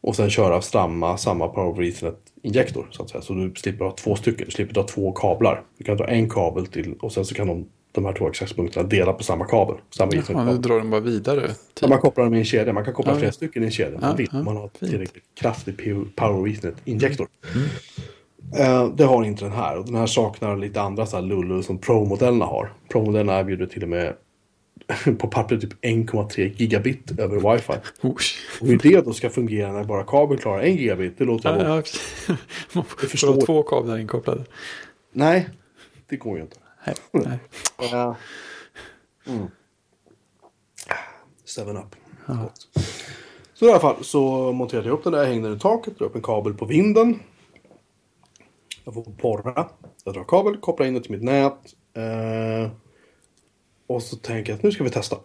[0.00, 3.22] Och sen köra samma, samma Power over Ethernet injektor så att säga.
[3.22, 5.62] Så du slipper ha två stycken, du slipper ha två kablar.
[5.78, 8.88] Du kan dra en kabel till och sen så kan de, de här två accesspunkterna
[8.88, 9.76] dela på samma kabel.
[9.90, 10.54] Samma Ja, Ethernet-kabel.
[10.54, 11.44] nu drar den bara vidare.
[11.48, 11.88] Ja, Typ.
[11.88, 12.72] man kopplar dem i en kedja.
[12.72, 13.98] Man kan koppla Ja, flera stycken i en kedja.
[14.02, 14.90] Ja, ja, man har fint.
[14.90, 15.76] tillräckligt kraftig
[16.16, 17.26] Power Ethernet-injektor.
[18.58, 19.78] Eh, det har inte den här.
[19.78, 22.72] Och den här saknar lite andra så här lullor som Pro-modellerna har.
[22.92, 24.14] Pro-modellerna erbjuder till och med
[25.18, 27.72] på pappret typ 1,3 gigabit över wifi.
[28.00, 28.60] Osh.
[28.60, 31.60] Och hur det då ska fungera när bara kabeln klarar 1 gigabit, det låter jag
[31.60, 31.82] Ja,
[32.28, 32.36] ja.
[32.72, 34.44] Man får, förstår två kablar inkopplade.
[35.12, 35.48] Nej,
[36.08, 36.56] det går ju inte.
[36.86, 37.38] Nej, nej.
[37.92, 38.16] Ja.
[39.26, 39.46] Mm.
[41.44, 41.96] Seven up.
[42.26, 42.68] Gott.
[43.54, 46.06] Så i alla fall så monterade jag upp den där, hängde den i taket, drar
[46.06, 47.18] upp en kabel på vinden.
[48.84, 49.68] Jag får borra.
[50.04, 51.74] Jag drar kabel, kopplar in det till mitt nät.
[51.94, 52.70] Eh,
[53.90, 55.16] och så tänker jag att nu ska vi testa.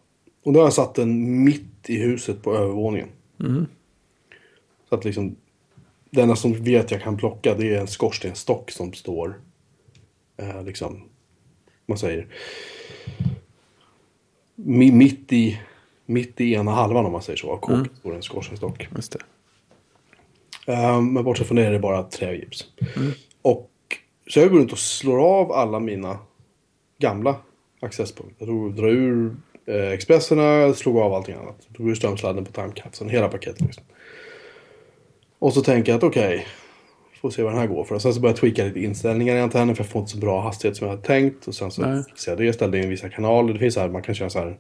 [0.43, 3.09] Och då har jag satt den mitt i huset på övervåningen.
[3.39, 3.66] Mm.
[4.89, 5.36] Så att liksom,
[6.09, 9.41] det enda som vet jag kan plocka det är en skorstenstock som står
[10.38, 11.01] eh, liksom,
[11.86, 12.28] man säger,
[14.55, 15.59] mi- mitt i,
[16.05, 18.88] mitt i ena halvan om man säger så, av kåken står en skorstenstock.
[18.95, 20.74] Just det.
[20.74, 22.66] Eh, men bortsett från det är det bara trägips.
[23.41, 23.72] Och
[24.28, 26.20] så jag går runt och slår av alla mina
[26.97, 27.36] gamla
[27.86, 28.45] accesspunkter.
[28.45, 31.67] Jag drar ur eh, Expresserna, slog av allting annat.
[31.69, 33.83] Drog ur strömsladden på timecapseln, hela paketet liksom.
[35.39, 36.45] Och så tänker jag att okej,
[37.25, 37.95] får se vad den här går för.
[37.95, 40.17] Och sen så börjar jag tweaka lite inställningar i antennen för jag får inte så
[40.17, 41.47] bra hastighet som jag hade tänkt.
[41.47, 42.03] Och sen så Nej.
[42.03, 43.53] fixade jag det, ställde in vissa kanaler.
[43.53, 44.57] Det finns så här, man kan köra så här.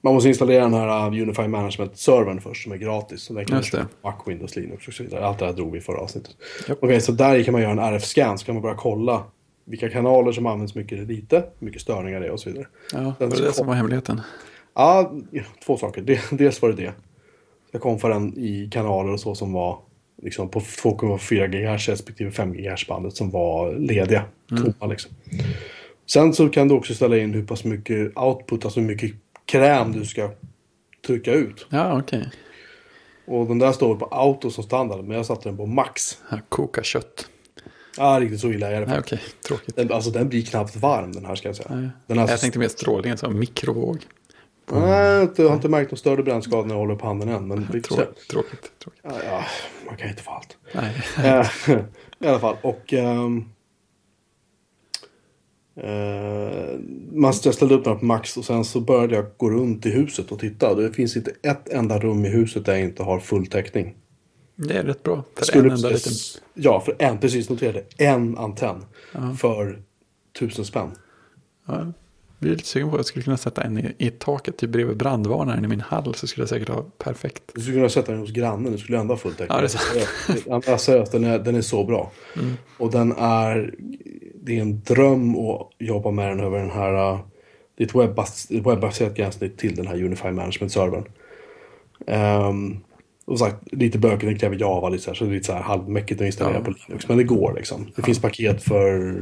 [0.00, 3.22] Man måste installera den här uh, Unify Management-servern först som är gratis.
[3.22, 5.26] Så den kan Just man Mac, Windows, Linux och så vidare.
[5.26, 6.36] Allt det här drog vi i förra avsnittet.
[6.68, 6.78] Japp.
[6.80, 9.24] Okej, så där kan man göra en RF-scan så kan man börja kolla
[9.64, 12.66] vilka kanaler som används mycket eller lite, hur mycket störningar det är och så vidare.
[12.92, 14.20] Ja, var det det som var hemligheten?
[14.74, 15.12] Ja,
[15.66, 16.02] två saker.
[16.02, 16.92] Det- Dels var det det.
[17.70, 19.78] Jag kom för den i kanaler och så som var
[20.22, 24.24] liksom på 2,4 GHz respektive 5 GHz bandet som var lediga.
[24.48, 25.12] Tomma liksom.
[26.06, 29.12] Sen så kan du också ställa in hur pass mycket output, alltså hur mycket
[29.46, 30.30] kräm du ska
[31.06, 31.66] trycka ut.
[31.70, 32.30] Ja, okej.
[33.26, 36.18] Och den där står på auto som standard, men jag satte den på max.
[36.30, 37.28] Ja, Koka kött.
[37.96, 39.20] Ja, riktigt så illa är det Nej, okej.
[39.48, 39.76] Tråkigt.
[39.76, 41.68] Den, alltså den blir knappt varm den här ska jag säga.
[41.74, 41.88] Nej.
[42.06, 43.98] Den alltså, Jag tänkte mer strålningen som mikrovåg.
[44.72, 47.48] Nej, jag har inte- märkt någon större brännskada när jag håller upp handen än.
[47.48, 47.66] Men.
[47.66, 48.28] Trå- tråkigt.
[48.28, 49.00] tråkigt.
[49.02, 49.44] Ja, ja,
[49.86, 50.56] man kan inte få allt.
[50.74, 50.92] Nej.
[51.70, 51.78] Eh,
[52.18, 52.56] I alla fall.
[52.62, 52.92] Och...
[52.92, 53.44] ehm,
[55.76, 56.78] eh,
[57.12, 60.32] man ställde upp den på max och sen så började jag gå runt i huset
[60.32, 60.74] och titta.
[60.74, 63.94] Det finns inte ett enda rum i huset där jag inte har full täckning.
[64.68, 65.24] Det är rätt bra.
[65.36, 66.12] För Skulle en enda liten...
[66.54, 68.84] Ja, för en, precis noterade en antenn
[69.38, 69.82] för
[70.38, 70.90] tusen spänn.
[71.66, 71.92] Ja, jag
[72.38, 74.96] blir lite sugen på att jag skulle kunna sätta en i, i taket typ bredvid
[74.96, 77.42] brandvarnaren i min hall så skulle jag säkert ha perfekt.
[77.54, 79.48] Du skulle kunna sätta den hos grannen, du skulle ändå ha full täckning.
[79.48, 80.88] Ja, det är sant.
[80.88, 82.12] Ja, den är, den är så bra.
[82.78, 83.74] Och den är,
[84.34, 87.18] det är en dröm att jobba med den över den här,
[87.74, 91.04] det är ett webbaserat gränssnitt till den här Unify Management-servern.
[92.06, 92.80] Um,
[93.32, 95.52] och sagt, lite böcker, den kräver Java, lite så, här, så det är lite så
[95.52, 96.64] här halvmäckigt att installera Ja.
[96.64, 97.08] på Linux.
[97.08, 97.86] Men det går liksom.
[97.96, 99.14] Det finns paket för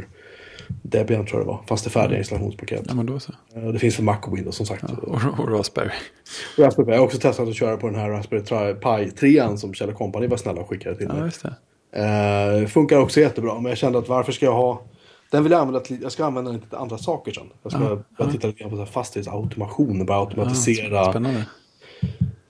[0.82, 2.82] Debian tror jag det var, fanns det färdiga installationspaket.
[2.88, 3.32] Ja, men då så.
[3.56, 4.84] Eh, Och det finns för Mac och Windows som sagt.
[4.84, 5.08] Och,
[5.38, 5.90] och Raspberry.
[6.58, 6.92] Raspberry Pi.
[6.92, 10.26] Jag har också testat att köra på den här Raspberry Pi 3 som Kjell Company
[10.26, 11.24] var snälla och skickade till Ja, mig.
[11.24, 12.60] just det.
[12.62, 14.82] Eh, funkar också jättebra, men jag kände att varför ska jag ha...
[15.30, 17.44] Den vill jag använda till, jag ska använda den till andra saker sen.
[17.62, 21.44] Jag ska Ja, börja titta lite på fastighetsautomation och börja automatisera Spännande.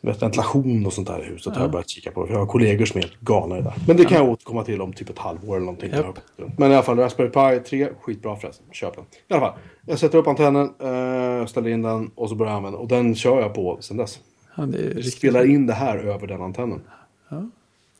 [0.01, 1.55] Ventilation och sånt där i huset.
[1.55, 2.27] Har jag börjat kika på.
[2.31, 3.75] Jag har kollegor som är helt galna i det där.
[3.87, 5.91] Men det kan jag återkomma till om typ ett halvår eller någonting.
[5.91, 6.19] Japp.
[6.57, 8.67] Men i alla fall, Raspberry Pi 3, skitbra förresten.
[8.73, 9.05] Köp den.
[9.29, 12.57] I alla fall, jag sätter upp antennen, eh, ställer in den och så börjar jag
[12.57, 12.79] använda.
[12.79, 14.21] Och den kör jag på sen dess.
[14.57, 14.67] Ja,
[15.11, 16.81] spelar in det här över den antennen.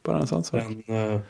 [0.03, 0.63] Bara en sån sak.
[0.87, 1.21] Den, eh,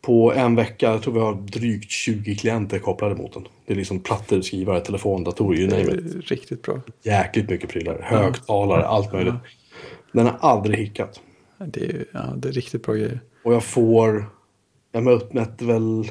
[0.00, 3.48] på en vecka, jag tror vi har drygt 20 klienter kopplade mot den.
[3.66, 6.30] Det är liksom plattor, skrivare, telefon, datorer, you name it.
[6.30, 6.80] riktigt bra.
[7.02, 8.00] Jäkligt mycket prylar.
[8.02, 9.34] Högtalare, allt möjligt.
[10.12, 11.20] Den har aldrig hickat.
[11.58, 13.20] Det är, ja, det är riktigt bra grejer.
[13.44, 14.26] Och jag får...
[14.92, 16.10] Jag mätte väl...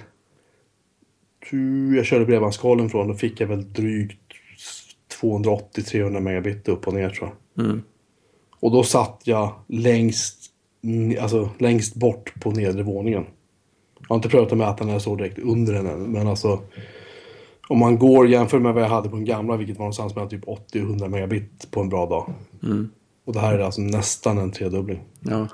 [1.96, 4.20] Jag körde bredbandskollen från, då fick jag väl drygt
[5.22, 7.66] 280-300 megabit upp och ner tror jag.
[7.66, 7.84] Mm.
[8.60, 10.52] Och då satt jag längst,
[11.20, 13.26] alltså, längst bort på nedre våningen.
[14.10, 16.60] Jag har inte prövat att mäta när jag såg direkt under den än, men alltså
[17.68, 20.30] om man går jämför med vad jag hade på den gamla, vilket var någonstans mellan
[20.30, 22.34] typ 80 och 100 megabit på en bra dag.
[22.64, 22.90] Mm.
[23.26, 25.00] Och det här är alltså nästan en tredubbling.
[25.20, 25.48] Ja.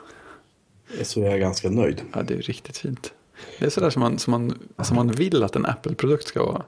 [1.04, 2.02] Så jag är ganska nöjd.
[2.14, 3.14] ja, det är riktigt fint.
[3.60, 6.64] Det är sådär som man, som man, som man vill att en Apple-produkt ska vara.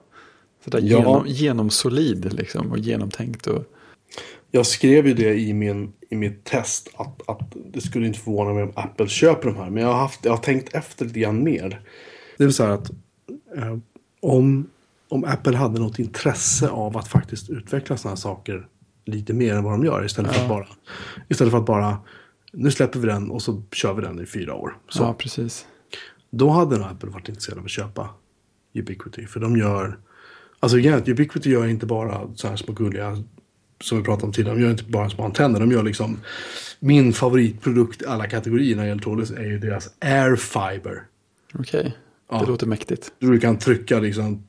[0.64, 0.98] Sådär Ja.
[0.98, 3.48] genom, genomsolid liksom och genomtänkt.
[3.48, 3.64] Och,
[4.52, 8.54] Jag skrev ju det i, min, i mitt test att, att det skulle inte förvåna
[8.54, 9.70] mig om Apple köper de här.
[9.70, 11.82] Men jag har, haft, jag har tänkt efter lite grann mer.
[12.38, 12.90] Det är så här att
[13.58, 13.78] eh,
[14.22, 14.70] om,
[15.10, 18.68] om Apple hade något intresse av att faktiskt utveckla sådana här saker
[19.06, 20.06] lite mer än vad de gör.
[20.06, 20.68] Istället, för, att bara,
[21.30, 21.98] istället för att bara
[22.54, 24.78] nu släpper vi den och så kör vi den i fyra år.
[24.90, 25.68] Så, ja, precis.
[26.30, 28.10] Då hade nog Apple varit intresserad av att köpa
[28.74, 29.26] Ubiquity.
[29.26, 30.00] För de gör...
[30.60, 33.24] Alltså igen, Ubiquity gör inte bara så här små gulliga,
[33.82, 35.60] som vi pratade om tidigare, de gör inte bara små antenner.
[35.60, 36.20] De gör liksom...
[36.80, 41.04] Min favoritprodukt i alla kategorier när det gäller trådlös är ju deras Airfiber.
[41.54, 41.98] Okej,
[42.30, 42.40] Ja.
[42.40, 43.12] det låter mäktigt.
[43.20, 44.44] Du kan trycka liksom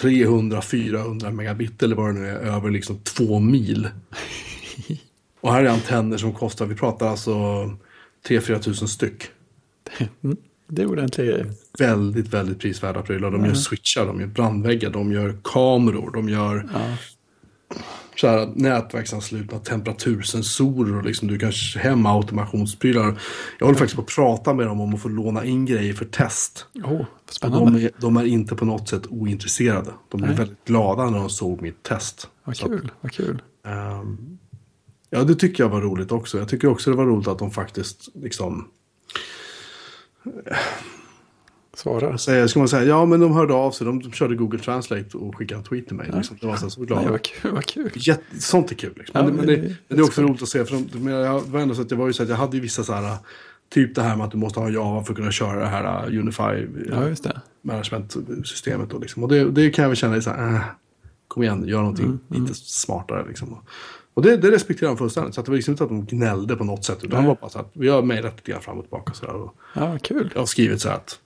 [0.00, 3.88] 300-400 megabit eller vad det nu är över liksom två mil.
[5.40, 7.30] Och här är antenner som kostar, vi pratar alltså
[8.28, 9.24] 3-4 tusen styck.
[10.22, 10.36] Mm,
[10.68, 11.52] det är ordentliga grejer.
[11.78, 13.30] väldigt, väldigt prisvärda prylar.
[13.30, 16.96] De gör switchar, de gör brandväggar, de gör kameror, de gör Ja.
[18.20, 23.20] Så här, nätverksanslutna temperatursensorer och liksom du kan hemma automationsprylar.
[23.58, 26.04] Jag håller faktiskt på att prata med dem om att få låna in grejer för
[26.04, 26.66] test.
[26.74, 27.78] Oh, spännande.
[27.78, 29.90] de, är, de är inte på något sätt ointresserade.
[30.08, 32.28] De blev väldigt glada när de såg mitt test.
[32.44, 33.42] Vad Så att, kul, vad kul.
[33.66, 34.38] ehm,
[35.10, 36.38] ja, det tycker jag var roligt också.
[36.38, 38.68] Jag tycker också det var roligt att de faktiskt liksom
[41.78, 42.16] Svarar.
[42.16, 45.16] Säger, ska man säga, ja men de hörde av sig, de, de körde Google Translate
[45.16, 46.10] och skickade en tweet till mig.
[46.14, 46.36] Liksom.
[46.40, 47.10] Det var så, så Nej, glada.
[47.10, 47.52] vad kul.
[47.52, 47.90] Vad kul.
[47.94, 48.92] Jätte, sånt är kul.
[48.96, 49.20] Liksom.
[49.20, 50.64] Ja, men, men, det, det är det är också roligt att se.
[50.64, 52.56] För de, men jag, var ändå så att jag var ju så att jag hade
[52.56, 53.16] ju vissa så här,
[53.70, 56.08] typ det här med att du måste ha Java för att kunna köra det här
[56.08, 57.30] uh, Unify uh, Ja,
[57.62, 58.90] management-systemet.
[58.90, 59.22] Då, liksom.
[59.22, 60.60] Och det, det kan jag väl känna så här, äh,
[61.28, 63.24] kom igen, gör någonting Mm, lite smartare.
[63.28, 63.58] Liksom.
[64.14, 65.34] Och det, det respekterar de fullständigt.
[65.34, 67.04] Så att det var liksom inte att de gnällde på något sätt.
[67.04, 69.12] Utan det var bara så att vi har mejlat lite grann fram och tillbaka.
[69.12, 70.30] Så där, och Ja, kul.
[70.34, 71.20] jag har skrivit så här att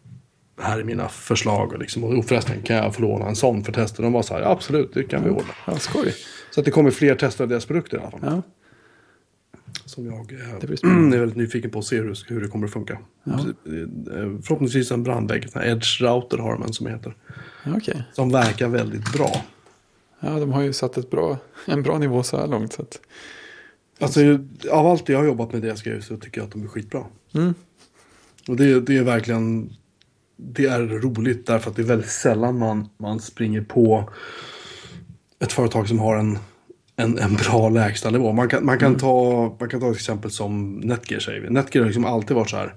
[0.62, 1.72] här är mina förslag.
[1.72, 4.02] Och, liksom, och förresten, kan jag få låna en sån för tester?
[4.02, 5.54] De var så här, ja, absolut, det kan vi ordna.
[5.66, 6.14] Ja, skoj.
[6.50, 8.20] Så att det kommer fler tester av deras produkter i alla fall.
[8.22, 8.42] Ja,
[9.84, 10.54] Som jag eh,
[11.14, 12.92] är väldigt nyfiken på att se hur, hur det kommer att funka.
[13.26, 13.38] Eh,
[14.42, 15.48] Förhoppningsvis en brandvägg.
[15.62, 17.14] Edge Router har de en som heter.
[17.64, 18.02] ja, okej.
[18.12, 19.30] Som verkar väldigt bra.
[20.20, 22.72] Ja, de har ju satt ett bra, en bra nivå så här långt.
[22.72, 23.00] Så att,
[24.00, 24.20] Alltså,
[24.70, 27.04] av allt jag har jobbat med deras grejer så tycker jag att de är skitbra.
[27.34, 27.54] mm,
[28.48, 29.72] Och det, det är verkligen
[30.42, 34.10] det är roligt därför att det är väldigt sällan man, man springer på
[35.38, 36.38] ett företag som har en,
[36.96, 38.32] en, en bra lägstanivå.
[38.32, 41.50] Man kan, man, kan ta, man kan ta ett exempel som Netgear säger vi.
[41.50, 42.74] Netgear har liksom alltid varit så här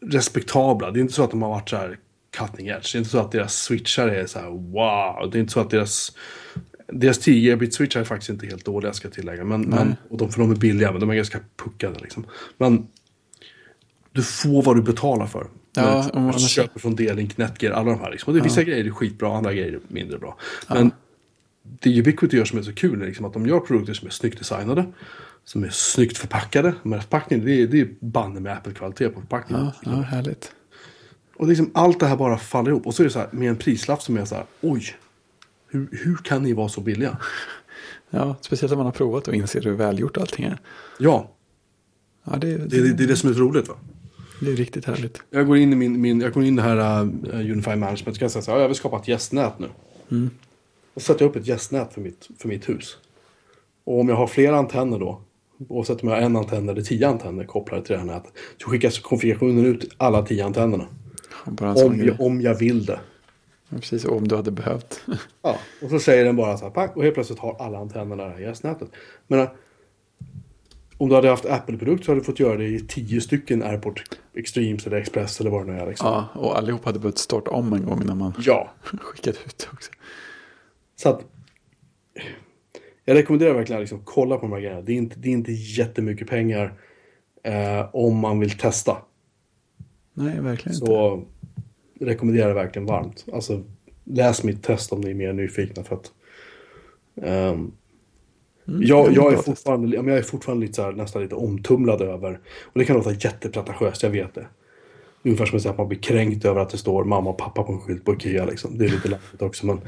[0.00, 0.90] respektabla.
[0.90, 1.98] Det är inte så att de har varit så här
[2.36, 2.92] cutting edge.
[2.92, 5.30] Det är inte så att deras switchar är så här wow.
[5.30, 6.12] Det är inte så att deras
[6.92, 9.44] deras 10 bit switchar är faktiskt inte helt dåliga ska jag tillägga.
[9.44, 12.26] Men, men, och de, för de är billiga men de är ganska puckade liksom.
[12.58, 12.86] Men
[14.12, 15.46] du får vad du betalar för.
[15.74, 18.10] Ja, man- du köper från D-Link, Netgear, alla de här.
[18.10, 18.30] Liksom.
[18.32, 20.36] Och det, vissa grejer är skitbra, andra grejer är mindre bra.
[20.68, 20.90] Men
[21.62, 24.12] det Ubiquity gör som är så kul är liksom att de gör produkter som är
[24.12, 24.92] snyggt designade.
[25.44, 26.74] Som är snyggt förpackade.
[26.82, 29.64] Men förpackningen, det är, det är banne med Apple-kvalitet på förpackningen.
[29.82, 30.52] ja, ja, härligt.
[31.36, 32.86] Och liksom allt det här bara faller ihop.
[32.86, 34.84] Och så är det så här med en prislapp som är så här, oj.
[35.68, 37.18] Hur, hur kan ni vara så billiga?
[38.12, 40.58] Ja, speciellt när man har provat och inser hur välgjort allting är.
[40.98, 41.30] Ja,
[42.24, 43.74] Ja, det, det, det, det är det som är så roligt va.
[44.40, 45.22] Det är riktigt härligt.
[45.30, 48.16] Jag går in i min, min jag går in i det här uh, Unify Management.
[48.16, 49.68] Ska jag säga så här, ja, jag vill skapa ett gästnät nu.
[50.10, 50.30] Mm.
[50.94, 52.96] Och sätter jag upp ett gästnät för mitt, för mitt hus.
[53.84, 55.20] Och om jag har flera antenner då.
[55.68, 58.32] Oavsett om jag har en antenn eller tio antenner kopplade till det här nätet.
[58.62, 60.86] Så skickas konfigurationen ut alla tio antennerna.
[61.76, 63.00] Om jag, om jag vill det.
[63.70, 65.00] Precis, om du hade behövt.
[65.42, 68.24] Ja, och så säger den bara så här, pack, och helt plötsligt har alla antennerna
[68.24, 68.88] det här gästnätet.
[69.26, 69.46] Men
[71.00, 74.02] om du hade haft Apple-produkt så hade du fått göra det i tio stycken AirPort
[74.34, 75.86] Extremes eller Express eller vad det nu är.
[75.86, 76.06] Liksom.
[76.06, 78.70] Ja, och allihop hade behövt starta om en gång när man ja.
[78.82, 79.90] skickade ut det också.
[80.96, 81.24] Så att
[83.04, 84.80] jag rekommenderar verkligen att liksom kolla på de här grejerna.
[84.80, 86.74] Det är inte, det är inte jättemycket pengar
[87.42, 88.96] eh, om man vill testa.
[90.14, 90.86] Nej, verkligen inte.
[90.86, 91.24] Så
[92.00, 93.26] rekommenderar jag verkligen varmt.
[93.32, 93.64] Alltså
[94.04, 96.12] läs mitt test om ni är mer nyfikna för att
[97.22, 97.72] ehm,
[98.68, 102.38] Mm, jag, jag, är fortfarande, jag är fortfarande lite så här, nästan lite omtumlad över,
[102.62, 104.46] och det kan låta jättepretentiöst, jag vet det.
[105.24, 107.62] Ungefär som att säga att man blir kränkt över att det står mamma och pappa
[107.62, 108.44] på en skylt på Ikea.
[108.44, 108.78] Liksom.
[108.78, 109.66] Det är lite lätt också.
[109.66, 109.80] Men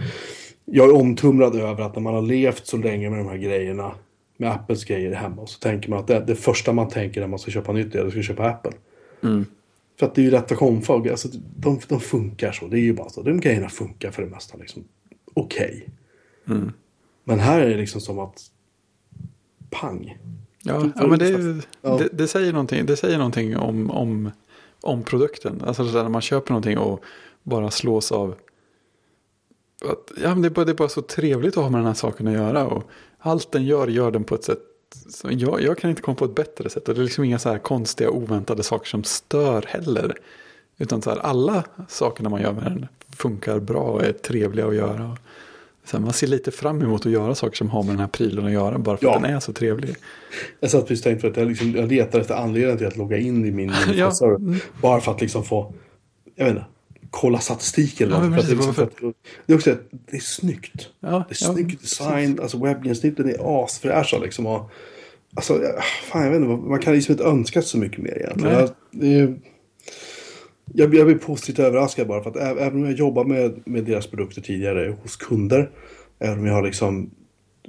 [0.65, 3.93] jag är omtumlad över att när man har levt så länge med de här grejerna,
[4.37, 7.39] med Apples grejer hemma, så tänker man att det, det första man tänker när man
[7.39, 8.73] ska köpa nytt är att man ska köpa Apple.
[9.23, 9.45] Mm.
[9.99, 10.93] För att det är ju komfa.
[10.93, 12.67] och- Alltså, de, de funkar så.
[12.67, 13.23] Det är ju bara så.
[13.23, 14.59] De grejerna funkar för det mesta.
[14.59, 14.85] Liksom.
[15.35, 15.89] Okej.
[16.49, 16.73] Mm.
[17.25, 18.52] Men här är det liksom som att
[19.73, 20.19] pang.
[20.63, 21.99] Ja, ja, men det, är Ja.
[21.99, 24.31] det, det, säger någonting, det säger någonting om, om,
[24.81, 25.63] om produkten.
[25.67, 27.05] Alltså när man köper någonting och
[27.43, 28.35] bara slås av
[29.85, 31.87] att, ja, men det, är bara, det är bara så trevligt att ha med den
[31.87, 32.67] här saken att göra.
[32.67, 32.85] Och
[33.19, 34.59] allt den gör, gör den på ett sätt.
[35.09, 36.89] Så jag, jag kan inte komma på ett bättre sätt.
[36.89, 40.17] Och det är liksom inga så här konstiga, oväntade saker som stör heller.
[40.79, 42.87] Utan så här, alla sakerna man gör med den
[43.17, 45.17] funkar bra och är trevliga att göra.
[45.85, 48.47] Så man ser lite fram emot att göra saker som har med den här prylen
[48.47, 48.79] att göra.
[48.79, 49.17] Bara för Ja.
[49.17, 49.95] att den är så trevlig.
[50.61, 53.17] Jag satt precis och tänkte att jag, liksom, jag letar efter anledningen till att logga
[53.19, 54.13] in i min Ja.
[54.23, 54.57] Mm.
[54.83, 55.75] Bara för att liksom få,
[56.37, 56.65] jag vet inte,
[57.11, 58.11] kolla statistiken.
[58.11, 58.89] Ja, men det, liksom, för
[59.47, 59.77] det är också
[60.11, 60.89] det är snyggt.
[61.01, 64.47] Ja, Det är ja, snyggt design, alltså webbgränssnitten är asfräscha liksom.
[64.47, 64.71] Och,
[65.35, 65.61] alltså,
[66.11, 68.59] fan jag vet inte, man kan liksom inte önska så mycket mer egentligen.
[68.59, 69.37] Jag, det är,
[70.75, 74.07] jag, jag blir positivt överraskad bara för att även om jag jobbar med, med deras
[74.07, 75.71] produkter tidigare hos kunder.
[76.19, 77.11] Även om jag har liksom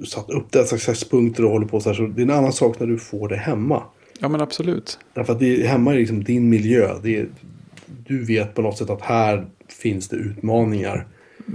[0.06, 1.96] satt upp deras accesspunkter och håller på så här.
[1.96, 3.82] Så det är en annan sak när du får det hemma.
[4.18, 4.98] ja, men absolut.
[5.14, 6.88] Därför att det, hemma är liksom din miljö.
[7.04, 7.28] Är,
[7.86, 11.06] du vet på något sätt att här finns det utmaningar.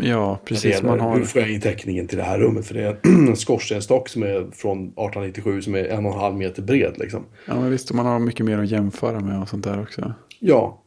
[0.01, 0.81] Ja, precis.
[0.81, 2.65] Man Hur har, får jag in täckningen till det här rummet?
[2.65, 6.35] För det är en skorstenstock som är från 1897 som är en och en halv
[6.35, 6.93] meter bred.
[6.97, 7.25] Liksom.
[7.45, 10.13] ja, men visst, man har mycket mer att jämföra med och sånt där också.
[10.39, 10.81] Ja,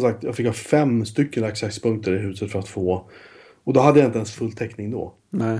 [0.00, 3.10] som sagt, jag fick ha fem stycken accesspunkter i huset för att få...
[3.64, 5.14] Och då hade jag inte ens full täckning då.
[5.30, 5.58] Nej,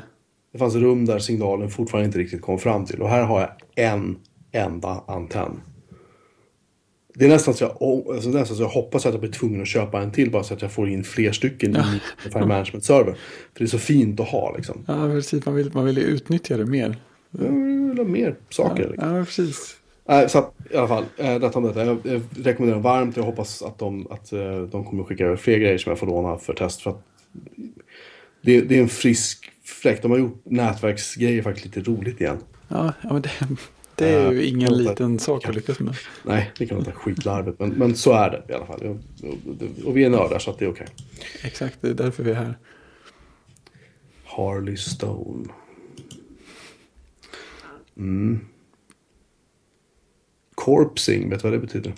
[0.52, 3.02] Det fanns rum där signalen fortfarande inte riktigt kom fram till.
[3.02, 4.16] Och här har jag en
[4.52, 5.60] enda antenn.
[7.14, 9.68] Det är nästan så jag, alltså nästan så jag hoppas att jag blir tvungen att
[9.68, 12.00] köpa en till bara så att jag får in fler stycken i min
[12.32, 13.12] File Management Server.
[13.52, 14.84] För det är så fint att ha liksom.
[14.88, 15.46] Ja, precis.
[15.46, 16.96] Man vill, man vill utnyttja det mer.
[17.30, 17.38] Jag
[17.88, 18.82] vill ha mer saker.
[18.82, 19.14] Ja, Liksom.
[19.16, 19.76] ja precis.
[20.28, 21.84] Så att, i alla fall, eh, detta om detta.
[21.84, 23.16] Jag, jag rekommenderar varmt.
[23.16, 26.06] Jag hoppas att de, att eh, de kommer skicka över fler grejer som jag får
[26.06, 26.82] låna för test.
[26.82, 27.02] För att
[28.42, 30.02] det, det är en frisk fläkt.
[30.02, 32.38] De har gjort nätverksgrejer faktiskt lite roligt igen.
[32.68, 33.30] Ja, ja men det,
[33.94, 35.94] det är ju Ja, ingen låter- liten sak att lyckas med.
[36.22, 37.60] Nej, det kan låta skitlarvigt.
[37.60, 38.80] Men, men så är det i alla fall.
[38.82, 38.96] Och,
[39.28, 40.86] och, och vi är nördar så att det är okej.
[41.42, 42.54] Exakt, det är därför vi är här.
[44.24, 45.48] Harley Stone.
[47.96, 48.40] Mm.
[50.56, 51.92] Corpsing, vet du vad det betyder?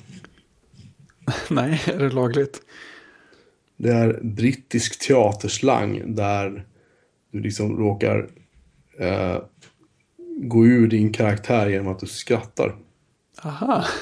[1.50, 2.60] Nej, är det lagligt?
[3.76, 6.66] Det är brittisk teaterslang där
[7.30, 8.28] du liksom råkar
[8.98, 9.38] eh,
[10.40, 12.76] gå ur din karaktär genom att du skrattar.
[13.42, 13.84] Aha.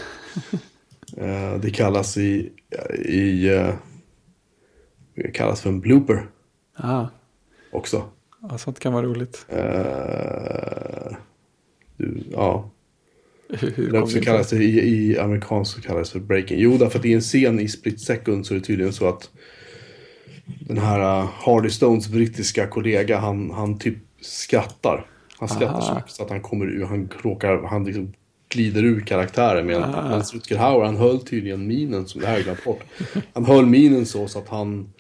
[1.17, 2.53] Eh, det kallas i,
[3.05, 3.75] i eh,
[5.15, 6.27] det kallas för en blooper
[6.79, 7.09] Ja,
[7.73, 8.11] också.
[8.43, 9.47] ja, sånt kan vara roligt.
[9.49, 11.17] Eh,
[11.97, 12.71] du, ja,
[13.49, 16.59] Hur, också kallas det, i, i amerikanskt så kallas det för breaking.
[16.59, 19.31] Jo, därför att i en scen i Split Second så är det tydligen så att
[20.47, 25.07] den här uh, Hardy Stones brittiska kollega, han, han typ skrattar.
[25.39, 25.95] Han skrattar så Aha.
[25.95, 28.13] mycket så att han kommer ur, han råkar, han liksom
[28.49, 29.67] glider ur karaktären.
[29.67, 30.09] Med en, Ah.
[30.09, 32.81] men Rutger Hauer, han höll tydligen minen, som det här glömt bort.
[33.33, 34.93] Han höll minen så, så att han,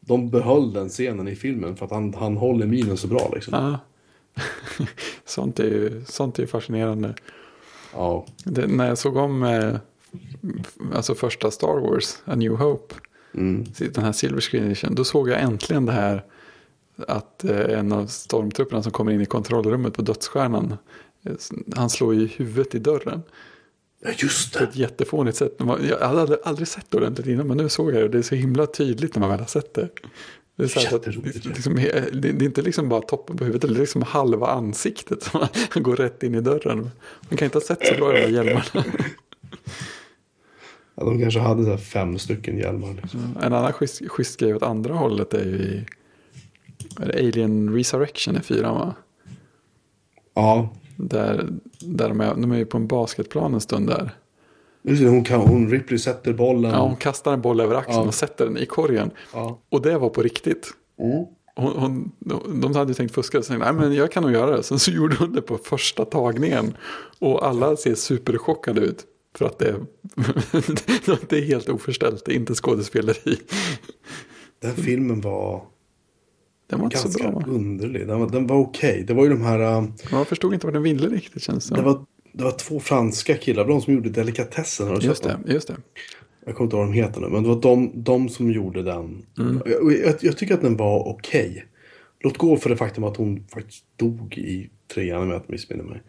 [0.00, 3.76] de behöll den scenen i filmen för att han, han håller minen så bra liksom.
[5.24, 7.14] Sånt, är ju, sånt är fascinerande.
[7.96, 8.26] Ja.
[8.44, 9.74] Det, när jag såg om eh,
[10.94, 12.94] alltså första Star Wars, A New Hope,
[13.34, 13.64] Mm.
[13.94, 16.24] den här Silver Screen Edition, då såg jag äntligen det här
[17.08, 20.76] att eh, en av stormtrupperna som kommer in i kontrollrummet på dödsstjärnan,
[21.24, 21.32] eh,
[21.76, 23.22] han slår ju huvudet i dörren.
[24.00, 24.64] ja, just På det.
[24.64, 25.56] ett jättefånigt sätt.
[25.58, 28.18] Jag hade aldrig, aldrig sett det ordentligt innan, men nu såg jag det och det
[28.18, 29.88] är så himla tydligt när man väl har sett det.
[30.56, 31.74] Det är, så att, liksom,
[32.12, 35.48] det, är inte liksom bara toppen på huvudet, det är liksom halva ansiktet som
[35.82, 36.90] går rätt in i dörren.
[37.28, 38.64] Man kan inte ha sett så bra de där hjälmarna.
[40.98, 42.94] Ja, de kanske hade så fem stycken hjälmar.
[43.02, 43.38] Liksom.
[43.42, 45.86] En annan schysst, schysst grej åt andra hållet är ju i
[47.00, 48.94] är Alien Resurrection i fyran va?
[50.34, 51.48] Ja, Där,
[51.80, 54.10] där de, är, de är ju på en basketplan en stund där.
[54.86, 56.70] Just det, hon, kan, hon Ripley sätter bollen.
[56.70, 58.06] Ja, hon kastar en boll över axeln Ja.
[58.06, 59.10] och sätter den i korgen.
[59.32, 59.60] Ja.
[59.70, 60.70] Och det var på riktigt.
[61.00, 61.24] Mm.
[61.58, 61.72] Hon,
[62.20, 64.62] hon, de hade ju tänkt fuska, så tänkte, nej men jag kan nog göra det.
[64.62, 66.76] Sen så gjorde hon det på första tagningen.
[67.18, 69.04] Och alla ser superchockade ut.
[69.38, 69.74] För att det,
[71.28, 73.38] det är helt oförställt, det är inte skådespeleri.
[74.62, 75.62] Den filmen var
[76.70, 77.40] Den var inte så ganska bra.
[77.40, 77.44] va?
[77.48, 78.06] underlig.
[78.06, 79.04] Den var, den var okej.
[79.06, 79.60] Det var ju de här...
[79.78, 82.04] äh, Jag förstod inte vad den ville riktigt känns det Det var,
[82.36, 84.88] det var två franska killar, de som gjorde Delikatessen.
[84.88, 85.76] Har du Just det, just det.
[86.46, 87.28] Jag kommer inte ihåg vad de heter nu.
[87.28, 89.26] Men det var de, de som gjorde den.
[89.38, 89.62] Mm.
[89.66, 91.66] Jag, jag, jag tycker att den var okej.
[92.20, 95.84] Låt gå för det faktum att hon faktiskt dog i trean om jag inte missminner
[95.84, 96.02] mig.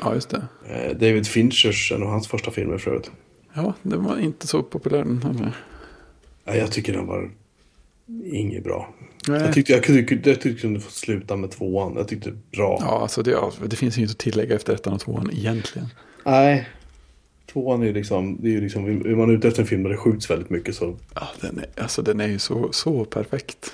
[0.00, 0.46] Ja, just det.
[0.68, 3.10] Eh, David Finchers, en av hans första filmer för övrigt.
[3.54, 5.52] Ja, det var inte så populär den här.
[6.44, 7.30] Nej, jag tycker den var
[8.24, 8.94] inget bra.
[9.28, 9.40] Nej.
[9.40, 11.94] Jag tyckte jag kunde, jag tyckte kunde få sluta med tvåan.
[11.96, 12.78] Jag tyckte bra.
[12.80, 15.88] Ja, alltså det, det finns ju inte att tillägga efter ettan och tvåan egentligen.
[16.24, 16.68] Nej.
[17.52, 19.90] Tvåan är ju liksom, det är ju liksom, är man ute efter en film där
[19.90, 20.96] det skjuts väldigt mycket så.
[21.14, 23.72] Ja, den är, alltså den är ju så, så perfekt.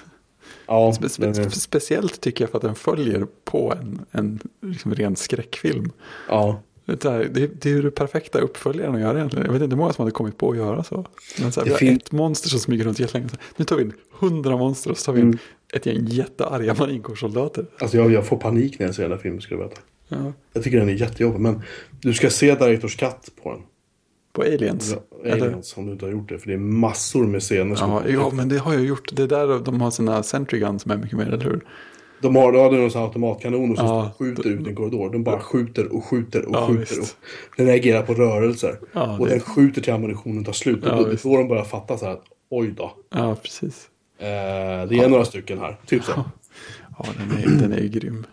[0.67, 4.95] Ja, Spe, spe, är, speciellt tycker jag för att den följer på en, en liksom
[4.95, 5.93] ren skräckfilm.
[6.29, 6.63] ja.
[6.97, 9.47] Det, är, det, det är ju det perfekta uppföljaren att göra egentligen.
[9.47, 11.07] Jag vet inte hur många som hade kommit på att göra så.
[11.41, 13.29] Men så här, Det vi har fin- ett monster som smyger runt jättelänge.
[13.57, 15.39] Nu tar vi in hundra monster och så tar vi in Mm.
[15.75, 17.67] ett gäng jättearga marinkårssoldater.
[17.79, 19.81] Alltså jag, jag får panik när jag ser den här filmen skulle jag veta.
[20.09, 20.33] Ja.
[20.53, 21.41] Jag tycker den är jättejobbig.
[21.41, 21.63] Men
[22.01, 23.61] du ska se Directors Cut på den.
[24.33, 24.97] På Aliens.
[25.25, 26.39] Ja, Aliens om du inte har gjort det.
[26.39, 27.91] För det är massor med scener som...
[27.91, 29.11] Ja, ja, men det har jag gjort.
[29.17, 31.61] Det är där de har sina Sentry Guns som är mycket mer, eller hur?
[32.23, 35.11] De har, de hade automatkanoner som Ja, skjuter då- ut en korridor.
[35.13, 36.99] De bara skjuter och skjuter och Ja, skjuter.
[37.01, 38.79] Och den reagerar på rörelser.
[38.93, 40.81] Ja, och det- den skjuter till ammunitionen tar slut.
[40.87, 42.93] Ja, och då, det då de börjar fatta så här att oj då.
[43.11, 43.89] Ja, precis.
[44.19, 45.77] Eh, det är några stycken här.
[45.87, 46.25] Typ så.
[46.99, 48.27] Ja, den är, den är ju grym.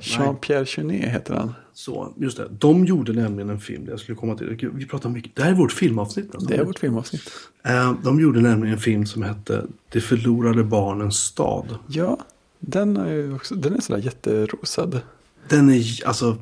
[0.00, 1.54] Jean-Pierre Jeunet heter han.
[1.72, 2.48] Så, just det.
[2.58, 4.70] De gjorde nämligen en film, det jag skulle komma till.
[4.74, 6.46] Vi pratar mycket, det här är vårt filmavsnitt nästan.
[6.46, 7.22] Det är vårt filmavsnitt.
[7.64, 11.78] Eh, De gjorde nämligen en film som hette De förlorade barnens stad.
[11.88, 12.18] Ja,
[12.60, 15.00] den är också, den är sådär jätterosad.
[15.48, 16.36] Den är, alltså...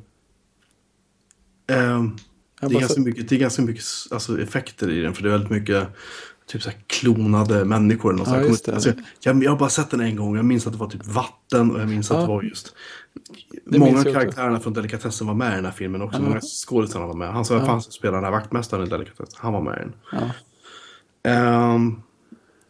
[2.60, 5.28] Jag det, är ganska mycket, det är ganska mycket alltså, effekter i den, för det
[5.28, 5.88] är väldigt mycket
[6.46, 8.14] typ så klonade människor.
[8.14, 8.72] Eller något Ja, så.
[8.72, 10.36] Alltså, jag, jag har bara sett den en gång.
[10.36, 12.20] Jag minns att det var typ vatten och jag minns att Ja.
[12.20, 12.74] det var just...
[13.64, 16.18] Det många av karaktärerna från Delikatessen var med i den här filmen också.
[16.18, 16.24] Ja.
[16.28, 17.32] Många skådisarna var med.
[17.32, 19.92] Han som fanns som spelade den här vaktmästaren i Delikatessen, han var med i den.
[20.12, 20.30] Ja.
[21.30, 22.00] Ehm,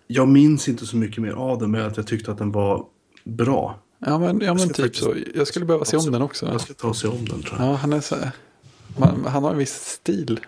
[0.07, 2.87] jag minns inte så mycket mer av den, men att jag tyckte att den var
[3.27, 3.79] bra.
[3.99, 5.15] Ja men, ja, men typ faktiskt- så.
[5.35, 6.47] Jag skulle behöva se om den också.
[6.47, 7.69] Jag ska ta och se om den tror jag.
[7.69, 8.31] Ja, han är så här,
[8.99, 10.41] man, han har en viss stil.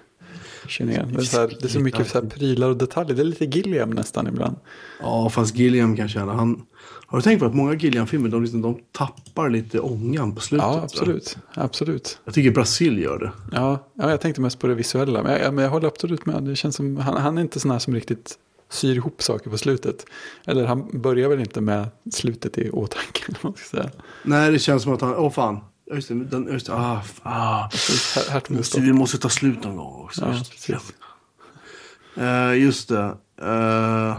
[0.67, 1.09] Känner jag.
[1.09, 3.17] Det är, så här, det är så mycket så här prylar och detaljer.
[3.17, 4.57] Det är lite Gilliam nästan ibland.
[5.01, 6.67] Ja, fast Gilliam kan känna, han...
[7.07, 10.67] Har du tänkt på att många Gilliam-filmer, de, liksom, de tappar lite ångan på slutet?
[10.69, 11.39] Ja, absolut.
[11.55, 12.19] absolut.
[12.25, 13.33] Jag tycker Brasil gör det.
[13.53, 15.23] Ja, ja, jag tänkte mest på det visuella.
[15.23, 16.43] Men jag, men jag håller absolut med.
[16.43, 18.39] Det känns som, han, han är inte sån här som riktigt
[18.69, 20.05] syr ihop saker på slutet.
[20.47, 23.23] Eller han börjar väl inte med slutet i åtanke.
[23.43, 23.91] man ska säga.
[24.23, 25.15] Nej, det känns som att han...
[25.15, 25.61] Åh fan.
[25.85, 26.75] Ja, Just det, den, just det.
[26.75, 27.69] Ah, ah.
[28.31, 28.43] Här,
[28.75, 30.25] det vi måste ta slut någon gång också.
[30.25, 30.95] Ja, just, precis.
[32.17, 33.17] Eh, just det.
[33.43, 34.19] Eh,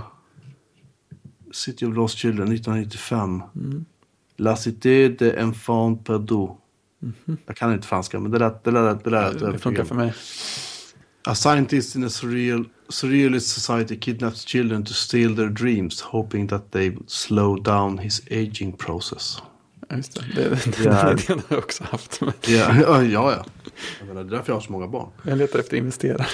[1.52, 3.44] City of Lost Children 1995.
[3.56, 3.86] Mm.
[4.38, 6.48] La Cité de Enfant Perdu.
[7.46, 8.64] Jag kan inte franska, men det lät...
[8.64, 9.52] Det, lät, det, lät Mhm.
[9.52, 10.14] Det funkar för mig.
[11.30, 16.72] A scientist in a surreal, surrealist society kidnaps children to steal their dreams, hoping that
[16.72, 19.38] they would slow down his aging process.
[19.90, 20.26] Ja, Just det.
[20.36, 21.16] Det, det, Ja.
[21.28, 22.22] Den har jag också haft.
[22.22, 23.32] Ja, ja, ja.
[23.32, 23.46] ja.
[24.00, 25.10] Jag menar, det är därför jag har så många barn.
[25.24, 26.26] Jag letar efter investerare.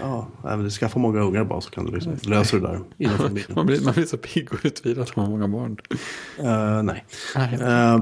[0.00, 3.18] Ja, men du skaffa många ungar bara så kan du liksom lösa det där inom
[3.18, 3.52] familjen.
[3.54, 5.76] Man blir, man blir så pigg och utvilad av många barn.
[6.38, 7.04] Eh, nej.
[7.34, 7.54] Nej.
[7.54, 8.00] Eh,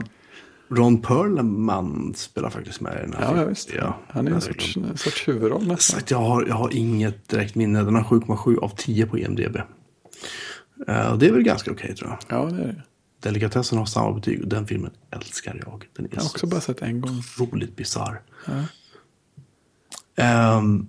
[0.70, 3.42] Ron Perlman spelar faktiskt med i den här Ja, filmen.
[3.44, 3.72] ja, visst.
[3.74, 6.00] Ja, Han är en sorts, en sorts huvudroll nästan.
[6.08, 7.82] Jag, har, jag har inget direkt minne.
[7.82, 9.56] Den har 7,7 av 10 på IMDB.
[11.10, 12.38] Och det är väl ganska okej tror jag.
[12.40, 12.82] Ja, det är det.
[13.20, 15.88] Delikatessen har samma betyg och den filmen älskar jag.
[15.96, 17.22] Den är Jag har också bara sett en gång.
[17.22, 18.20] så otroligt bisarr.
[18.46, 18.52] Ja.
[20.16, 20.86] Ehm,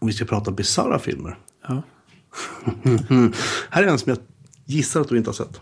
[0.00, 1.38] om vi ska prata bisarra filmer.
[1.68, 1.82] Ja.
[3.70, 4.18] Här är en som jag
[4.64, 5.60] gissar att du inte har sett.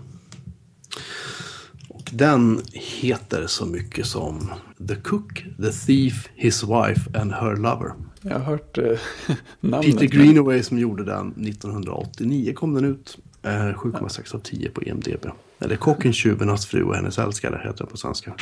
[2.19, 4.51] Den heter så mycket som
[4.89, 7.93] The Cook, The Thief, His Wife and Her Lover.
[8.23, 8.99] Jag har hört eh,
[9.61, 9.87] namnet.
[9.93, 13.19] Peter Greenaway som gjorde den 1989 kom den ut.
[13.43, 15.27] Eh, 7,6 av 10 på IMDB.
[15.59, 18.35] Eller Kocken, tjuven, hans fru och hennes älskare heter den på svenska.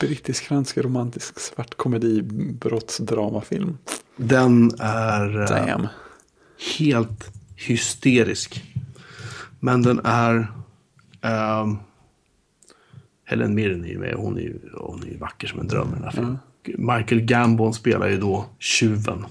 [0.00, 2.22] Brittisk-fransk romantisk svart komedi
[2.60, 3.78] brottsdramafilm.
[4.16, 5.40] Den är...
[5.40, 5.86] eh, Damn.
[6.78, 8.64] helt hysterisk.
[9.60, 10.52] Men den är...
[11.20, 11.76] ehm,
[13.30, 14.14] Helen Mirren är ju med.
[14.14, 16.38] Hon är ju, hon är ju vacker som en dröm i den här filmen.
[16.64, 19.24] Michael Gambon spelar ju då tjuven.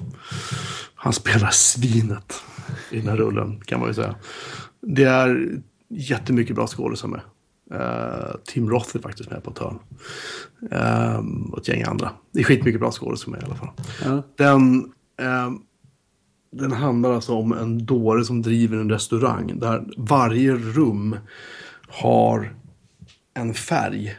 [0.96, 2.44] Han spelar svinet
[2.92, 4.16] i den här rullen kan man ju säga.
[4.82, 5.60] Det är
[5.90, 7.22] jättemycket bra skådisar med.
[7.74, 9.80] Eh, Tim Roth är faktiskt med på ett hörn.
[11.20, 12.12] Um, och ett gäng andra.
[12.32, 13.70] Det är skitmycket bra skådisar med i alla fall.
[14.06, 14.24] Ja.
[14.38, 15.60] Den, ehm,
[16.52, 21.16] den handlar alltså om en dåre som driver en restaurang där varje rum
[21.88, 22.59] har
[23.40, 24.18] en färg.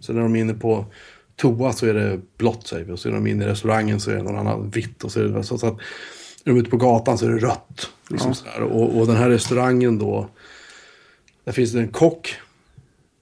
[0.00, 0.86] Så när de är inne på
[1.36, 4.10] toa så är det blått säger vi och så är de inne i restaurangen så
[4.10, 5.04] är det någon annan vitt.
[5.04, 5.78] Och så är det så, så att
[6.44, 7.90] är de ute på gatan så är det rött.
[8.10, 8.64] Liksom Ja.
[8.64, 10.28] Och, och den här restaurangen då,
[11.44, 12.36] där finns det en kock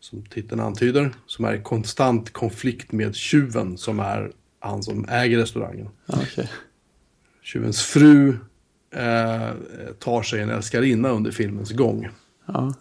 [0.00, 5.38] som titeln antyder, som är i konstant konflikt med tjuven som är han som äger
[5.38, 5.88] restaurangen.
[6.06, 6.50] Ja, okej.
[7.42, 8.28] Tjuvens fru
[8.90, 9.50] eh,
[9.98, 12.08] tar sig en älskarinna under filmens gång.
[12.46, 12.74] Ja.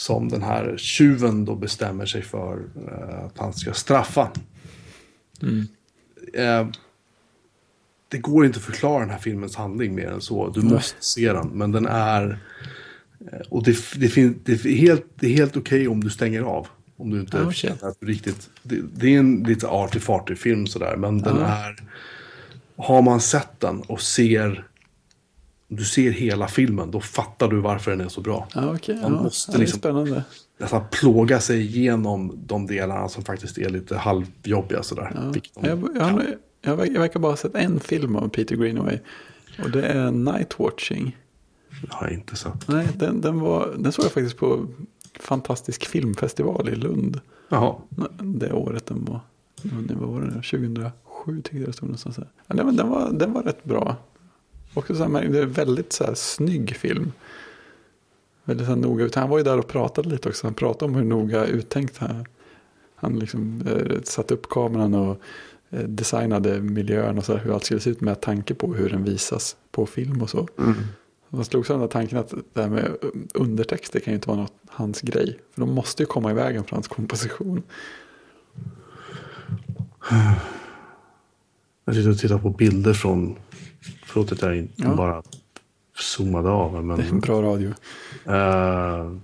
[0.00, 4.30] Som den här tjuven då bestämmer sig för eh, att han ska straffa.
[6.34, 6.68] Eh,
[8.08, 10.48] det går inte att förklara den här filmens handling mer än så.
[10.48, 11.48] Du måste se den.
[11.48, 12.38] Men den är...
[13.32, 14.14] eh, Och det, det,
[14.44, 16.66] det är helt, det är helt okej om du stänger av.
[16.96, 17.54] Om du inte okej.
[17.54, 18.50] känner att du riktigt...
[18.62, 20.96] Det, det är en lite arty farty film sådär.
[20.96, 21.46] Men den Ja.
[21.46, 21.76] är...
[22.76, 24.66] Har man sett den och ser...
[25.72, 28.48] Du ser hela filmen, då fattar du varför den är så bra.
[28.54, 28.98] Ja, okej.
[29.02, 29.22] Man Ja.
[29.22, 30.24] måste ja, det är liksom- spännande.
[30.58, 35.12] Nästan plåga sig igenom de delarna som faktiskt är lite halvjobbiga sådär.
[35.14, 35.68] Ja.
[35.68, 36.22] Jag, jag,
[36.62, 38.98] jag, jag verkar bara ha sett en film av Peter Greenaway.
[39.64, 41.16] Och det är Night Watching.
[41.88, 42.68] har jag inte sett.
[42.68, 44.66] Nej, den, den, var, den såg jag faktiskt på
[45.20, 47.20] Fantastisk filmfestival i Lund.
[47.48, 47.74] Jaha.
[48.20, 49.20] Det året den var.
[49.94, 50.26] Vad var det?
[50.32, 50.92] 2007
[51.42, 52.16] tyckte jag det stod någonstans.
[52.16, 52.28] Här.
[52.46, 53.96] Ja, den, den, var, den var rätt bra.
[54.74, 57.12] Också så här, det är en väldigt så här, snygg film.
[58.44, 59.14] Väldigt så här, noga ut.
[59.14, 60.46] Han var ju där och pratade lite också.
[60.46, 62.24] Han pratade om hur noga uttänkt han,
[62.94, 65.20] han liksom, eh, satte upp kameran och
[65.70, 68.88] eh, designade miljön och så här, hur allt skulle se ut med tanke på hur
[68.90, 70.48] den visas på film och så.
[71.28, 72.96] Man slog sig den tanken att det här med
[73.34, 75.38] undertexter kan ju inte vara något hans grej.
[75.52, 77.62] För de måste ju komma i vägen för hans komposition.
[81.84, 83.36] Jag sitter och tittar på bilder från...
[84.12, 84.94] Förlåt att jag Ja.
[84.94, 85.22] bara
[85.98, 86.70] zoomade av.
[86.74, 87.68] här, Det är en Men, bra radio.
[88.28, 89.16] uh,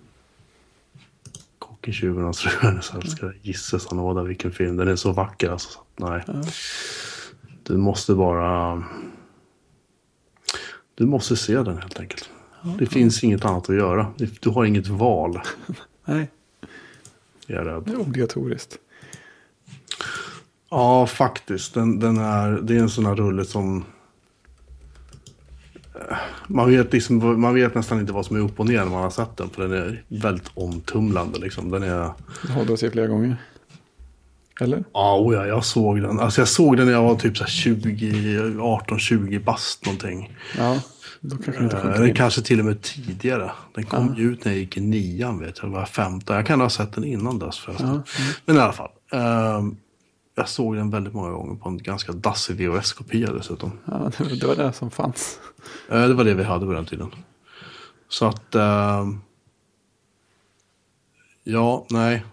[1.58, 3.32] Kocken, tjuven och fruarnas älskare.
[3.42, 4.76] Gisses anåda vilken film.
[4.76, 5.68] Den är så vacker alltså.
[5.68, 6.22] så Nej.
[6.26, 6.42] Ja.
[7.62, 8.84] Du måste bara...
[10.94, 12.30] Du måste se den helt enkelt.
[12.78, 14.12] Det finns inget annat att göra.
[14.40, 15.40] Du har inget val.
[16.04, 16.30] Nej,
[17.46, 17.82] Jag är rädd.
[17.86, 18.78] det är obligatoriskt.
[20.70, 21.74] Ja, faktiskt.
[21.74, 23.84] Den, den är, det är en sån här rulle som...
[26.10, 26.16] eh,
[26.46, 29.02] Man vet, liksom, man vet nästan inte vad som är upp och ner när man
[29.02, 29.50] har sett den.
[29.50, 31.38] För den är väldigt omtumlande.
[31.38, 31.70] Liksom.
[31.70, 32.10] Den är...
[32.46, 33.36] Det har du att se flera gånger.
[34.60, 34.84] Eller?
[34.92, 36.20] Ja, oh ja, jag såg den.
[36.20, 37.88] Alltså jag såg den när jag var typ så här 20,
[38.58, 40.36] 18-20 bast någonting.
[40.58, 40.80] Ja,
[41.20, 42.14] då kanske det inte Eh, sjunker Den in.
[42.14, 43.50] kanske till och med tidigare.
[43.74, 45.66] Den kom ju ut när jag gick i nian, vet jag.
[45.68, 46.36] Jag var 15.
[46.36, 47.88] Jag kan ha sett den innan dess förresten.
[47.88, 48.02] Ja,
[48.46, 48.88] Men i alla fall.
[49.12, 49.76] ehm,
[50.38, 53.72] jag såg den väldigt många gånger på en ganska dassig VHS-kopia dessutom.
[53.84, 55.40] Ja, det, var det som fanns.
[55.88, 57.10] Eh, det var det vi hade på den tiden.
[58.08, 58.54] Så att...
[58.54, 59.20] ehm,
[61.44, 62.24] ja, nej.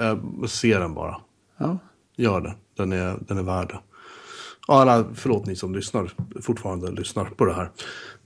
[0.00, 1.20] Eh, se den bara.
[1.56, 1.78] Ja,
[2.16, 2.54] Gör det.
[2.76, 3.80] Den är, den är värd det.
[4.68, 7.70] Ja, alla, förlåt ni som lyssnar, fortfarande lyssnar på det här.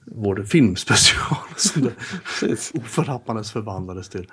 [0.07, 1.95] Vår filmspecial som det
[2.75, 4.31] oförhappandes förvandlades till.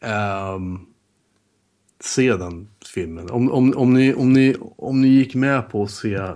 [0.00, 0.86] Ehm,
[2.00, 3.30] se den filmen.
[3.30, 6.34] Om, om, om, ni, om, ni, om ni gick med på att se uh,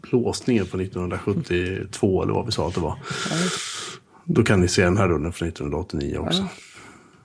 [0.00, 2.98] blåsningen från 1972 eller vad vi sa att det var.
[4.24, 6.42] Då kan ni se den här rullen från 1989 också.
[6.42, 6.48] Ja.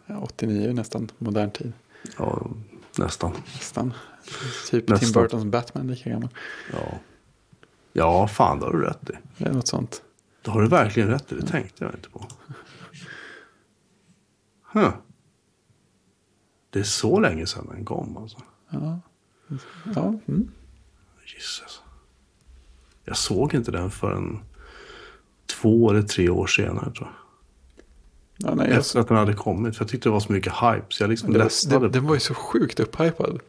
[0.09, 1.73] Ja, 89 är nästan modern tid.
[2.17, 2.47] Ja,
[2.97, 3.31] nästan.
[3.53, 3.93] Nästan.
[4.69, 5.23] Typ Tim Nästan.
[5.23, 6.29] Burtons Batman lika gammal.
[6.73, 6.99] Ja.
[7.93, 9.13] ja, fan det har du rätt i.
[9.37, 10.01] Det är något sånt.
[10.41, 12.25] Det har du verkligen rätt i, det tänkte jag inte på.
[14.73, 14.93] Huh.
[16.69, 18.37] Det är så länge sedan den kom alltså.
[18.69, 18.99] Ja,
[19.95, 20.51] ja mm.
[21.35, 21.81] Jesus.
[23.05, 24.39] Jag såg inte den förrän
[25.45, 28.49] två eller tre år senare tror jag.
[28.49, 29.75] ja nej, jag, Efter att den hade kommit.
[29.75, 30.85] För jag tyckte det var så mycket hype.
[30.89, 33.39] Så jag liksom det, det, den var ju så sjukt upphypad.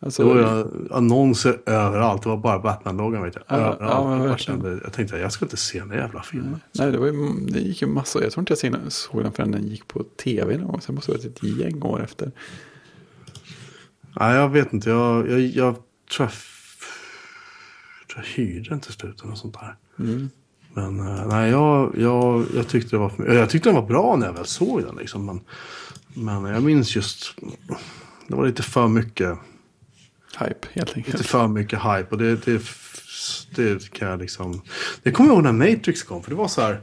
[0.00, 2.22] Alltså, Det var ju annonser överallt.
[2.22, 3.44] Det var bara Batman-loggan vet jag.
[3.48, 4.22] Ja, överallt.
[4.22, 6.60] ja, jag, kände, jag tänkte jag ska inte se den jävla filmen.
[6.72, 7.12] Nej, det, var ju,
[7.48, 8.22] det gick ju massor.
[8.22, 10.80] Jag tror inte jag såg- såg den förrän den gick på tv någon gång.
[10.80, 12.32] Sen måste det ha varit ett gäng år efter.
[14.20, 14.90] Nej, jag vet inte.
[14.90, 15.74] Jag, jag, jag
[16.16, 16.30] tror jag,
[18.08, 19.20] tror jag hyrde den till slut.
[19.20, 19.76] Eller något sånt där.
[19.98, 20.30] Mm.
[20.72, 24.26] Men eh, nej, jag, jag, jag tyckte det var Jag tyckte den var bra när
[24.26, 24.96] jag väl såg den.
[24.96, 25.40] Liksom, men,
[26.40, 27.34] men jag minns just...
[28.28, 29.38] Det var lite för mycket,
[30.36, 31.26] Hype helt lite enkelt.
[31.26, 32.06] för mycket hype.
[32.10, 32.62] Och det, det,
[33.56, 34.62] det kan jag liksom...
[35.02, 36.22] Det kommer jag ihåg när Matrix kom.
[36.22, 36.80] För det var så här...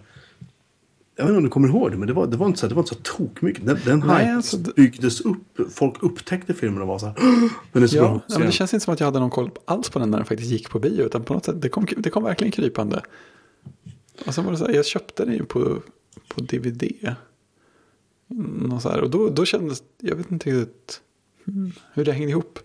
[1.15, 2.65] Jag vet inte om du kommer ihåg det, men det var, det var inte så,
[2.65, 3.65] här- det var inte så tokmycket.
[3.65, 5.59] Den, den Nej, hypen alltså byggdes upp.
[5.73, 7.15] Folk upptäckte filmen och var så här...
[7.71, 8.05] Den är så bra.
[8.05, 10.11] Ja, ja, men det känns inte som att jag hade någon koll alls på den
[10.11, 11.05] när den faktiskt gick på bio.
[11.05, 13.01] Utan på något sätt, det kom, det kom verkligen krypande.
[14.25, 15.77] Och sen var det så här, jag köpte den ju på,
[16.27, 16.83] på DVD.
[18.81, 21.01] Så här, och då, då kändes, jag vet inte riktigt
[21.45, 22.59] hmm, hur det hängde ihop.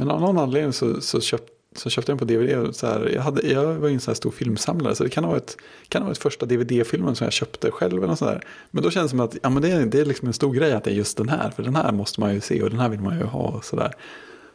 [0.00, 2.74] Men av någon anledning så, så, köpt, så köpte jag den på DVD.
[2.74, 4.94] Så här, jag, hade, jag var ju en så här stor filmsamlare.
[4.94, 5.56] Så det kan ha varit,
[5.88, 7.98] kan ha varit första DVD-filmen som jag köpte själv.
[7.98, 8.44] Eller något så här.
[8.70, 10.52] Men då kändes det som att ja, men det, är, det är liksom en stor
[10.52, 11.50] grej att det är just den här.
[11.50, 13.48] För den här måste man ju se och den här vill man ju ha.
[13.48, 13.92] Och så, där.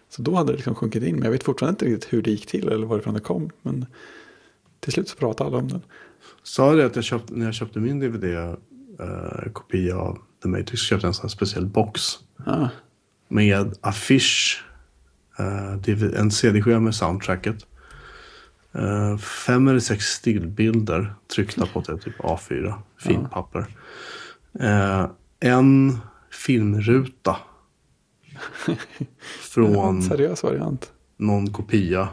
[0.09, 1.15] så då hade det liksom sjunkit in.
[1.15, 3.49] Men jag vet fortfarande inte riktigt hur det gick till eller varifrån det kom.
[3.61, 3.85] Men
[4.79, 5.81] till slut så pratade alla om den.
[6.43, 11.05] Sa jag det att jag köpte, när jag köpte min DVD-kopia av The Matrix köpte
[11.05, 12.01] jag en sån här speciell box.
[12.45, 12.69] Ja,
[13.27, 14.65] Med affisch,
[15.81, 17.65] DV en CD-skiva med soundtracket.
[18.73, 23.41] eh, fem eller sex stillbilder tryckta på ett typ A4, fint Ja.
[23.41, 23.65] papper.
[24.59, 25.05] Eh,
[25.39, 25.97] en
[26.31, 27.37] filmruta.
[29.41, 30.91] Från seriös variant.
[31.17, 32.09] någon kopia.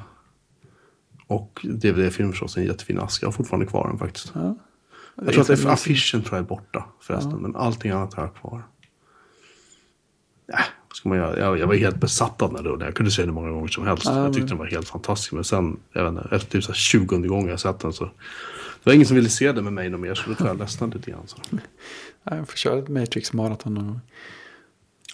[1.26, 3.22] Och DVD-film förstås, en jättefin ask.
[3.22, 4.32] Jag har fortfarande kvar den faktiskt.
[4.34, 4.56] Ja.
[5.16, 7.30] Jag tror att Det det, affischen tror jag är borta förresten.
[7.30, 7.38] Ja.
[7.38, 8.62] Men allting annat har jag kvar.
[10.52, 10.58] Äh,
[10.92, 11.38] ska man göra?
[11.38, 12.86] Jag, jag var helt besatt av den här rullen.
[12.86, 14.04] Jag kunde se den hur många gånger som helst.
[14.04, 15.32] Ja, jag tyckte den var helt fantastisk.
[15.32, 18.04] Men sen, jag vet inte, efter typ så här 20 gånger jag sett den så.
[18.04, 18.10] Det
[18.90, 20.14] var ingen som ville se det med mig någon mer.
[20.14, 21.26] Så då tror jag ledsnade lite grann.
[21.26, 21.36] Så.
[22.24, 24.00] Ja, jag får köra ett Matrix Marathon någon gång.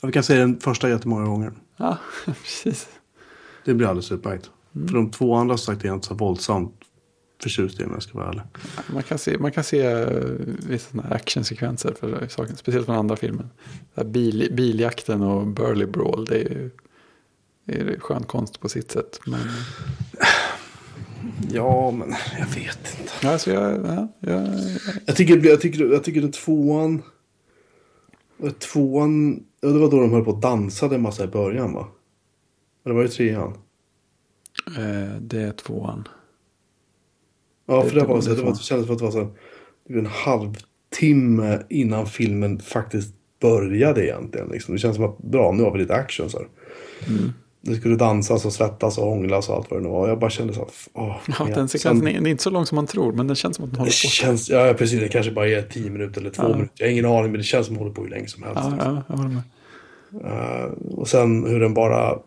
[0.03, 1.53] Och vi kan säga den första jättemånga gånger.
[1.77, 2.89] Ja, precis.
[3.65, 4.51] Det blir alldeles utmärkt.
[4.75, 4.89] Mm.
[4.89, 6.78] För de två andra som sagt är jag inte så våldsamt
[7.43, 8.43] förtjust i om jag ska vara ärlig.
[8.93, 10.09] Man kan se, man kan se eh,
[10.69, 13.51] vissa actionsekvenser för saken, speciellt från andra filmen.
[14.05, 16.71] Bil, biljakten och Burly Brawl, det är ju
[17.65, 19.21] det är skön konst på sitt sätt.
[19.27, 19.41] Men
[21.53, 23.29] Ja, men jag vet inte.
[23.31, 24.49] alltså jag, ja, jag,
[25.07, 27.03] Jag tycker, jag tycker, jag tycker den tvåan...
[28.59, 29.45] Tvåan...
[29.61, 31.89] Ja, det var då de höll på och dansade en massa i början va?
[32.85, 33.55] Eller var det trean?
[34.67, 36.09] eh, det är tvåan.
[37.69, 39.29] Ja, för det, var, så, det var, det kändes som att det var så här,
[39.99, 44.49] en halvtimme innan filmen faktiskt började egentligen.
[44.49, 44.75] Liksom.
[44.75, 46.31] Det känns som att bra, nu har vi lite action.
[46.31, 46.39] Så.
[47.09, 47.33] Mm.
[47.61, 50.09] Det skulle dansas och svettas och hånglas och allt vad det nu var.
[50.09, 52.87] Jag bara kände så här, åh, Ja, den sekvensen är, inte så lång som man
[52.87, 54.11] tror, men den känns som att den håller Det på.
[54.11, 56.49] känns, ja precis, det kanske bara är 10 minuter eller två Ja.
[56.49, 56.73] minuter.
[56.75, 58.43] Jag har ingen aning, men det känns som att den håller på hur länge som
[58.43, 58.61] helst.
[58.65, 59.43] Ja, ja, jag håller med.
[60.25, 62.19] Eh, och sen hur den bara...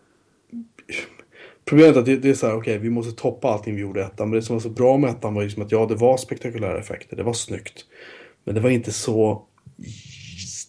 [1.71, 3.99] Problemet är att det, det är så här, okej, vi måste toppa allting vi gjorde
[3.99, 4.29] i ettan.
[4.29, 6.79] Men det som var så bra med ettan var liksom att ja, det var spektakulära
[6.79, 7.85] effekter, det var snyggt.
[8.43, 9.43] Men det var inte så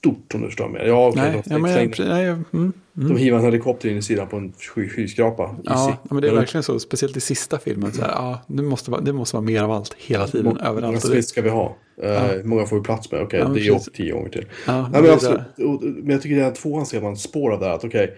[0.03, 0.87] stort om du förstår mig.
[0.89, 3.97] Ja, okej, Nej, de, ja, men jag, nej, jag- mm, de hivar en helikopter in
[3.97, 5.57] i sidan på en sky, skyskrapa.
[5.65, 6.11] ja, sig.
[6.15, 7.93] men det är verkligen så, speciellt i sista filmen.
[7.93, 10.53] Så här, ja, det, måste vara, det måste vara mer av allt hela tiden, Hur
[10.55, 11.01] många överallt.
[11.03, 11.77] Swiss det, ska vi ha?
[12.03, 13.23] Eh, Hur många får vi plats med?
[13.23, 14.45] Okej, Ja, det är upp tio gånger till.
[14.67, 15.67] ja, Nej, men.
[15.69, 17.75] Och- men jag tycker redan tvåan ser man spår av det här.
[17.75, 18.17] Att okej,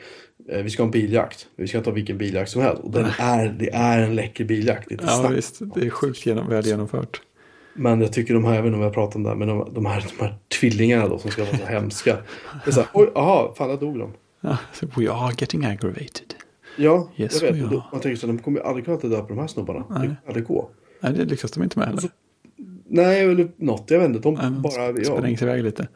[0.51, 1.47] eh, vi ska ha en biljakt.
[1.57, 2.83] Vi ska ha vilken biljakt som helst.
[2.83, 4.89] Och den är, det är en läcker biljakt.
[4.89, 5.33] Det är inte Ja, snack.
[5.37, 5.61] visst.
[5.75, 7.21] Det är sjukt genom, väl genomfört.
[7.75, 9.49] Men jag tycker de här, jag vet inte om jag pratat om det här, men
[9.49, 12.17] de, de, här, de här tvillingarna då som ska vara så hemska.
[12.65, 14.13] Det är så här, oj, aha, fan där dog de.
[14.73, 16.35] Så we are getting aggravated.
[16.77, 17.71] Ja, Yes, jag vet.
[17.71, 19.79] Man tänker så här, de kommer ju aldrig kunna ta döda på de här snubbarna.
[19.79, 20.01] Det Nej.
[20.01, 20.71] kommer aldrig gå.
[21.01, 22.11] Nej, det lyckas de inte med heller.
[22.89, 23.91] Nej, eller något.
[23.91, 24.21] Jag vet inte.
[24.21, 25.89] De Nej, bara, ja, Sprängs iväg lite.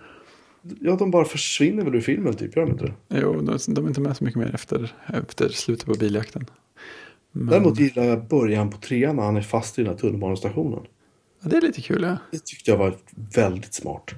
[0.81, 3.21] ja, de bara försvinner väl ur filmen typ, gör de inte det?
[3.21, 6.47] Jo, de, de är inte med så mycket mer efter, efter slutet på biljakten.
[7.33, 10.81] Men, Däremot gillar jag början på trean när han är fast i den här tunnelbanestationen.
[11.41, 12.17] Ja, det är lite kul, ja.
[12.31, 12.95] Det tyckte jag var
[13.35, 14.11] väldigt smart.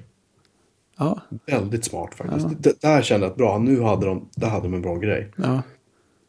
[0.97, 2.45] Ja, Väldigt smart faktiskt.
[2.49, 2.55] Ja.
[2.59, 5.31] Det, där kände jag att bra, nu hade de, där hade de en bra grej.
[5.35, 5.61] ja.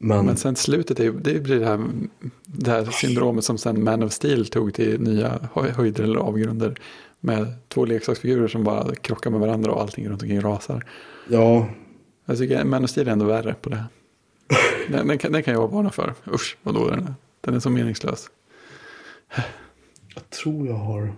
[0.04, 1.88] Men, Men sen slutet, är, det blir det här,
[2.46, 6.80] det här syndromet som sen Man of Steel tog till nya hö- höjder eller avgrunder.
[7.20, 10.84] Med två leksaksfigurer som bara krockar med varandra och allting runt omkring rasar.
[11.28, 11.68] ja,
[12.26, 13.84] Jag tycker Man of Steel är ändå värre på det.
[14.88, 16.14] Den, den, kan, den kan jag varna för.
[16.34, 17.14] Usch, vad dålig den är.
[17.40, 18.30] Den är så meningslös.
[20.14, 21.12] Jag tror jag har...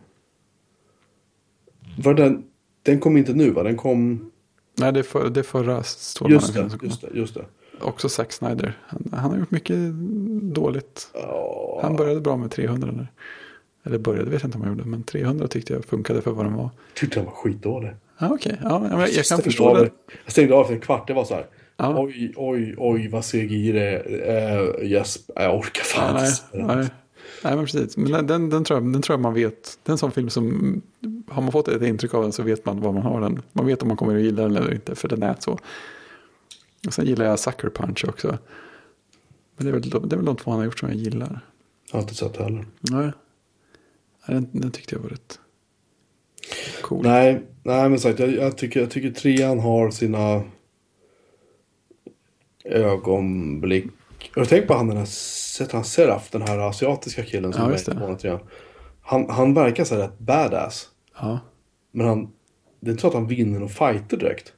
[1.99, 2.45] Var den,
[2.83, 3.62] den kom inte nu va?
[3.62, 4.31] Den kom...
[4.77, 6.69] Nej, det är, för, det är förra Just Stålmannen.
[6.81, 7.45] det, just det, just det.
[7.81, 8.79] Också Zack Snyder.
[8.87, 9.77] Han, han har gjort mycket
[10.43, 11.09] dåligt.
[11.15, 12.89] Ja, Han började bra med 300.
[12.89, 13.09] Eller,
[13.85, 14.89] eller började, vet jag inte om han gjorde.
[14.89, 16.62] Men 300 tyckte jag funkade för vad den var.
[16.62, 17.91] jag tyckte den var skitdålig.
[18.19, 18.59] Ja, okej.
[18.62, 19.91] Ja, men jag, jag kan förstå av det.
[20.25, 21.47] Jag stängde av efter en kvart, det var så här.
[21.77, 21.95] Ja.
[21.99, 24.85] Oj, oj, oj, vad CGI det är.
[24.85, 26.66] Yes, jag orkar fan nej, den.
[26.66, 26.89] nej.
[27.45, 27.97] Nej, men precis.
[27.97, 29.79] Men den, den, den, tror jag, den tror jag man vet.
[29.83, 30.83] Det är en sån film som,
[31.29, 33.43] har man fått ett intryck av den så vet man vad man har den.
[33.53, 35.59] Man vet om man kommer att gilla den eller inte, för den är så.
[36.87, 38.39] Och sen gillar jag Sucker Punch också.
[39.57, 40.99] Men det är väl, de- det är väl de två han har gjort som jag
[40.99, 41.41] gillar.
[41.91, 42.65] Jag har inte sett heller.
[42.81, 43.12] Nej,
[44.27, 45.39] Den, den tyckte jag var rätt
[46.83, 47.03] cool.
[47.03, 50.43] Nej, nej men sagt, jag, jag, tycker, jag tycker trean har sina
[52.65, 53.85] ögonblick.
[54.35, 57.70] Du tänkt på han den här, sett han Seraf, den här asiatiska killen som Ja,
[57.70, 58.39] just med trean.
[59.02, 60.89] Han, han verkar så här rätt badass.
[61.20, 61.39] Ja.
[61.93, 62.28] Men han,
[62.81, 64.52] det är inte så att han vinner någon fighter direkt.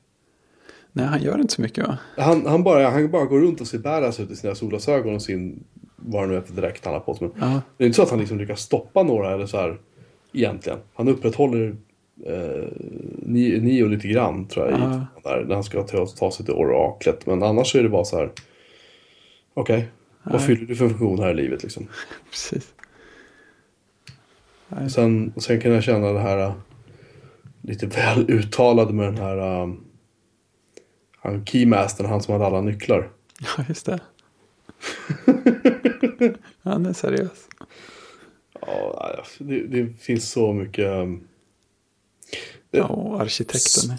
[0.92, 1.98] Nej, han gör inte så mycket va?
[2.16, 5.22] Han, han, bara, han bara går runt och ser badass ut i sina solglasögon och
[5.22, 5.64] sin,
[5.96, 7.30] vad det nu är för dräkt han har på sig.
[7.34, 7.60] Men Ja.
[7.76, 9.78] Det är inte så att han liksom lyckas stoppa några eller så här
[10.32, 10.78] egentligen.
[10.94, 11.76] Han upprätthåller
[12.26, 12.68] eh,
[13.60, 14.80] Neo lite grann tror jag.
[14.80, 14.94] Ja.
[14.94, 17.26] I, där, när han ska ta, ta sig till oraklet.
[17.26, 18.30] Men annars är det bara så här.
[19.58, 19.88] Okej,
[20.22, 20.46] vad Nej.
[20.46, 21.88] fyller du för funktion här i livet liksom?
[22.30, 22.74] Precis.
[24.68, 24.84] Nej.
[24.84, 26.54] Och sen, sen kan jag känna det här eh,
[27.62, 29.68] lite väl uttalade med den här eh,
[31.16, 33.10] han keymastern, han som hade alla nycklar.
[33.56, 34.00] Ja, just det.
[36.62, 37.48] han är seriös.
[38.60, 40.86] Ja, det, det finns så mycket.
[42.70, 43.96] Det- Ja, och arkitekten.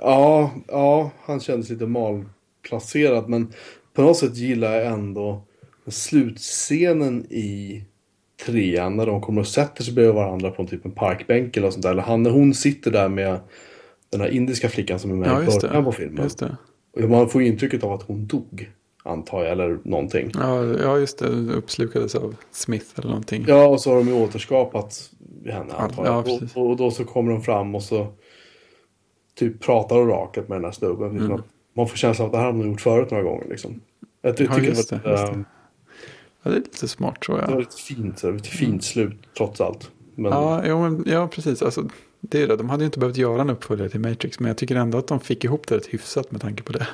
[0.00, 3.28] Ja, ja, han kändes lite malplacerad.
[3.28, 3.52] Men
[3.94, 5.42] på något sätt gillar jag ändå
[5.86, 7.84] slutscenen i
[8.46, 8.96] trean.
[8.96, 11.82] När de kommer och sätter sig bredvid varandra på en typ en parkbänk eller sånt
[11.82, 11.90] där.
[11.90, 13.40] Eller han när hon sitter där med
[14.10, 16.30] den här indiska flickan som är med Ja, i början på filmen.
[16.92, 18.70] Och man får intrycket av att hon dog.
[19.06, 20.30] Antar jag, eller någonting.
[20.34, 21.28] Ja, ja, just det.
[21.28, 23.44] Uppslukades av Smith eller någonting.
[23.48, 25.10] Ja, och så har de ju återskapat
[25.46, 26.24] henne antar Ja, jag.
[26.24, 26.56] precis.
[26.56, 28.06] och, och då så kommer de fram och så
[29.34, 31.10] typ pratar oraklet med den här snubben.
[31.10, 31.42] Mm.
[31.76, 33.44] Man får känslan av att det här har de gjort förut några gånger.
[33.48, 33.80] Liksom.
[34.22, 35.44] Jag ty- Ja, tycker det, det, var, det.
[36.42, 37.58] Ja, det är lite smart tror det var jag.
[37.60, 39.90] lite fint, så, lite fint slut trots allt.
[40.14, 41.62] Men Ja, jo, men, ja precis.
[41.62, 41.88] Alltså,
[42.20, 42.56] det är det.
[42.56, 44.40] De hade ju inte behövt göra en uppföljare till Matrix.
[44.40, 46.86] Men jag tycker ändå att de fick ihop det rätt hyfsat med tanke på det.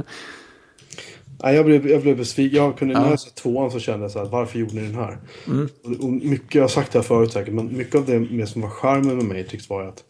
[1.43, 2.59] nej, jag, blev, jag blev besviken.
[2.65, 3.01] Jag kunde, Ja.
[3.01, 5.19] När jag såg tvåan så kände jag så här, varför gjorde ni den här?
[5.47, 5.69] Mm.
[6.01, 8.69] Och, mycket, jag har sagt det här förut säkert, men mycket av det som var
[8.71, 10.05] charmen med Matrix var ju att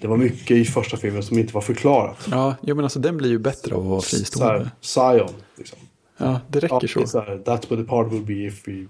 [0.00, 2.28] det var mycket i första filmen som inte var förklarat.
[2.30, 4.70] Ja, jo, men alltså den blir ju bättre av att vara fristående.
[4.80, 5.28] Zion,
[5.58, 5.78] liksom.
[6.16, 7.00] Ja, det räcker Ja, så.
[7.00, 8.86] det så här, That's what the part will be if we,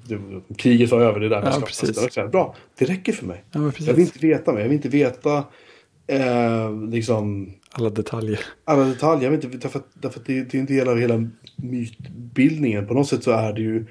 [0.57, 1.21] kriget var över.
[1.21, 2.17] Det är där Ja, precis.
[2.17, 3.45] här, Bra, det räcker för mig.
[3.53, 3.73] Ja.
[3.79, 4.61] Jag vill inte veta mer.
[4.61, 5.45] Jag vill inte veta
[6.07, 8.41] eh, liksom Alla detaljer.
[8.65, 9.25] alla detaljer.
[9.25, 12.87] Jag vet inte, därför därför att det, det är en del av hela mytbildningen.
[12.87, 13.87] På något sätt så är det ju...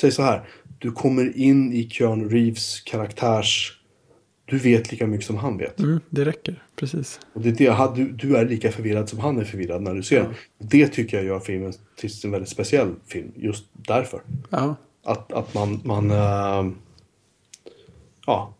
[0.00, 0.48] Säg så här.
[0.78, 3.80] Du kommer in i Keanu Reeves karaktärs...
[4.46, 5.80] Du vet lika mycket som han vet.
[5.80, 7.20] Mm, det räcker, precis.
[7.32, 10.02] Och det är det, du, du är lika förvirrad som han är förvirrad när du
[10.02, 10.34] ser den.
[10.58, 13.32] Det tycker jag gör filmen till en väldigt speciell film.
[13.36, 14.20] Just därför.
[14.50, 15.80] Ja, Att, att man...
[15.84, 16.72] man äh,
[18.26, 18.54] ja.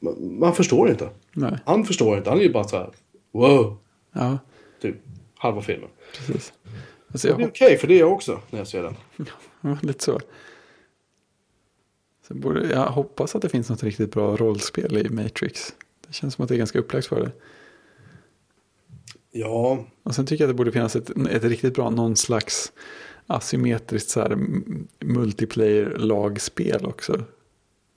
[0.00, 1.08] Man, man förstår inte.
[1.32, 1.58] nej.
[1.66, 2.30] Han förstår inte.
[2.30, 2.90] Han är ju bara så här...
[3.32, 3.76] Wow!
[4.12, 4.38] Ja,
[4.82, 4.96] Typ
[5.34, 5.88] halva filmen.
[6.16, 6.52] precis.
[7.12, 8.94] Alltså Det jag är okej, för det är jag också när jag ser den.
[9.60, 10.20] Ja, lite så.
[12.28, 15.74] Så borde, jag hoppas att det finns något riktigt bra rollspel i Matrix.
[16.06, 17.32] Det känns som att det är ganska upplagt för det.
[19.30, 22.72] Ja, Och sen tycker jag att det borde finnas ett, ett riktigt bra, någon slags
[23.26, 24.38] asymmetriskt så här
[25.00, 27.22] multiplayer-lagspel också.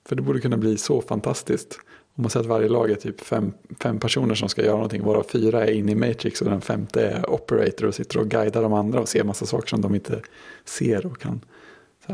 [0.06, 1.80] För det borde kunna bli så fantastiskt.
[2.16, 5.04] Om man säger att varje lag är typ fem, fem personer som ska göra någonting,
[5.04, 8.62] varav fyra är inne i Matrix och den femte är operator och sitter och guidar
[8.62, 10.22] de andra och ser massa saker som de inte
[10.66, 11.42] ser och kan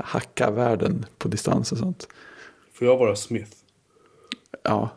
[0.04, 2.08] hacka världen på distans och sånt.
[2.74, 3.52] får jag vara Smith?
[4.64, 4.90] Ja,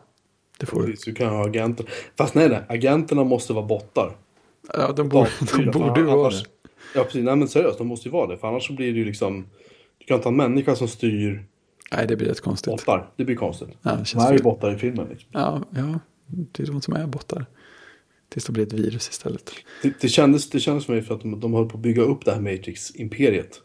[0.59, 0.87] det får du.
[0.87, 1.85] Precis, du kan ha agenter.
[2.17, 4.17] Fast nej, nej, agenterna måste vara bottar.
[4.73, 6.49] Ja, de borde, de borde ju vara annars- det.
[6.95, 7.23] Ja, precis.
[7.23, 8.37] Nej, men seriöst, de måste ju vara det.
[8.37, 9.45] För annars så blir det ju liksom...
[9.97, 11.45] Du kan inte ha en människa som styr
[11.91, 12.71] Nej, det blir rätt konstigt.
[12.71, 13.09] bottar.
[13.15, 13.69] Det blir konstigt.
[13.81, 15.07] Ja, det de är ju bottar i filmen.
[15.09, 15.29] Liksom.
[15.31, 17.45] Ja, ja, det är de som är bottar.
[18.29, 19.51] Tills det blir ett virus istället.
[19.81, 22.01] Det, det, kändes, det kändes för mig för att de, de höll på att bygga
[22.01, 23.61] upp det här Matrix-imperiet.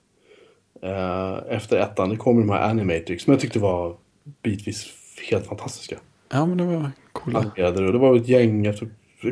[0.83, 2.09] Eh, efter ettan.
[2.09, 3.23] Det kom ju de här Animatrix.
[3.25, 3.95] Som jag tyckte var
[4.43, 4.87] bitvis
[5.31, 5.97] helt fantastiska.
[6.33, 7.39] Ja, men det var coola.
[7.39, 7.93] Animerade.
[7.93, 8.65] Det var ett gäng.
[8.65, 8.79] Jag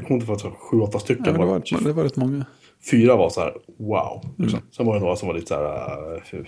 [0.06, 1.24] kommer inte ihåg, sju, åtta stycken.
[1.27, 2.44] Ja, det, var, det var rätt många.
[2.90, 4.24] Fyra var så här, wow.
[4.36, 4.60] Liksom.
[4.70, 6.14] Sen var det några som var lite så här...
[6.16, 6.44] eh, fy-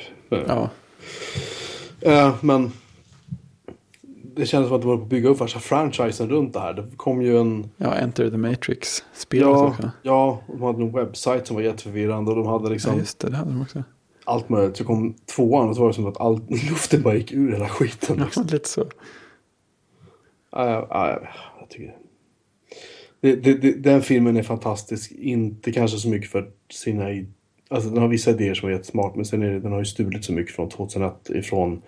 [0.49, 0.69] Ja,
[2.01, 2.73] Eh, men
[4.37, 6.73] det kändes som att de var på att bygga upp värsta franchisen runt det här.
[6.75, 7.71] Det kom ju en...
[7.77, 9.91] ja Enter the Matrix-spelet Ja, också.
[10.03, 13.19] ja, och de hade en webbsajt som var jätteförvirrande och de hade Ja, liksom just
[13.19, 13.83] det, det hade de också.
[14.25, 14.77] Allt möjligt.
[14.77, 16.41] Så kom tvåan och så var det som att all,
[16.71, 18.17] luften bara gick ur hela skiten.
[18.19, 18.47] Ja, Liksom.
[18.47, 18.85] lite så.
[20.53, 21.21] Ja, ja, ja,
[21.61, 21.97] jag tycker
[23.23, 25.13] det, det, det, den filmen är fantastisk.
[25.13, 27.05] Inte kanske så mycket för sina...
[27.69, 29.15] Alltså den har vissa idéer som är jättesmart.
[29.17, 31.31] Men sen är det, den har ju stulit så mycket från 2001.
[31.31, 31.83] Ifrån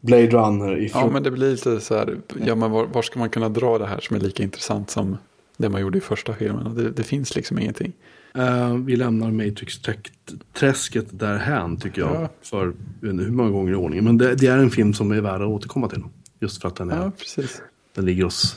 [0.00, 0.82] Blade Runner.
[0.82, 2.16] Ifrån, Ja, men det blir lite så här,
[2.46, 5.16] ja, men var, var ska man kunna dra det här som är lika intressant som
[5.56, 6.74] det man gjorde i första filmen?
[6.74, 7.92] Det, det finns liksom ingenting.
[8.38, 12.14] Eh, vi lämnar Matrix-träsket därhän tycker jag.
[12.14, 12.28] Ja.
[12.42, 14.04] För hur många gånger i ordningen.
[14.04, 16.02] Men det, det är en film som är värd att återkomma till.
[16.38, 17.62] Just för att den, är, Ja, precis.
[17.94, 18.56] den ligger oss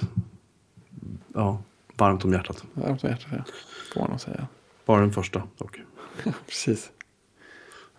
[1.34, 1.62] ja,
[1.98, 2.64] varmt om hjärtat.
[2.74, 3.44] Varmt om hjärtat, ja.
[3.94, 4.48] Får man säga.
[4.86, 5.80] Bara den första dock.
[6.48, 6.90] Precis.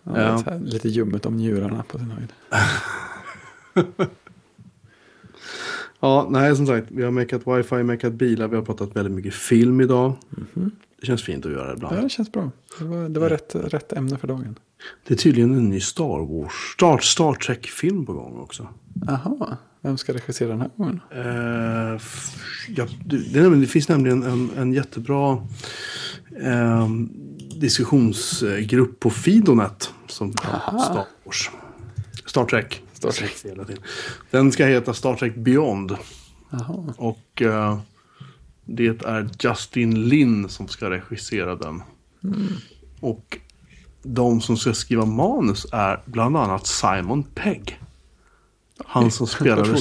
[0.03, 0.43] Ja, Ja.
[0.45, 2.33] Här, lite ljummet om njurarna på sin höjd.
[5.99, 6.87] Ja, nej som sagt.
[6.91, 8.47] Vi har mekat wifi, mekat bilar.
[8.47, 10.13] Vi har pratat väldigt mycket film idag.
[10.99, 11.97] Det känns fint att göra det ibland.
[11.97, 12.51] Ja, det känns bra.
[12.79, 14.59] Det var, det var rätt, rätt ämne för dagen.
[15.07, 18.67] Det är tydligen en ny Star Wars, Star, Star Trek-film på gång också.
[19.09, 20.99] Aha, vem ska regissera den här gången?
[21.11, 22.35] Eh, f-
[22.67, 25.37] ja, det, det, finns nämligen en, en jättebra
[26.43, 26.87] eh,
[27.55, 30.79] diskussionsgrupp på Fidonet som Aha.
[30.79, 31.49] Star Wars.
[32.25, 32.83] Star Trek.
[32.99, 33.79] Star Trek.
[34.31, 35.97] Den ska heta Star Trek Beyond.
[36.49, 37.79] Jaha, Och eh,
[38.65, 41.81] det är Justin Lin som ska regissera den.
[42.99, 43.37] Och
[44.03, 47.79] de som ska skriva manus är bland annat Simon Pegg.
[48.85, 49.79] Han som spelade,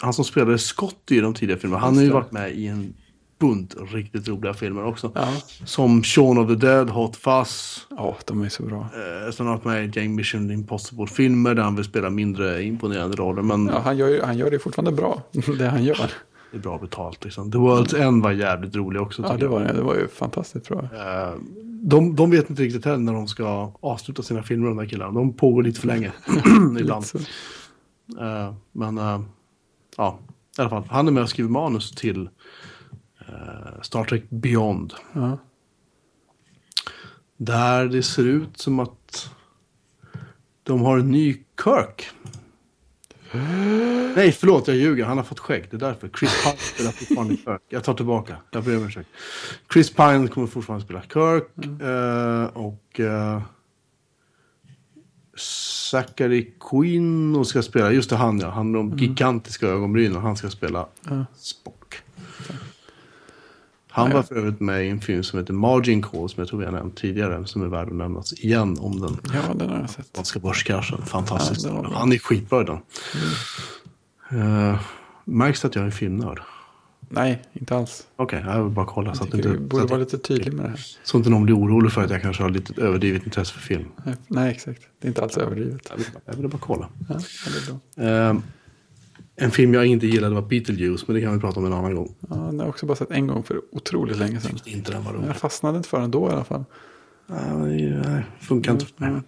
[0.00, 1.80] han som spelade Scott i de tidiga filmerna.
[1.80, 2.94] Han har ju varit med i en
[3.38, 5.12] bunt riktigt roliga filmer också.
[5.14, 5.28] ja.
[5.64, 7.86] Som Shaun of the Dead, Hot Fuzz.
[7.90, 8.80] ja, de är så bra.
[9.26, 13.42] Eh, sen har med i gäng Mission Impossible-filmer där han vill spela mindre imponerande roller.
[13.42, 15.22] Men Ja, han, gör, ju- han gör det fortfarande bra,
[15.58, 16.10] det han gör.
[16.50, 17.24] det är bra betalt.
[17.24, 17.52] Liksom.
[17.52, 19.22] The World's End var jävligt rolig också.
[19.28, 20.78] Ja, det var, det var ju fantastiskt bra.
[20.82, 21.34] Eh,
[21.82, 25.12] de, de vet inte riktigt heller när de ska avsluta sina filmer, de här killarna.
[25.12, 26.12] De pågår lite för länge.
[26.80, 27.04] ibland.
[28.20, 29.20] Eh, men eh,
[29.96, 30.18] ja,
[30.58, 30.84] i alla fall.
[30.90, 32.28] Han är med och skriver manus till
[33.34, 34.94] eh, Star Trek Beyond.
[35.12, 35.38] Ja.
[37.36, 39.30] Där det ser ut som att
[40.62, 42.10] de har en ny Kirk.
[44.16, 45.04] Nej, förlåt, jag ljuger.
[45.04, 45.66] Han har fått skägg.
[45.70, 46.08] Det är därför.
[46.18, 47.60] Chris Pine spelar fortfarande Kirk.
[47.68, 48.36] Jag tar tillbaka.
[48.50, 49.08] Jag ber om ursäkt.
[49.72, 51.80] Chris Pine kommer fortfarande spela Kirk.
[51.82, 53.42] eh, och uh,
[55.90, 58.50] Zachary Quinn ska spela, just det han ja.
[58.50, 60.22] Han med de gigantiska ögonbrynen.
[60.22, 61.24] Han ska spela Ja.
[61.36, 61.83] Spock.
[63.96, 64.14] Han Nej.
[64.14, 66.64] var för övrigt med i en film som heter Margin Call som jag tror vi
[66.64, 67.46] har nämnt tidigare.
[67.46, 69.98] Som är värd att nämnas igen om den Ja, den har jag sett.
[69.98, 71.02] amerikanska börskraschen.
[71.02, 71.66] Fantastiskt.
[71.66, 71.90] Ja.
[71.94, 72.78] Han är skitbra i den.
[74.40, 74.80] Eh,
[75.24, 76.40] märks det att jag är filmnörd?
[77.08, 78.06] Nej, inte alls.
[78.16, 79.14] Okej, jag vill bara kolla.
[79.14, 80.80] Så att, inte, du så, borde att, vara lite tydlig med det här.
[81.04, 83.88] så inte någon blir orolig för att jag kanske har lite överdrivet intresse för film.
[84.28, 84.82] Nej, exakt.
[85.00, 85.92] Det är inte alls överdrivet.
[86.26, 86.88] Jag vill, bara kolla.
[87.08, 88.30] Ja, det är bra.
[88.30, 88.36] Eh,
[89.36, 91.94] en film jag inte gillade var Beetlejuice, men det kan vi prata om en annan
[91.94, 92.14] gång.
[92.20, 94.58] Ja, den har jag också bara sett en gång för otroligt länge sedan.
[94.64, 95.28] Inte den var rolig.
[95.28, 96.64] Jag fastnade inte för den då i alla fall.
[97.26, 99.20] Nej, nej, funkar inte för mig.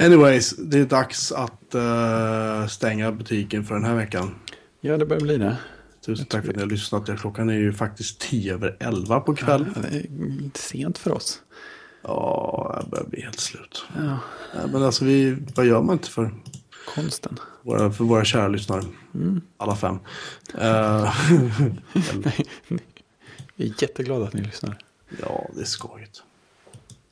[0.00, 4.34] Anyways, det är dags att eh, stänga butiken för den här veckan.
[4.80, 5.56] Ja, det börjar bli det.
[6.06, 7.20] Tusen tack för att ni har lyssnat.
[7.20, 9.72] Klockan är ju faktiskt tio över elva på kvällen.
[9.74, 10.06] Ja, det är
[10.42, 11.42] lite sent för oss.
[12.02, 13.84] Ja, jag börjar bli helt slut.
[13.96, 14.18] Ja,
[14.72, 16.30] men alltså, vi, vad gör man inte för
[16.94, 17.38] konsten.
[17.62, 18.82] våra, för våra kära lyssnare?
[19.56, 19.98] Alla fem.
[20.58, 21.14] Eh,
[23.56, 24.78] Jag är jätteglad att ni lyssnar.
[25.20, 26.22] ja, det är skojigt.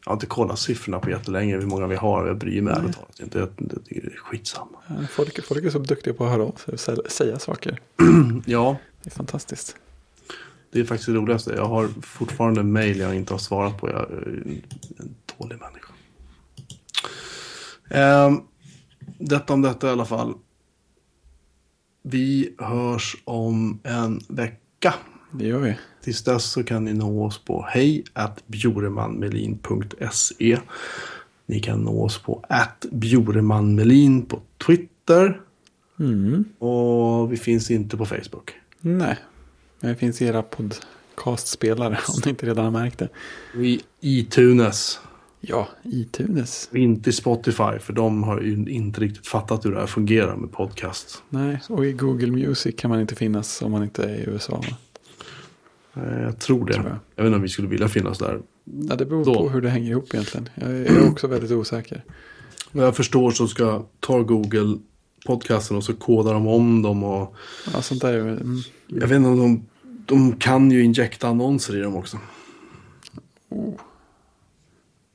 [0.05, 2.27] Jag har inte kollat siffrorna på jättelänge, hur många vi har.
[2.27, 3.39] Jag bryr mig ärligt talat inte.
[3.39, 4.79] Jag, jag tycker det är skitsamma.
[5.11, 7.81] Folk, folk är så duktiga på att höra av sig och sä- säga saker.
[8.47, 9.77] Ja, Det är fantastiskt.
[10.73, 11.53] Det är faktiskt det roligaste.
[11.55, 13.89] Jag har fortfarande mejl jag inte har svarat på.
[13.91, 14.43] Jag är
[14.99, 15.93] en dålig människa.
[17.89, 18.41] Ehm,
[19.19, 20.35] detta om detta i alla fall.
[22.03, 24.95] Vi hörs om en vecka.
[25.33, 25.79] Det gör vi.
[26.03, 28.05] Tills dess så kan ni nå oss på hej
[28.47, 30.59] bjoremanmelin.se.
[31.47, 35.41] Ni kan nå oss på att bjoremanmelin på Twitter.
[36.01, 36.45] Mm.
[36.59, 38.53] Och vi finns inte på Facebook.
[38.81, 39.19] Nej,
[39.81, 43.09] men det finns i era podcastspelare om ni inte redan har märkt det.
[43.55, 45.01] I iTunes.
[45.41, 46.69] Ja, iTunes.
[46.73, 51.23] Inte Spotify, för de har ju inte riktigt fattat hur det här fungerar med podcast.
[51.29, 54.65] Nej, och i Google Music kan man inte finnas om man inte är i USA.
[55.95, 56.73] Jag tror det.
[56.73, 56.99] Tror jag.
[57.17, 57.23] jag.
[57.23, 58.41] vet inte om vi skulle vilja finnas där.
[58.65, 59.35] Ja, det beror Då.
[59.35, 60.49] på hur det hänger ihop egentligen.
[60.55, 62.05] Jag är också väldigt osäker.
[62.73, 64.79] Vad jag förstår så ska ta Google
[65.27, 67.05] podcasten och så kodar de om dem.
[67.05, 67.37] Och
[67.75, 68.57] Ja, sånt där mm.
[68.87, 69.67] jag vet inte om de,
[70.07, 72.19] de kan ju injekta annonser i dem också.
[73.49, 73.75] oh.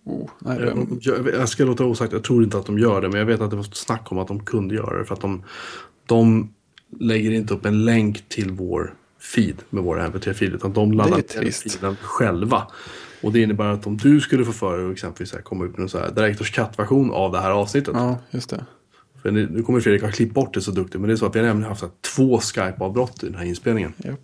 [0.06, 3.10] Oh, nej, Eh, gör- Jag ska låta osagt, jag tror inte att de gör det.
[3.10, 5.06] Men jag vet att det var snack om att de kunde göra det.
[5.06, 5.44] För att de,
[6.06, 6.54] de
[7.00, 10.56] lägger inte upp en länk till vår feed med våra mp3-filer.
[10.56, 12.68] Utan de laddar ner filen själva.
[13.24, 15.72] Och det innebär att om du skulle få för dig exempelvis så här komma ut
[15.72, 17.94] med en så här Directors Cut-version av det här avsnittet.
[17.98, 18.66] Ja, just det.
[19.22, 21.02] För nu nu kommer Fredrik ha klippt bort det så duktigt.
[21.02, 23.36] Men det är så att vi har nämligen haft så här, två Skype-avbrott i den
[23.36, 23.94] här inspelningen.
[23.98, 24.20] Japp.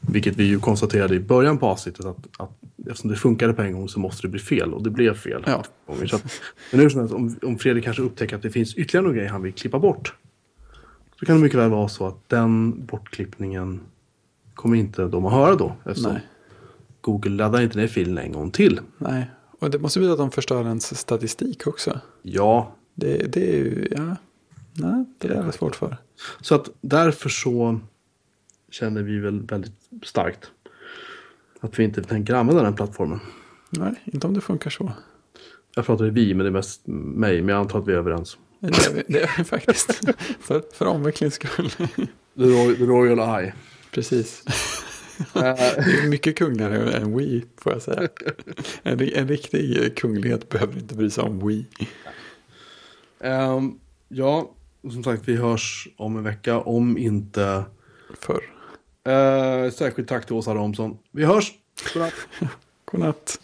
[0.00, 2.50] Vilket vi ju konstaterade i början på avsnittet att, att
[2.86, 4.74] eftersom det funkade på en gång så måste det bli fel.
[4.74, 5.42] Och det blev fel.
[5.46, 5.64] Ja.
[6.06, 6.40] Så att,
[6.72, 9.30] men nu det att om, om Fredrik kanske upptäcker att det finns ytterligare några grejer
[9.30, 10.14] han vill klippa bort.
[11.18, 13.80] Så kan det mycket väl vara så att den bortklippningen
[14.54, 15.76] kommer inte de att höra då.
[15.86, 16.22] Eftersom Nej.
[17.00, 18.80] Google laddar inte ner filen en gång till.
[18.98, 22.00] Nej, och det måste betyda att de förstör ens statistik också.
[22.22, 24.16] Ja, Det, det är ju, ja.
[24.72, 25.96] Nej, det är det svårt för.
[26.40, 27.80] så att därför så
[28.70, 30.50] känner vi väl väldigt starkt
[31.60, 33.20] att vi inte tänker använda den plattformen.
[33.70, 34.92] Nej, inte om det funkar så.
[35.74, 37.42] Jag pratar i vi, men det är mest mig.
[37.42, 38.38] Men jag antar att vi är överens.
[38.60, 40.00] Det är vi, det är vi faktiskt.
[40.40, 41.70] för, för omvecklings skull.
[41.70, 43.54] The Royal, the Royal Eye.
[43.90, 44.44] Precis.
[45.32, 48.08] Det är mycket kungligare än Wii, får jag säga.
[48.82, 51.66] En, en riktig kunglighet behöver inte bry sig om Wii.
[53.20, 53.78] Ehm,
[54.08, 54.50] ja,
[54.82, 56.58] som sagt, vi hörs om en vecka.
[56.58, 57.64] Om inte...
[58.20, 58.57] Förr.
[59.06, 60.98] Uh, särskilt tack till Åsa Romson.
[61.10, 61.52] Vi hörs!
[61.94, 62.14] Godnatt!
[62.84, 63.40] Godnatt.